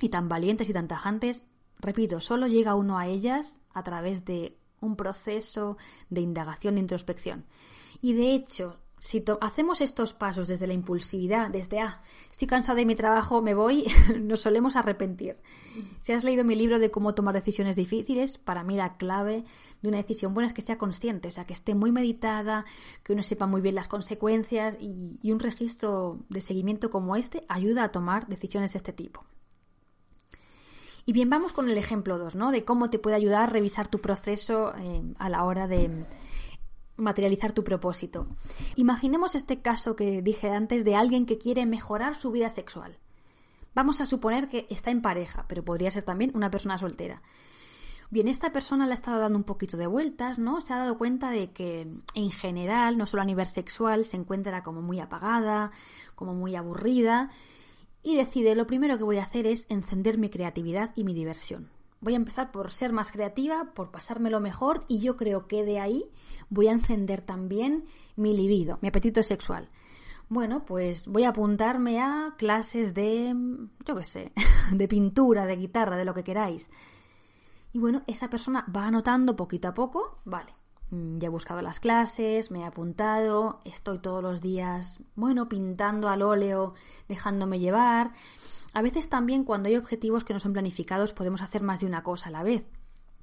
y 0.01 0.09
tan 0.09 0.29
valientes 0.29 0.69
y 0.69 0.73
tan 0.73 0.89
tajantes, 0.89 1.45
repito, 1.79 2.21
solo 2.21 2.49
llega 2.49 2.75
uno 2.75 2.99
a 2.99 3.07
ellas 3.07 3.61
a 3.75 3.83
través 3.83 4.25
de 4.25 4.57
un 4.81 4.97
proceso 4.97 5.77
de 6.11 6.21
indagación, 6.21 6.75
de 6.75 6.81
introspección. 6.81 7.45
Y 8.01 8.15
de 8.15 8.35
hecho, 8.35 8.79
si 9.03 9.25
hacemos 9.41 9.81
estos 9.81 10.15
pasos 10.15 10.47
desde 10.47 10.69
la 10.69 10.75
impulsividad, 10.75 11.51
desde, 11.51 11.81
ah, 11.81 12.01
estoy 12.31 12.47
cansado 12.47 12.77
de 12.77 12.87
mi 12.87 12.95
trabajo, 12.95 13.43
me 13.43 13.53
voy, 13.53 13.85
nos 14.21 14.43
solemos 14.43 14.77
arrepentir. 14.77 15.39
Si 16.01 16.13
has 16.13 16.23
leído 16.23 16.45
mi 16.45 16.55
libro 16.55 16.79
de 16.79 16.93
cómo 16.93 17.13
tomar 17.13 17.35
decisiones 17.35 17.75
difíciles, 17.75 18.39
para 18.39 18.63
mí 18.63 18.77
la 18.77 18.97
clave 18.97 19.45
de 19.83 19.89
una 19.89 19.97
decisión 19.97 20.35
buena 20.35 20.47
es 20.47 20.53
que 20.53 20.63
sea 20.63 20.79
consciente, 20.79 21.27
o 21.27 21.33
sea, 21.33 21.47
que 21.47 21.53
esté 21.53 21.75
muy 21.75 21.91
meditada, 21.91 22.65
que 23.03 23.13
uno 23.13 23.25
sepa 23.25 23.49
muy 23.49 23.61
bien 23.61 23.75
las 23.75 23.89
consecuencias 23.89 24.77
y, 24.79 25.19
y 25.21 25.33
un 25.33 25.41
registro 25.41 26.21
de 26.29 26.41
seguimiento 26.41 26.89
como 26.89 27.17
este 27.17 27.45
ayuda 27.49 27.83
a 27.83 27.91
tomar 27.91 28.29
decisiones 28.29 28.73
de 28.73 28.79
este 28.79 28.93
tipo. 28.93 29.25
Y 31.05 31.13
bien, 31.13 31.31
vamos 31.31 31.53
con 31.53 31.69
el 31.69 31.79
ejemplo 31.79 32.17
2, 32.17 32.37
¿no? 32.37 32.53
De 32.53 32.65
cómo 32.65 32.91
te 32.91 32.99
puede 32.99 33.17
ayudar 33.17 33.43
a 33.43 33.47
revisar 33.47 33.89
tu 33.89 34.01
proceso 34.01 34.73
eh, 34.77 35.03
a 35.19 35.29
la 35.29 35.45
hora 35.45 35.67
de 35.67 36.07
materializar 36.97 37.53
tu 37.53 37.65
propósito. 37.65 38.29
Imaginemos 38.77 39.35
este 39.35 39.61
caso 39.61 39.97
que 39.97 40.23
dije 40.23 40.51
antes 40.51 40.85
de 40.85 40.95
alguien 40.95 41.27
que 41.27 41.39
quiere 41.39 41.67
mejorar 41.67 42.15
su 42.15 42.31
vida 42.31 42.49
sexual. 42.49 42.99
Vamos 43.75 44.01
a 44.01 44.07
suponer 44.07 44.49
que 44.49 44.67
está 44.71 44.91
en 44.91 45.03
pareja, 45.03 45.47
pero 45.49 45.65
podría 45.65 45.91
ser 45.91 46.05
también 46.05 46.31
una 46.35 46.51
persona 46.51 46.79
soltera. 46.79 47.23
Bien, 48.11 48.29
esta 48.29 48.53
persona 48.53 48.85
le 48.85 48.93
ha 48.93 48.95
estado 48.95 49.21
dando 49.21 49.39
un 49.39 49.45
poquito 49.45 49.79
de 49.79 49.87
vueltas, 49.87 50.39
¿no? 50.39 50.61
Se 50.61 50.75
ha 50.75 50.77
dado 50.77 50.99
cuenta 50.99 51.31
de 51.31 51.51
que 51.51 51.89
en 52.15 52.31
general, 52.31 52.99
no 52.99 53.07
solo 53.07 53.23
a 53.23 53.25
nivel 53.27 53.47
sexual, 53.47 54.05
se 54.05 54.19
encuentra 54.19 54.63
como 54.63 54.83
muy 54.83 55.01
apagada, 55.01 55.73
como 56.15 56.35
muy 56.35 56.55
aburrida 56.55 57.31
y 58.03 58.17
decide 58.17 58.55
lo 58.55 58.67
primero 58.67 58.99
que 58.99 59.05
voy 59.05 59.19
a 59.19 59.23
hacer 59.23 59.47
es 59.47 59.67
encender 59.69 60.19
mi 60.19 60.29
creatividad 60.29 60.91
y 60.97 61.05
mi 61.05 61.15
diversión. 61.15 61.71
Voy 62.01 62.15
a 62.15 62.17
empezar 62.17 62.51
por 62.51 62.73
ser 62.73 62.93
más 62.93 63.13
creativa, 63.13 63.73
por 63.75 63.93
pasármelo 63.93 64.41
mejor 64.41 64.85
y 64.89 64.99
yo 64.99 65.17
creo 65.17 65.47
que 65.47 65.65
de 65.65 65.79
ahí 65.79 66.11
voy 66.51 66.67
a 66.67 66.73
encender 66.73 67.23
también 67.23 67.85
mi 68.17 68.37
libido, 68.37 68.79
mi 68.83 68.89
apetito 68.89 69.23
sexual. 69.23 69.69
Bueno, 70.29 70.65
pues 70.65 71.07
voy 71.07 71.25
a 71.25 71.29
apuntarme 71.29 72.01
a 72.01 72.35
clases 72.39 72.95
de, 72.95 73.37
yo 73.87 73.97
qué 73.97 74.05
sé, 74.05 74.33
de 74.73 74.89
pintura, 74.89 75.47
de 75.47 75.57
guitarra, 75.57 75.97
de 75.97 76.05
lo 76.05 76.15
que 76.15 76.25
queráis. 76.25 76.71
Y 77.73 77.79
bueno, 77.79 78.03
esa 78.07 78.29
persona 78.29 78.67
va 78.75 78.87
anotando 78.87 79.37
poquito 79.37 79.69
a 79.69 79.75
poco, 79.75 80.19
vale, 80.25 80.55
ya 80.93 81.27
he 81.27 81.31
buscado 81.31 81.63
las 81.63 81.81
clases, 81.81 82.51
me 82.51 82.61
he 82.61 82.65
apuntado, 82.65 83.61
estoy 83.65 83.99
todos 83.99 84.23
los 84.23 84.43
días, 84.43 85.01
bueno, 85.15 85.49
pintando 85.49 86.11
al 86.11 86.21
óleo, 86.21 86.75
dejándome 87.09 87.59
llevar. 87.59 88.13
A 88.75 88.83
veces 88.83 89.09
también 89.09 89.45
cuando 89.45 89.69
hay 89.69 89.77
objetivos 89.77 90.25
que 90.25 90.35
no 90.35 90.41
son 90.41 90.53
planificados 90.53 91.15
podemos 91.15 91.41
hacer 91.41 91.63
más 91.63 91.81
de 91.81 91.87
una 91.87 92.03
cosa 92.03 92.29
a 92.29 92.33
la 92.33 92.43
vez. 92.43 92.67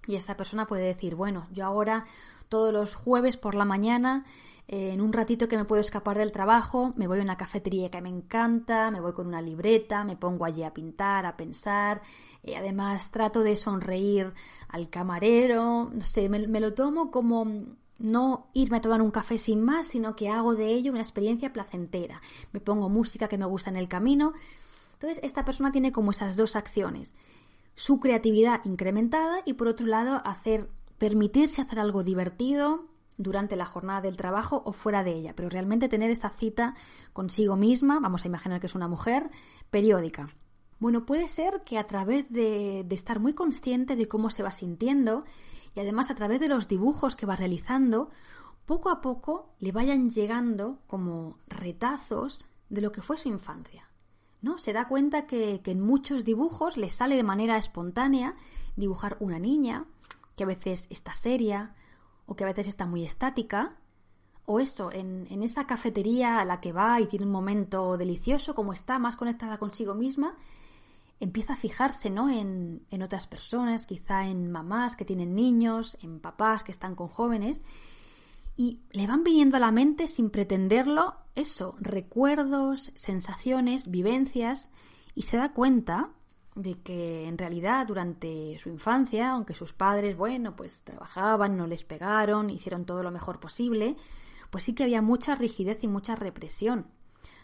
Y 0.07 0.15
esta 0.15 0.36
persona 0.36 0.65
puede 0.65 0.86
decir, 0.86 1.13
bueno, 1.13 1.47
yo 1.51 1.63
ahora 1.65 2.05
todos 2.50 2.74
los 2.74 2.95
jueves 2.95 3.38
por 3.38 3.56
la 3.56 3.66
mañana 3.66 4.26
en 4.72 5.02
un 5.02 5.14
ratito 5.14 5.47
que 5.47 5.58
me 5.58 5.66
puedo 5.66 5.82
escapar 5.82 6.20
del 6.20 6.32
trabajo, 6.32 6.91
me 6.95 7.08
voy 7.08 7.20
a 7.20 7.24
una 7.24 7.38
cafetería 7.38 7.89
que 7.89 8.02
me 8.02 8.10
encanta, 8.10 8.91
me 8.91 9.00
voy 9.00 9.14
con 9.14 9.26
una 9.26 9.41
libreta, 9.41 10.04
me 10.04 10.16
pongo 10.16 10.45
allí 10.45 10.62
a 10.62 10.76
pintar, 10.76 11.26
a 11.26 11.36
pensar, 11.36 12.04
y 12.43 12.54
además 12.54 13.10
trato 13.10 13.41
de 13.41 13.58
sonreír 13.58 14.32
al 14.68 14.89
camarero, 14.91 15.89
no 15.91 16.02
sé, 16.04 16.30
me, 16.30 16.47
me 16.47 16.60
lo 16.60 16.76
tomo 16.76 17.10
como 17.10 17.47
no 17.97 18.47
irme 18.54 18.78
a 18.78 18.82
tomar 18.82 19.02
un 19.02 19.10
café 19.10 19.39
sin 19.39 19.64
más, 19.64 19.88
sino 19.88 20.16
que 20.16 20.30
hago 20.30 20.54
de 20.54 20.72
ello 20.72 20.91
una 20.91 21.02
experiencia 21.02 21.52
placentera. 21.52 22.22
Me 22.52 22.60
pongo 22.60 22.89
música 22.89 23.28
que 23.28 23.39
me 23.39 23.47
gusta 23.47 23.72
en 23.72 23.76
el 23.76 23.88
camino. 23.88 24.34
Entonces, 24.93 25.20
esta 25.24 25.45
persona 25.45 25.72
tiene 25.72 25.91
como 25.91 26.12
esas 26.12 26.38
dos 26.38 26.56
acciones. 26.56 27.16
Su 27.74 28.00
creatividad 28.00 28.64
incrementada 28.66 29.39
y 29.45 29.54
por 29.54 29.68
otro 29.68 29.88
lado, 29.88 30.22
hacer 30.26 30.70
permitirse 31.00 31.62
hacer 31.62 31.80
algo 31.80 32.04
divertido, 32.04 32.89
durante 33.20 33.58
la 33.58 33.66
jornada 33.66 34.00
del 34.00 34.16
trabajo 34.16 34.64
o 34.66 34.72
fuera 34.72 35.04
de 35.04 35.12
ella, 35.12 35.34
pero 35.36 35.50
realmente 35.50 35.89
tener 35.89 36.10
esta 36.10 36.30
cita 36.30 36.74
consigo 37.12 37.58
misma, 37.58 38.00
vamos 38.00 38.24
a 38.24 38.28
imaginar 38.30 38.62
que 38.62 38.68
es 38.68 38.76
una 38.76 38.88
mujer, 38.88 39.30
periódica. 39.70 40.30
Bueno, 40.80 41.06
puede 41.06 41.28
ser 41.28 41.64
que 41.66 41.78
a 41.78 41.86
través 41.86 42.32
de, 42.32 42.86
de 42.88 42.95
estar 42.95 43.20
muy 43.20 43.34
consciente 43.34 43.97
de 43.97 44.08
cómo 44.08 44.30
se 44.30 44.41
va 44.41 44.54
sintiendo 44.54 45.26
y 45.76 45.82
además 45.82 46.10
a 46.10 46.16
través 46.16 46.39
de 46.39 46.47
los 46.47 46.70
dibujos 46.70 47.18
que 47.18 47.26
va 47.26 47.36
realizando, 47.36 48.10
poco 48.66 48.89
a 48.89 49.02
poco 49.02 49.54
le 49.60 49.74
vayan 49.74 50.10
llegando 50.10 50.80
como 50.88 51.39
retazos 51.47 52.47
de 52.70 52.80
lo 52.80 52.93
que 52.93 53.02
fue 53.02 53.18
su 53.18 53.28
infancia. 53.28 53.89
¿no? 54.41 54.58
Se 54.58 54.72
da 54.72 54.88
cuenta 54.88 55.28
que, 55.28 55.60
que, 55.62 55.72
en 55.72 55.82
muchos 55.82 56.24
dibujos 56.24 56.78
le 56.78 56.89
sale 56.89 57.18
de 57.18 57.24
manera 57.24 57.58
espontánea 57.58 58.36
dibujar 58.78 59.18
una 59.20 59.39
niña, 59.39 59.86
que 60.40 60.44
a 60.46 60.56
veces 60.56 60.88
está 60.90 61.14
seria, 61.14 61.76
o 62.26 62.38
que 62.38 62.46
a 62.46 62.48
veces 62.48 62.66
está 62.66 62.86
muy 62.86 63.04
estática, 63.04 63.76
o 64.46 64.62
eso, 64.62 64.90
en, 64.90 65.28
esa 65.44 65.68
cafetería 65.68 66.40
a 66.40 66.46
la 66.46 66.62
que 66.62 66.72
va 66.72 67.02
y 67.02 67.08
tiene 67.08 67.26
un 67.26 67.32
momento 67.34 67.98
delicioso, 67.98 68.56
como 68.56 68.72
está 68.72 69.00
más 69.00 69.18
conectada 69.18 69.58
consigo 69.58 69.96
misma, 69.96 70.38
empieza 71.20 71.54
a 71.54 71.58
fijarse 71.58 72.10
¿no? 72.10 72.30
en, 72.30 72.86
en 72.90 73.02
otras 73.02 73.28
personas, 73.28 73.86
quizá 73.86 74.30
en 74.30 74.50
mamás 74.50 74.96
que 74.96 75.04
tienen 75.04 75.36
niños, 75.36 75.98
en 76.02 76.22
papás 76.22 76.64
que 76.64 76.72
están 76.72 76.96
con 76.96 77.10
jóvenes, 77.10 77.62
y 78.56 78.80
le 78.92 79.08
van 79.08 79.26
viniendo 79.26 79.58
a 79.58 79.60
la 79.60 79.72
mente 79.72 80.08
sin 80.08 80.30
pretenderlo 80.30 81.18
eso, 81.36 81.76
recuerdos, 81.82 82.94
sensaciones, 82.96 83.92
vivencias, 83.92 84.70
y 85.16 85.24
se 85.24 85.36
da 85.36 85.52
cuenta 85.52 86.12
de 86.60 86.82
que 86.82 87.26
en 87.28 87.38
realidad 87.38 87.88
durante 87.88 88.57
su 88.60 88.70
infancia, 88.70 89.32
aunque 89.32 89.53
sus 89.53 89.74
padres, 89.74 90.18
bueno, 90.18 90.55
pues 90.57 90.82
trabajaban, 90.82 91.55
no 91.55 91.68
les 91.68 91.86
pegaron, 91.86 92.49
hicieron 92.49 92.86
todo 92.86 93.01
lo 93.01 93.12
mejor 93.12 93.39
posible, 93.39 93.95
pues 94.49 94.66
sí 94.66 94.74
que 94.74 94.84
había 94.84 95.01
mucha 95.01 95.36
rigidez 95.36 95.84
y 95.84 95.88
mucha 95.88 96.18
represión. 96.18 96.88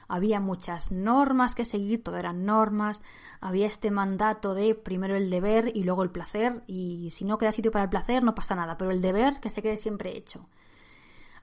Había 0.08 0.40
muchas 0.40 0.92
normas 0.92 1.56
que 1.56 1.64
seguir, 1.64 2.04
todo 2.04 2.18
eran 2.18 2.46
normas, 2.46 3.02
había 3.40 3.68
este 3.68 3.90
mandato 3.90 4.54
de 4.54 4.76
primero 4.76 5.16
el 5.16 5.30
deber 5.30 5.72
y 5.74 5.84
luego 5.84 6.04
el 6.04 6.12
placer, 6.12 6.64
y 6.68 7.10
si 7.12 7.24
no 7.24 7.38
queda 7.38 7.54
sitio 7.54 7.72
para 7.72 7.86
el 7.86 7.90
placer 7.90 8.22
no 8.22 8.36
pasa 8.36 8.56
nada, 8.56 8.78
pero 8.78 8.92
el 8.92 9.02
deber 9.02 9.40
que 9.40 9.50
se 9.50 9.62
quede 9.62 9.78
siempre 9.78 10.16
hecho. 10.16 10.48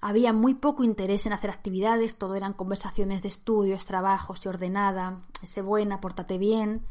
Había 0.01 0.33
muy 0.33 0.55
poco 0.55 0.85
interés 0.85 1.25
en 1.27 1.33
hacer 1.33 1.49
actividades, 1.49 2.17
todo 2.17 2.35
eran 2.35 2.53
conversaciones 2.53 3.23
de 3.23 3.29
estudios, 3.29 3.87
trabajos 3.87 4.45
y 4.45 4.49
ordenada, 4.49 5.23
sé 5.43 5.63
buena, 5.63 6.01
pórtate 6.01 6.39
bien, 6.39 6.85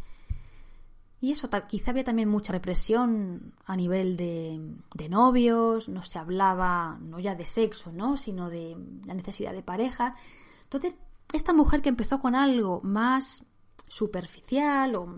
y 1.21 1.31
eso, 1.31 1.49
quizá 1.67 1.91
había 1.91 2.03
también 2.03 2.29
mucha 2.29 2.51
represión 2.51 3.53
a 3.65 3.75
nivel 3.75 4.17
de, 4.17 4.59
novios, 5.07 5.87
no 5.87 6.01
se 6.01 6.17
hablaba 6.17 6.97
no 6.99 7.19
ya 7.19 7.35
de 7.35 7.45
sexo, 7.45 7.91
¿no? 7.91 8.17
sino 8.17 8.49
de 8.49 8.75
la 9.05 9.13
necesidad 9.13 9.53
de 9.53 9.61
pareja. 9.61 10.15
Entonces, 10.63 10.95
esta 11.31 11.53
mujer 11.53 11.83
que 11.83 11.89
empezó 11.89 12.19
con 12.19 12.33
algo 12.33 12.81
más 12.81 13.45
superficial 13.87 14.95
o 14.95 15.15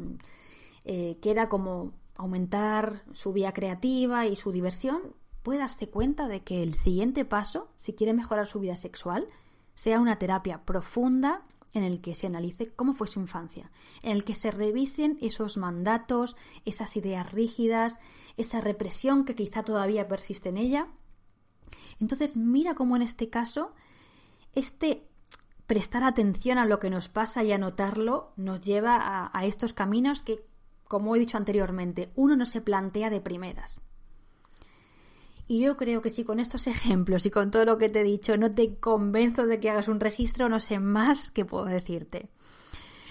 eh, 0.83 1.19
que 1.21 1.31
era 1.31 1.47
como 1.47 1.93
aumentar 2.15 3.03
su 3.13 3.31
vía 3.31 3.53
creativa 3.53 4.25
y 4.27 4.35
su 4.35 4.51
diversión, 4.51 5.15
puede 5.41 5.59
darse 5.59 5.89
cuenta 5.89 6.27
de 6.27 6.43
que 6.43 6.61
el 6.61 6.73
siguiente 6.73 7.23
paso, 7.23 7.69
si 7.77 7.93
quiere 7.93 8.13
mejorar 8.13 8.47
su 8.47 8.59
vida 8.59 8.75
sexual, 8.75 9.29
sea 9.73 10.01
una 10.01 10.19
terapia 10.19 10.65
profunda 10.65 11.43
en 11.73 11.83
el 11.83 12.01
que 12.01 12.15
se 12.15 12.27
analice 12.27 12.71
cómo 12.73 12.93
fue 12.93 13.07
su 13.07 13.19
infancia, 13.19 13.71
en 14.01 14.11
el 14.11 14.23
que 14.23 14.35
se 14.35 14.51
revisen 14.51 15.17
esos 15.21 15.57
mandatos, 15.57 16.35
esas 16.65 16.95
ideas 16.95 17.31
rígidas, 17.31 17.99
esa 18.37 18.61
represión 18.61 19.25
que 19.25 19.35
quizá 19.35 19.63
todavía 19.63 20.07
persiste 20.07 20.49
en 20.49 20.57
ella. 20.57 20.87
Entonces, 21.99 22.35
mira 22.35 22.75
cómo 22.75 22.95
en 22.95 23.01
este 23.01 23.29
caso, 23.29 23.73
este 24.53 25.07
prestar 25.67 26.03
atención 26.03 26.57
a 26.57 26.65
lo 26.65 26.79
que 26.79 26.89
nos 26.89 27.09
pasa 27.09 27.43
y 27.43 27.51
anotarlo 27.51 28.33
nos 28.35 28.61
lleva 28.61 28.97
a, 28.97 29.31
a 29.33 29.45
estos 29.45 29.73
caminos 29.73 30.21
que, 30.21 30.45
como 30.83 31.15
he 31.15 31.19
dicho 31.19 31.37
anteriormente, 31.37 32.11
uno 32.15 32.35
no 32.35 32.45
se 32.45 32.61
plantea 32.61 33.09
de 33.09 33.21
primeras. 33.21 33.81
Y 35.47 35.59
yo 35.59 35.75
creo 35.77 36.01
que 36.01 36.09
si 36.09 36.23
con 36.23 36.39
estos 36.39 36.67
ejemplos 36.67 37.25
y 37.25 37.31
con 37.31 37.51
todo 37.51 37.65
lo 37.65 37.77
que 37.77 37.89
te 37.89 38.01
he 38.01 38.03
dicho 38.03 38.37
no 38.37 38.49
te 38.49 38.75
convenzo 38.79 39.45
de 39.45 39.59
que 39.59 39.69
hagas 39.69 39.87
un 39.87 39.99
registro, 39.99 40.49
no 40.49 40.59
sé 40.59 40.79
más 40.79 41.31
que 41.31 41.45
puedo 41.45 41.65
decirte. 41.65 42.29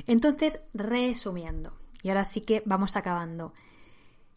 Entonces, 0.07 0.61
resumiendo, 0.73 1.75
y 2.03 2.09
ahora 2.09 2.25
sí 2.25 2.41
que 2.41 2.63
vamos 2.65 2.97
acabando. 2.97 3.53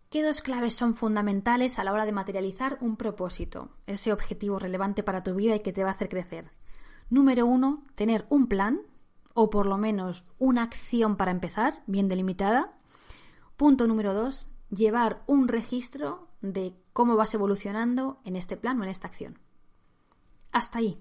¿Qué 0.09 0.23
dos 0.23 0.41
claves 0.41 0.75
son 0.75 0.95
fundamentales 0.95 1.79
a 1.79 1.83
la 1.83 1.91
hora 1.91 2.05
de 2.05 2.11
materializar 2.11 2.77
un 2.81 2.95
propósito, 2.95 3.69
ese 3.87 4.13
objetivo 4.13 4.59
relevante 4.59 5.03
para 5.03 5.23
tu 5.23 5.33
vida 5.35 5.55
y 5.55 5.61
que 5.61 5.73
te 5.73 5.83
va 5.83 5.89
a 5.89 5.93
hacer 5.93 6.09
crecer? 6.09 6.51
Número 7.09 7.45
uno, 7.45 7.83
tener 7.95 8.25
un 8.29 8.47
plan, 8.47 8.81
o 9.33 9.49
por 9.49 9.65
lo 9.65 9.77
menos 9.77 10.25
una 10.37 10.63
acción 10.63 11.17
para 11.17 11.31
empezar, 11.31 11.83
bien 11.87 12.07
delimitada. 12.07 12.77
Punto 13.57 13.87
número 13.87 14.13
dos, 14.13 14.51
llevar 14.69 15.23
un 15.27 15.47
registro 15.47 16.29
de 16.41 16.75
cómo 16.95 17.17
vas 17.17 17.33
evolucionando 17.33 18.21
en 18.23 18.37
este 18.37 18.55
plan 18.55 18.79
o 18.79 18.85
en 18.85 18.89
esta 18.89 19.09
acción. 19.09 19.37
Hasta 20.53 20.79
ahí. 20.79 20.97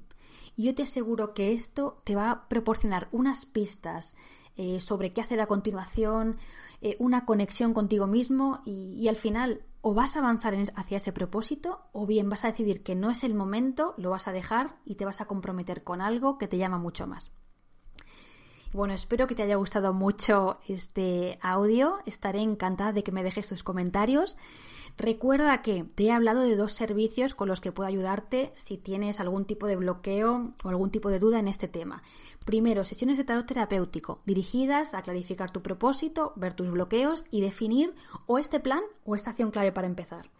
Yo 0.56 0.74
te 0.74 0.82
aseguro 0.82 1.34
que 1.34 1.52
esto 1.52 2.02
te 2.02 2.16
va 2.16 2.32
a 2.32 2.48
proporcionar 2.48 3.08
unas 3.12 3.46
pistas 3.46 4.16
eh, 4.56 4.80
sobre 4.80 5.12
qué 5.12 5.20
hacer 5.20 5.40
a 5.40 5.46
continuación, 5.46 6.36
eh, 6.80 6.96
una 6.98 7.24
conexión 7.24 7.74
contigo 7.74 8.08
mismo 8.08 8.60
y, 8.64 9.06
al 9.06 9.14
final 9.14 9.62
o 9.82 9.94
vas 9.94 10.16
a 10.16 10.18
avanzar 10.18 10.56
hacia 10.74 10.96
ese 10.96 11.12
propósito 11.12 11.82
o 11.92 12.06
bien 12.06 12.28
vas 12.28 12.44
a 12.44 12.48
decidir 12.48 12.82
que 12.82 12.96
no 12.96 13.08
es 13.08 13.22
el 13.22 13.34
momento, 13.34 13.94
lo 13.96 14.10
vas 14.10 14.26
a 14.26 14.32
dejar 14.32 14.74
y 14.84 14.96
te 14.96 15.04
vas 15.04 15.20
a 15.20 15.26
comprometer 15.26 15.84
con 15.84 16.00
algo 16.00 16.38
que 16.38 16.48
te 16.48 16.58
llama 16.58 16.78
mucho 16.78 17.06
más. 17.06 17.30
Bueno, 18.72 18.94
espero 18.94 19.28
que 19.28 19.36
te 19.36 19.44
haya 19.44 19.54
gustado 19.54 19.92
mucho 19.92 20.58
este 20.66 21.38
audio. 21.40 21.98
Estaré 22.04 22.40
encantada 22.40 22.92
de 22.92 23.04
que 23.04 23.12
me 23.12 23.22
dejes 23.22 23.48
tus 23.48 23.62
comentarios. 23.62 24.36
Recuerda 24.96 25.60
que 25.62 25.84
te 25.94 26.04
he 26.04 26.12
hablado 26.12 26.42
de 26.42 26.54
dos 26.54 26.72
servicios 26.72 27.34
con 27.34 27.48
los 27.48 27.60
que 27.60 27.72
puedo 27.72 27.88
ayudarte 27.88 28.52
si 28.54 28.78
tienes 28.78 29.18
algún 29.18 29.44
tipo 29.44 29.66
de 29.66 29.74
bloqueo 29.74 30.52
o 30.62 30.68
algún 30.68 30.90
tipo 30.90 31.10
de 31.10 31.18
duda 31.18 31.40
en 31.40 31.48
este 31.48 31.66
tema. 31.66 32.02
Primero, 32.44 32.84
sesiones 32.84 33.16
de 33.16 33.24
tarot 33.24 33.46
terapéutico 33.46 34.20
dirigidas 34.24 34.94
a 34.94 35.02
clarificar 35.02 35.50
tu 35.50 35.62
propósito, 35.62 36.32
ver 36.36 36.54
tus 36.54 36.70
bloqueos 36.70 37.24
y 37.30 37.40
definir 37.40 37.94
o 38.26 38.38
este 38.38 38.60
plan 38.60 38.82
o 39.04 39.16
esta 39.16 39.30
acción 39.30 39.50
clave 39.50 39.72
para 39.72 39.88
empezar. 39.88 40.30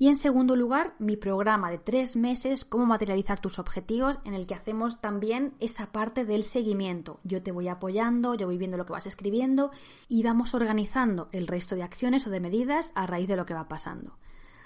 Y 0.00 0.08
en 0.08 0.16
segundo 0.16 0.56
lugar, 0.56 0.94
mi 0.98 1.18
programa 1.18 1.70
de 1.70 1.76
tres 1.76 2.16
meses, 2.16 2.64
cómo 2.64 2.86
materializar 2.86 3.38
tus 3.38 3.58
objetivos, 3.58 4.18
en 4.24 4.32
el 4.32 4.46
que 4.46 4.54
hacemos 4.54 4.98
también 4.98 5.52
esa 5.60 5.92
parte 5.92 6.24
del 6.24 6.44
seguimiento. 6.44 7.20
Yo 7.22 7.42
te 7.42 7.52
voy 7.52 7.68
apoyando, 7.68 8.34
yo 8.34 8.46
voy 8.46 8.56
viendo 8.56 8.78
lo 8.78 8.86
que 8.86 8.94
vas 8.94 9.04
escribiendo 9.04 9.72
y 10.08 10.22
vamos 10.22 10.54
organizando 10.54 11.28
el 11.32 11.46
resto 11.46 11.76
de 11.76 11.82
acciones 11.82 12.26
o 12.26 12.30
de 12.30 12.40
medidas 12.40 12.92
a 12.94 13.06
raíz 13.06 13.28
de 13.28 13.36
lo 13.36 13.44
que 13.44 13.52
va 13.52 13.68
pasando. 13.68 14.16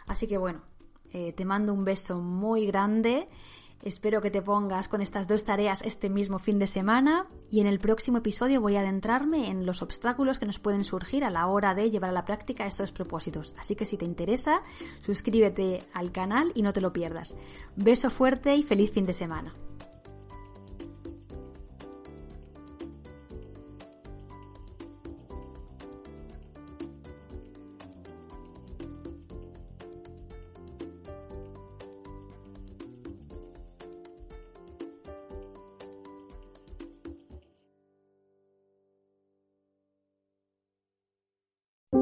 Así 0.06 0.28
que 0.28 0.38
bueno, 0.38 0.62
eh, 1.10 1.32
te 1.32 1.44
mando 1.44 1.74
un 1.74 1.84
beso 1.84 2.20
muy 2.20 2.64
grande 2.66 3.26
Espero 3.82 4.22
que 4.22 4.30
te 4.30 4.40
pongas 4.40 4.88
con 4.88 5.02
estas 5.02 5.28
dos 5.28 5.44
tareas 5.44 5.82
este 5.82 6.08
mismo 6.08 6.38
fin 6.38 6.58
de 6.58 6.66
semana 6.66 7.26
y 7.50 7.60
en 7.60 7.66
el 7.66 7.78
próximo 7.78 8.18
episodio 8.18 8.60
voy 8.60 8.76
a 8.76 8.80
adentrarme 8.80 9.50
en 9.50 9.66
los 9.66 9.82
obstáculos 9.82 10.38
que 10.38 10.46
nos 10.46 10.58
pueden 10.58 10.84
surgir 10.84 11.24
a 11.24 11.30
la 11.30 11.46
hora 11.46 11.74
de 11.74 11.90
llevar 11.90 12.10
a 12.10 12.14
la 12.14 12.24
práctica 12.24 12.66
estos 12.66 12.92
propósitos. 12.92 13.54
Así 13.58 13.76
que 13.76 13.84
si 13.84 13.96
te 13.96 14.06
interesa, 14.06 14.62
suscríbete 15.02 15.82
al 15.92 16.12
canal 16.12 16.52
y 16.54 16.62
no 16.62 16.72
te 16.72 16.80
lo 16.80 16.92
pierdas. 16.92 17.34
Beso 17.76 18.10
fuerte 18.10 18.54
y 18.54 18.62
feliz 18.62 18.92
fin 18.92 19.04
de 19.04 19.12
semana. 19.12 19.54